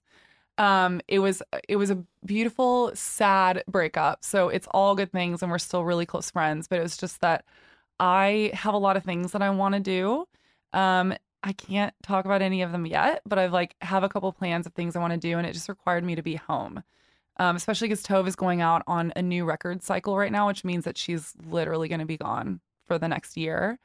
Um, 0.60 1.00
it 1.08 1.20
was 1.20 1.42
it 1.68 1.76
was 1.76 1.90
a 1.90 2.04
beautiful, 2.24 2.92
sad 2.94 3.64
breakup. 3.66 4.22
So 4.22 4.50
it's 4.50 4.68
all 4.72 4.94
good 4.94 5.10
things, 5.10 5.42
and 5.42 5.50
we're 5.50 5.58
still 5.58 5.84
really 5.84 6.04
close 6.04 6.30
friends. 6.30 6.68
But 6.68 6.78
it 6.78 6.82
was 6.82 6.98
just 6.98 7.22
that 7.22 7.46
I 7.98 8.50
have 8.52 8.74
a 8.74 8.78
lot 8.78 8.98
of 8.98 9.02
things 9.02 9.32
that 9.32 9.40
I 9.40 9.48
want 9.48 9.74
to 9.74 9.80
do. 9.80 10.28
Um, 10.78 11.14
I 11.42 11.54
can't 11.54 11.94
talk 12.02 12.26
about 12.26 12.42
any 12.42 12.60
of 12.60 12.72
them 12.72 12.84
yet, 12.84 13.22
but 13.24 13.38
I've 13.38 13.54
like 13.54 13.74
have 13.80 14.04
a 14.04 14.08
couple 14.10 14.30
plans 14.32 14.66
of 14.66 14.74
things 14.74 14.94
I 14.94 15.00
want 15.00 15.14
to 15.14 15.18
do, 15.18 15.38
and 15.38 15.46
it 15.46 15.54
just 15.54 15.70
required 15.70 16.04
me 16.04 16.14
to 16.14 16.22
be 16.22 16.34
home. 16.34 16.82
Um, 17.38 17.56
especially 17.56 17.88
because 17.88 18.02
Tove 18.02 18.28
is 18.28 18.36
going 18.36 18.60
out 18.60 18.82
on 18.86 19.14
a 19.16 19.22
new 19.22 19.46
record 19.46 19.82
cycle 19.82 20.18
right 20.18 20.30
now, 20.30 20.46
which 20.46 20.62
means 20.62 20.84
that 20.84 20.98
she's 20.98 21.32
literally 21.48 21.88
going 21.88 22.00
to 22.00 22.06
be 22.06 22.18
gone 22.18 22.60
for 22.86 22.98
the 22.98 23.08
next 23.08 23.38
year. 23.38 23.78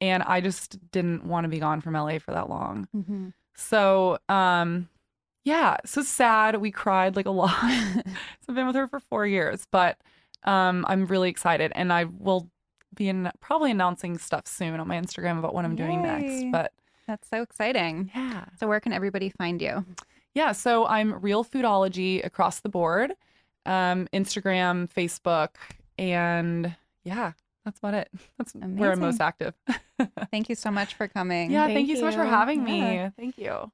And 0.00 0.24
I 0.24 0.40
just 0.40 0.90
didn't 0.90 1.24
want 1.24 1.44
to 1.44 1.48
be 1.48 1.60
gone 1.60 1.80
from 1.80 1.94
LA 1.94 2.18
for 2.18 2.32
that 2.32 2.50
long. 2.50 2.88
Mm-hmm. 2.94 3.28
So, 3.54 4.18
um, 4.28 4.88
yeah, 5.46 5.76
so 5.86 6.02
sad. 6.02 6.56
We 6.56 6.70
cried 6.72 7.14
like 7.16 7.26
a 7.26 7.30
lot. 7.30 7.50
so 7.62 8.02
I've 8.48 8.54
been 8.54 8.66
with 8.66 8.74
her 8.76 8.88
for 8.88 8.98
four 9.00 9.26
years, 9.26 9.66
but 9.70 9.96
um, 10.44 10.84
I'm 10.88 11.06
really 11.06 11.30
excited, 11.30 11.72
and 11.74 11.92
I 11.92 12.04
will 12.04 12.50
be 12.94 13.08
in, 13.08 13.30
probably 13.40 13.70
announcing 13.70 14.18
stuff 14.18 14.46
soon 14.46 14.78
on 14.80 14.88
my 14.88 14.96
Instagram 14.96 15.38
about 15.38 15.54
what 15.54 15.64
I'm 15.64 15.76
doing 15.76 16.02
next. 16.02 16.50
But 16.50 16.72
That's 17.06 17.28
so 17.28 17.42
exciting. 17.42 18.10
yeah, 18.14 18.46
So, 18.58 18.66
where 18.66 18.80
can 18.80 18.92
everybody 18.92 19.30
find 19.30 19.62
you? 19.62 19.84
yeah. 20.34 20.52
So 20.52 20.84
I'm 20.86 21.12
Realfoodology 21.12 22.24
across 22.26 22.60
the 22.60 22.68
board, 22.68 23.12
um, 23.66 24.08
Instagram, 24.12 24.88
Facebook, 24.92 25.50
and 25.98 26.74
yeah, 27.04 27.32
that's 27.64 27.78
about 27.78 27.94
it. 27.94 28.08
That's 28.38 28.52
where 28.54 28.92
I'm 28.92 29.00
most 29.00 29.20
active. 29.20 29.54
Thank 30.32 30.48
you 30.48 30.54
so 30.56 30.70
much 30.70 30.94
for 30.94 31.06
coming. 31.08 31.50
yeah, 31.52 31.66
thank, 31.66 31.76
Thank 31.76 31.88
you 31.88 31.96
so 31.96 32.04
much 32.06 32.14
for 32.16 32.24
you. 32.24 32.30
having 32.30 32.66
Yeah. 32.68 33.06
me. 33.06 33.10
Thank 33.16 33.38
you. 33.38 33.70